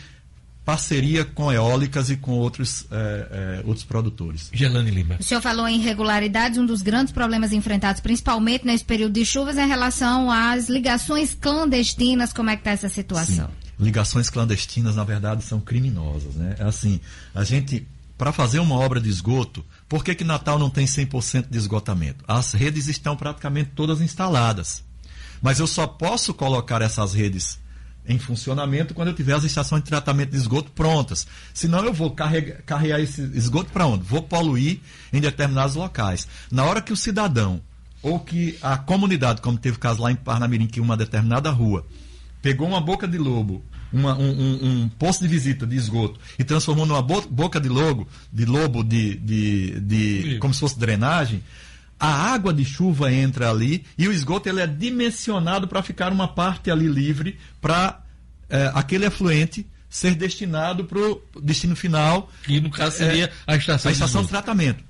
parceria 0.64 1.24
com 1.24 1.52
eólicas 1.52 2.08
e 2.10 2.16
com 2.16 2.32
outros, 2.32 2.86
eh, 2.90 3.28
eh, 3.30 3.62
outros 3.64 3.84
produtores. 3.84 4.48
Gelane 4.52 4.90
Lima. 4.90 5.16
O 5.18 5.22
senhor 5.22 5.40
falou 5.40 5.66
em 5.66 5.80
irregularidades, 5.80 6.58
um 6.58 6.64
dos 6.64 6.82
grandes 6.82 7.12
problemas 7.12 7.52
enfrentados, 7.52 8.00
principalmente 8.00 8.64
nesse 8.64 8.84
período 8.84 9.14
de 9.14 9.24
chuvas, 9.24 9.56
é 9.56 9.64
em 9.64 9.68
relação 9.68 10.30
às 10.30 10.68
ligações 10.68 11.34
clandestinas. 11.34 12.32
Como 12.32 12.50
é 12.50 12.56
que 12.56 12.60
está 12.60 12.70
essa 12.70 12.88
situação? 12.88 13.50
ligações 13.82 14.30
clandestinas, 14.30 14.96
na 14.96 15.04
verdade, 15.04 15.42
são 15.42 15.60
criminosas. 15.60 16.34
Né? 16.34 16.54
É 16.58 16.64
assim, 16.64 17.00
a 17.34 17.44
gente, 17.44 17.86
para 18.16 18.32
fazer 18.32 18.60
uma 18.60 18.76
obra 18.76 19.00
de 19.00 19.10
esgoto, 19.10 19.64
por 19.88 20.04
que, 20.04 20.14
que 20.14 20.24
Natal 20.24 20.58
não 20.58 20.70
tem 20.70 20.86
100% 20.86 21.48
de 21.50 21.58
esgotamento? 21.58 22.24
As 22.26 22.52
redes 22.52 22.86
estão 22.86 23.16
praticamente 23.16 23.70
todas 23.74 24.00
instaladas. 24.00 24.84
Mas 25.40 25.58
eu 25.58 25.66
só 25.66 25.86
posso 25.86 26.32
colocar 26.32 26.80
essas 26.82 27.14
redes 27.14 27.58
em 28.06 28.18
funcionamento 28.18 28.94
quando 28.94 29.08
eu 29.08 29.14
tiver 29.14 29.34
as 29.34 29.44
estações 29.44 29.82
de 29.82 29.88
tratamento 29.88 30.30
de 30.30 30.36
esgoto 30.36 30.70
prontas. 30.72 31.26
Senão 31.54 31.84
eu 31.84 31.92
vou 31.92 32.10
carregar, 32.10 32.62
carregar 32.66 33.00
esse 33.00 33.22
esgoto 33.34 33.70
para 33.72 33.86
onde? 33.86 34.02
Vou 34.04 34.22
poluir 34.22 34.80
em 35.12 35.20
determinados 35.20 35.76
locais. 35.76 36.26
Na 36.50 36.64
hora 36.64 36.80
que 36.82 36.92
o 36.92 36.96
cidadão 36.96 37.60
ou 38.02 38.18
que 38.18 38.58
a 38.60 38.76
comunidade, 38.76 39.40
como 39.40 39.56
teve 39.56 39.78
caso 39.78 40.02
lá 40.02 40.10
em 40.10 40.16
Parnamirim, 40.16 40.66
que 40.66 40.80
uma 40.80 40.96
determinada 40.96 41.50
rua 41.50 41.86
pegou 42.42 42.66
uma 42.66 42.80
boca 42.80 43.06
de 43.06 43.16
lobo, 43.18 43.64
uma- 43.92 44.18
um, 44.18 44.30
um- 44.30 44.82
um 44.82 44.88
posto 44.88 45.22
de 45.22 45.28
visita 45.28 45.64
de 45.64 45.76
esgoto 45.76 46.18
e 46.36 46.42
transformou 46.42 46.84
numa 46.84 47.00
bo- 47.02 47.28
boca 47.30 47.60
de 47.60 47.68
lobo, 47.68 48.08
de 48.32 48.44
lobo 48.44 48.82
de, 48.82 49.14
de, 49.14 49.80
de 49.80 50.22
como 50.40 50.52
se 50.52 50.58
fosse 50.58 50.76
drenagem, 50.76 51.40
a 52.02 52.32
água 52.34 52.52
de 52.52 52.64
chuva 52.64 53.12
entra 53.12 53.48
ali 53.48 53.84
e 53.96 54.08
o 54.08 54.12
esgoto 54.12 54.48
ele 54.48 54.60
é 54.60 54.66
dimensionado 54.66 55.68
para 55.68 55.84
ficar 55.84 56.10
uma 56.10 56.26
parte 56.26 56.68
ali 56.68 56.88
livre 56.88 57.38
para 57.60 58.02
aquele 58.74 59.06
afluente 59.06 59.64
ser 59.88 60.16
destinado 60.16 60.84
para 60.84 60.98
o 60.98 61.22
destino 61.40 61.76
final. 61.76 62.28
Que 62.42 62.60
no 62.60 62.70
caso 62.70 62.96
seria 62.96 63.30
a 63.46 63.54
estação 63.54 63.88
a 63.88 63.92
de 63.92 63.98
estação 63.98 64.22
de, 64.22 64.26
esgoto. 64.26 64.42
tratamento. 64.42 64.84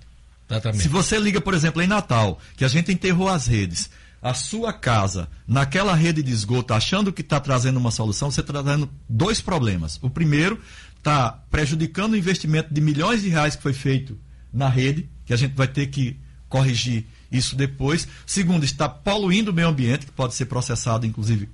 Tratamento. 0.48 0.80
Se 0.82 0.89
você 0.89 1.18
liga, 1.18 1.39
por 1.39 1.52
exemplo, 1.52 1.82
em 1.82 1.86
Natal, 1.86 2.40
que 2.56 2.64
a 2.64 2.68
gente 2.68 2.90
enterrou 2.90 3.28
as 3.28 3.47
redes, 3.47 3.90
a 4.22 4.32
sua 4.32 4.72
casa, 4.72 5.28
naquela 5.47 5.94
rede 5.94 6.22
de 6.22 6.32
esgoto, 6.32 6.72
achando 6.72 7.12
que 7.12 7.20
está 7.20 7.39
trazendo 7.39 7.78
uma 7.78 7.90
solução, 7.90 8.30
você 8.30 8.40
está 8.40 8.55
trazendo 8.55 8.89
dois 9.06 9.39
problemas. 9.39 9.98
O 10.01 10.09
primeiro, 10.09 10.59
está 10.97 11.43
prejudicando 11.51 12.14
o 12.14 12.16
investimento 12.16 12.72
de 12.72 12.80
milhões 12.80 13.20
de 13.20 13.28
reais 13.28 13.55
que 13.55 13.62
foi 13.62 13.74
feito 13.74 14.18
na 14.51 14.70
rede, 14.70 15.10
que 15.26 15.34
a 15.34 15.36
gente 15.36 15.52
vai 15.55 15.68
ter 15.68 15.89
que 15.89 16.18
corrigir 16.52 17.04
isso 17.30 17.56
depois. 17.56 18.06
Segundo, 18.26 18.62
está 18.64 18.86
poluindo 18.88 19.50
o 19.50 19.54
meio 19.54 19.68
ambiente, 19.68 20.04
que 20.04 20.12
pode 20.12 20.34
ser 20.34 20.44
processado, 20.44 21.06
inclusive, 21.06 21.48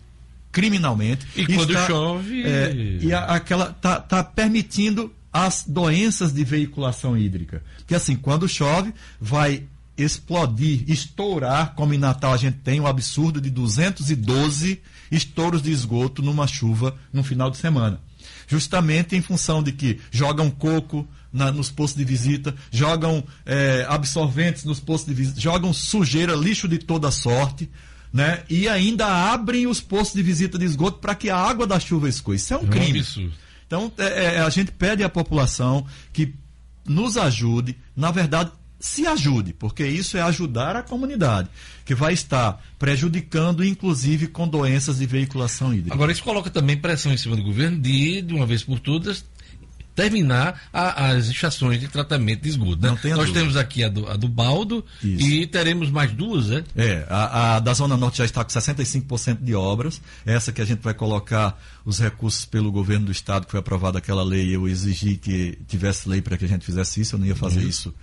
criminalmente. 0.50 1.24
E 1.36 1.46
quando 1.46 1.70
está, 1.72 1.86
chove- 1.86 2.42
é, 2.42 2.74
e 3.00 3.12
a- 3.12 3.24
aquela 3.26 3.72
tá, 3.74 4.00
tá 4.00 4.24
permitindo 4.24 5.12
as 5.32 5.64
doenças 5.66 6.32
de 6.32 6.42
veiculação 6.42 7.16
hídrica. 7.16 7.62
Que 7.86 7.94
assim, 7.94 8.16
quando 8.16 8.48
chove, 8.48 8.92
vai 9.20 9.62
explodir, 9.96 10.84
estourar, 10.88 11.74
como 11.74 11.94
em 11.94 11.98
Natal 11.98 12.32
a 12.32 12.36
gente 12.36 12.58
tem 12.58 12.80
um 12.80 12.86
absurdo 12.86 13.40
de 13.40 13.50
212 13.50 14.80
estouros 15.10 15.62
de 15.62 15.70
esgoto 15.70 16.22
numa 16.22 16.46
chuva 16.46 16.96
no 17.12 17.22
final 17.22 17.50
de 17.50 17.56
semana. 17.56 18.00
Justamente 18.46 19.14
em 19.16 19.20
função 19.22 19.62
de 19.62 19.72
que 19.72 19.98
jogam 20.10 20.50
coco 20.50 21.06
na- 21.38 21.52
nos 21.52 21.70
postos 21.70 21.96
de 21.98 22.04
visita, 22.04 22.54
jogam 22.70 23.24
eh, 23.46 23.86
absorventes 23.88 24.64
nos 24.64 24.80
postos 24.80 25.08
de 25.08 25.14
visita, 25.14 25.40
jogam 25.40 25.72
sujeira, 25.72 26.34
lixo 26.34 26.66
de 26.68 26.78
toda 26.78 27.10
sorte, 27.10 27.70
né? 28.12 28.42
E 28.50 28.68
ainda 28.68 29.06
abrem 29.32 29.66
os 29.66 29.80
postos 29.80 30.14
de 30.16 30.22
visita 30.22 30.58
de 30.58 30.64
esgoto 30.64 30.98
para 30.98 31.14
que 31.14 31.30
a 31.30 31.36
água 31.36 31.66
da 31.66 31.78
chuva 31.78 32.08
escoe. 32.08 32.36
Isso 32.36 32.52
é 32.52 32.56
um 32.56 32.60
É 32.60 32.64
um 32.64 32.66
crime. 32.68 32.98
absurdo. 33.00 33.32
Então, 33.66 33.92
é, 33.98 34.36
é, 34.36 34.38
a 34.40 34.48
gente 34.50 34.72
pede 34.72 35.04
à 35.04 35.08
população 35.08 35.86
que 36.12 36.34
nos 36.86 37.16
ajude, 37.18 37.76
na 37.94 38.10
verdade, 38.10 38.50
se 38.80 39.06
ajude, 39.06 39.52
porque 39.52 39.86
isso 39.86 40.16
é 40.16 40.22
ajudar 40.22 40.74
a 40.76 40.82
comunidade, 40.82 41.48
que 41.84 41.94
vai 41.94 42.14
estar 42.14 42.62
prejudicando, 42.78 43.62
inclusive, 43.64 44.26
com 44.28 44.48
doenças 44.48 44.98
de 44.98 45.04
veiculação 45.06 45.74
hídrica. 45.74 45.94
Agora, 45.94 46.10
isso 46.12 46.22
coloca 46.22 46.48
também 46.48 46.76
pressão 46.78 47.12
em 47.12 47.16
cima 47.18 47.36
do 47.36 47.42
governo 47.42 47.78
de, 47.78 48.22
de 48.22 48.32
uma 48.32 48.46
vez 48.46 48.62
por 48.62 48.78
todas, 48.80 49.24
terminar 50.02 50.60
a- 50.72 51.08
as 51.10 51.26
estações 51.26 51.80
de 51.80 51.88
tratamento 51.88 52.42
de 52.42 52.48
esgoto. 52.50 52.80
né? 52.80 52.90
Nós 52.90 53.00
dúvida. 53.02 53.32
temos 53.40 53.56
aqui 53.56 53.82
a 53.82 53.88
do, 53.88 54.08
a 54.08 54.14
do 54.16 54.28
Baldo 54.28 54.84
e 55.02 55.44
teremos 55.48 55.90
mais 55.90 56.12
duas, 56.12 56.46
né? 56.46 56.62
É, 56.76 57.04
a, 57.10 57.56
a 57.56 57.60
da 57.60 57.74
Zona 57.74 57.96
Norte 57.96 58.18
já 58.18 58.24
está 58.24 58.44
com 58.44 58.50
65% 58.50 59.38
de 59.42 59.54
obras. 59.56 60.00
Essa 60.24 60.52
que 60.52 60.60
a 60.60 60.64
gente 60.64 60.80
vai 60.80 60.94
colocar 60.94 61.60
os 61.84 61.98
recursos 61.98 62.44
pelo 62.44 62.70
governo 62.70 63.06
do 63.06 63.12
Estado, 63.12 63.44
que 63.46 63.50
foi 63.50 63.58
aprovada 63.60 63.98
aquela 63.98 64.22
lei. 64.22 64.54
Eu 64.54 64.68
exigi 64.68 65.16
que 65.16 65.58
tivesse 65.66 66.08
lei 66.08 66.20
para 66.22 66.36
que 66.38 66.44
a 66.44 66.48
gente 66.48 66.64
fizesse 66.64 67.00
isso. 67.00 67.16
Eu 67.16 67.18
não 67.18 67.26
ia 67.26 67.34
fazer 67.36 67.60
Uhum. 67.60 67.68
isso 67.68 67.94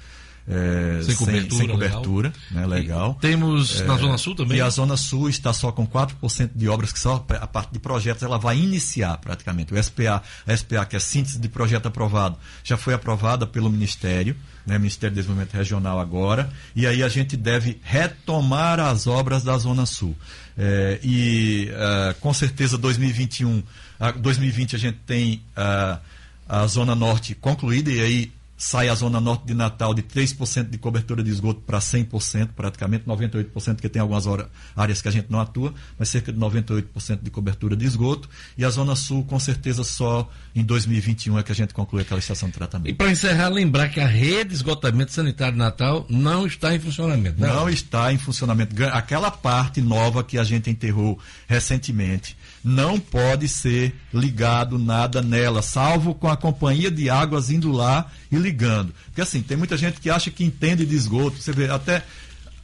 é, 0.48 1.02
Sem 1.02 1.16
cobertura, 1.16 1.58
sem 1.58 1.68
cobertura, 1.68 2.34
né, 2.52 2.68
legal. 2.68 3.18
Temos 3.20 3.82
É, 3.82 3.86
na 3.86 3.98
Zona 3.98 4.18
Sul 4.18 4.36
também? 4.36 4.58
E 4.58 4.62
a 4.62 4.70
Zona 4.70 4.96
Sul 4.96 5.28
está 5.28 5.52
só 5.52 5.72
com 5.72 5.88
4% 5.88 6.52
de 6.54 6.70
obras, 6.70 6.94
que 6.94 7.00
só 7.00 7.26
a 7.30 7.48
parte 7.48 7.74
de 7.74 7.80
projetos 7.80 8.22
ela 8.22 8.38
vai 8.38 8.58
iniciar 8.58 9.18
praticamente. 9.18 9.74
O 9.74 9.84
SPA, 9.84 10.22
a 10.46 10.56
SPA, 10.56 10.86
que 10.86 10.96
é 10.96 11.00
síntese 11.00 11.40
de 11.40 11.50
projeto 11.50 11.88
aprovado, 11.88 12.38
já 12.64 12.78
foi 12.78 12.94
aprovada 12.94 13.48
pelo 13.48 13.72
Ministério, 13.72 14.36
né, 14.68 14.78
Ministério 14.78 15.16
do 15.16 15.16
Desenvolvimento 15.16 15.54
Regional 15.54 16.00
agora, 16.00 16.50
e 16.76 16.86
aí 16.86 17.02
a 17.02 17.10
gente 17.10 17.36
deve 17.36 17.80
retomar 17.84 18.80
as 18.80 19.08
obras 19.08 19.44
da 19.44 19.58
Zona 19.58 19.88
Sul. 19.88 20.16
É, 20.56 21.00
e 21.04 21.70
ah, 21.74 22.16
com 22.20 22.34
certeza 22.34 22.78
2021, 22.78 23.64
ah, 24.00 24.12
2020 24.12 24.76
a 24.76 24.80
gente 24.80 25.00
tem 25.06 25.42
ah, 25.56 26.00
a 26.48 26.68
Zona 26.68 26.94
Norte 26.94 27.34
concluída, 27.34 27.92
e 27.92 28.00
aí 28.00 28.35
sai 28.58 28.88
a 28.88 28.96
zona 28.96 29.20
norte 29.20 29.46
de 29.46 29.54
Natal 29.54 29.94
de 29.94 30.02
3% 30.02 30.70
de 30.70 30.78
cobertura 30.78 31.22
de 31.22 31.30
esgoto 31.30 31.60
para 31.62 31.80
100%, 31.80 32.50
praticamente 32.56 33.04
98%, 33.06 33.52
porque 33.76 33.90
tem 33.90 34.02
algumas 34.02 34.26
hora- 34.26 34.50
áreas 34.76 35.02
que 35.02 35.08
a 35.08 35.12
gente 35.12 35.28
não 35.30 35.40
atua, 35.42 35.74
mas 36.00 36.08
cerca 36.10 36.32
de 36.32 36.40
98% 36.40 37.20
de 37.22 37.30
cobertura 37.30 37.76
de 37.76 37.86
esgoto. 37.86 38.30
E 38.58 38.64
a 38.64 38.70
zona 38.70 38.96
sul, 38.96 39.26
com 39.26 39.38
certeza, 39.40 39.84
só 39.84 40.30
em 40.56 40.64
2021 40.64 41.38
é 41.38 41.44
que 41.44 41.52
a 41.52 41.56
gente 41.56 41.74
conclui 41.74 42.02
aquela 42.04 42.20
estação 42.20 42.48
de 42.48 42.56
E 42.56 42.58
tratamento. 42.58 42.96
para 42.96 43.12
encerrar, 43.12 43.50
lembrar 43.50 43.90
que 43.90 44.00
a 44.00 44.08
rede 44.08 44.50
de 44.52 44.56
esgotamento 44.56 45.12
sanitário 45.12 45.54
de 45.54 45.60
Natal 45.60 46.06
não 46.10 46.48
está 46.48 46.74
em 46.74 46.80
funcionamento. 46.80 47.42
né? 47.42 47.48
Não 47.48 47.70
está 47.70 48.14
em 48.14 48.18
funcionamento. 48.18 48.74
Aquela 48.94 49.30
parte 49.32 49.82
nova 49.82 50.24
que 50.24 50.38
a 50.38 50.44
gente 50.44 50.70
enterrou 50.70 51.20
recentemente 51.48 52.38
não 52.66 53.00
pode 53.00 53.48
ser 53.48 53.94
ligado 54.12 54.80
nada 54.80 55.22
nela, 55.22 55.62
salvo 55.62 56.16
com 56.16 56.28
a 56.28 56.36
companhia 56.36 56.90
de 56.90 57.12
águas 57.12 57.52
indo 57.52 57.72
lá 57.72 58.10
e 58.32 58.38
ligando. 58.38 58.92
Porque 59.06 59.22
assim, 59.22 59.44
tem 59.44 59.56
muita 59.56 59.78
gente 59.78 60.02
que 60.02 60.10
acha 60.10 60.32
que 60.32 60.44
entende 60.44 60.84
de 60.84 60.96
esgoto. 60.96 61.40
Você 61.40 61.52
vê, 61.52 61.70
até, 61.70 62.04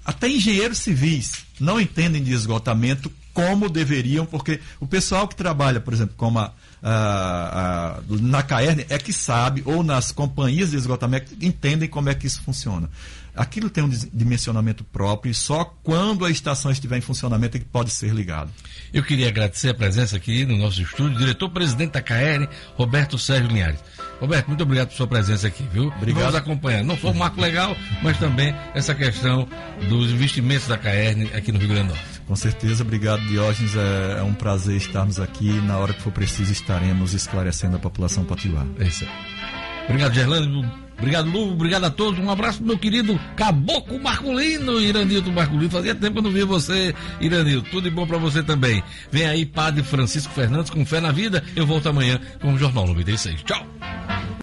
até 0.03 0.27
engenheiros 0.27 0.79
civis 0.79 1.45
não 1.59 1.79
entendem 1.79 2.23
de 2.23 2.33
esgotamento 2.33 3.11
como 3.31 3.69
deveriam, 3.69 4.25
porque 4.25 4.59
o 4.79 4.87
pessoal 4.87 5.27
que 5.27 5.35
trabalha, 5.35 5.79
por 5.79 5.93
exemplo, 5.93 6.15
como 6.17 6.39
a, 6.39 6.51
a, 6.81 7.97
a, 7.97 7.99
na 8.09 8.41
CAERN 8.41 8.83
é 8.89 8.97
que 8.97 9.13
sabe, 9.13 9.61
ou 9.65 9.83
nas 9.83 10.11
companhias 10.11 10.71
de 10.71 10.77
esgotamento, 10.77 11.31
entendem 11.39 11.87
como 11.87 12.09
é 12.09 12.15
que 12.15 12.25
isso 12.25 12.41
funciona. 12.41 12.89
Aquilo 13.35 13.69
tem 13.69 13.83
um 13.83 13.89
dimensionamento 13.89 14.83
próprio 14.83 15.31
e 15.31 15.33
só 15.33 15.63
quando 15.83 16.25
a 16.25 16.29
estação 16.29 16.71
estiver 16.71 16.97
em 16.97 17.01
funcionamento 17.01 17.57
é 17.57 17.59
que 17.59 17.65
pode 17.65 17.89
ser 17.91 18.13
ligado. 18.13 18.51
Eu 18.93 19.03
queria 19.03 19.29
agradecer 19.29 19.69
a 19.69 19.73
presença 19.73 20.17
aqui 20.17 20.45
no 20.45 20.57
nosso 20.57 20.81
estúdio, 20.81 21.17
diretor-presidente 21.17 21.91
da 21.91 22.01
CAERN, 22.01 22.47
Roberto 22.75 23.17
Sérgio 23.17 23.49
Linhares. 23.49 23.79
Roberto, 24.19 24.47
muito 24.49 24.63
obrigado 24.63 24.89
por 24.89 24.95
sua 24.95 25.07
presença 25.07 25.47
aqui, 25.47 25.63
viu? 25.71 25.87
Obrigado. 25.97 26.23
Vamos 26.23 26.35
acompanhar, 26.35 26.83
não 26.83 26.97
só 26.97 27.09
o 27.09 27.15
marco 27.15 27.39
legal, 27.39 27.75
mas 28.03 28.17
também 28.19 28.53
essa 28.75 28.93
questão 28.93 29.47
dos 29.87 30.11
investimentos 30.11 30.67
da 30.67 30.77
CAERN 30.77 31.29
aqui 31.33 31.51
no 31.51 31.59
Rio 31.59 31.69
Grande 31.69 31.87
do 31.87 31.93
Norte. 31.93 32.21
Com 32.27 32.35
certeza, 32.35 32.83
obrigado 32.83 33.21
Diógenes, 33.27 33.75
é, 33.75 34.19
é 34.19 34.23
um 34.23 34.33
prazer 34.33 34.75
estarmos 34.75 35.19
aqui. 35.19 35.49
Na 35.61 35.77
hora 35.77 35.93
que 35.93 36.01
for 36.01 36.11
preciso 36.11 36.51
estaremos 36.51 37.13
esclarecendo 37.13 37.77
a 37.77 37.79
população 37.79 38.23
potiguar. 38.23 38.65
É 38.79 38.83
isso 38.83 39.05
aí. 39.05 39.09
Obrigado, 39.85 40.13
Gerlando. 40.13 40.90
Obrigado, 41.01 41.31
Lu. 41.31 41.53
Obrigado 41.53 41.85
a 41.85 41.89
todos. 41.89 42.19
Um 42.19 42.29
abraço 42.29 42.63
meu 42.63 42.77
querido 42.77 43.19
Caboclo 43.35 43.99
Marculino, 43.99 44.79
Iranildo 44.79 45.31
Marculino. 45.31 45.71
Fazia 45.71 45.95
tempo 45.95 46.13
que 46.13 46.19
eu 46.19 46.23
não 46.23 46.31
via 46.31 46.45
você, 46.45 46.93
Iranildo. 47.19 47.67
Tudo 47.71 47.89
de 47.89 47.89
bom 47.89 48.05
para 48.05 48.19
você 48.19 48.43
também. 48.43 48.83
Vem 49.11 49.25
aí, 49.25 49.43
Padre 49.43 49.81
Francisco 49.81 50.31
Fernandes, 50.31 50.69
com 50.69 50.85
fé 50.85 51.01
na 51.01 51.11
vida. 51.11 51.43
Eu 51.55 51.65
volto 51.65 51.89
amanhã 51.89 52.19
com 52.39 52.53
o 52.53 52.57
Jornal 52.57 52.85
96. 52.85 53.41
Tchau. 53.41 53.65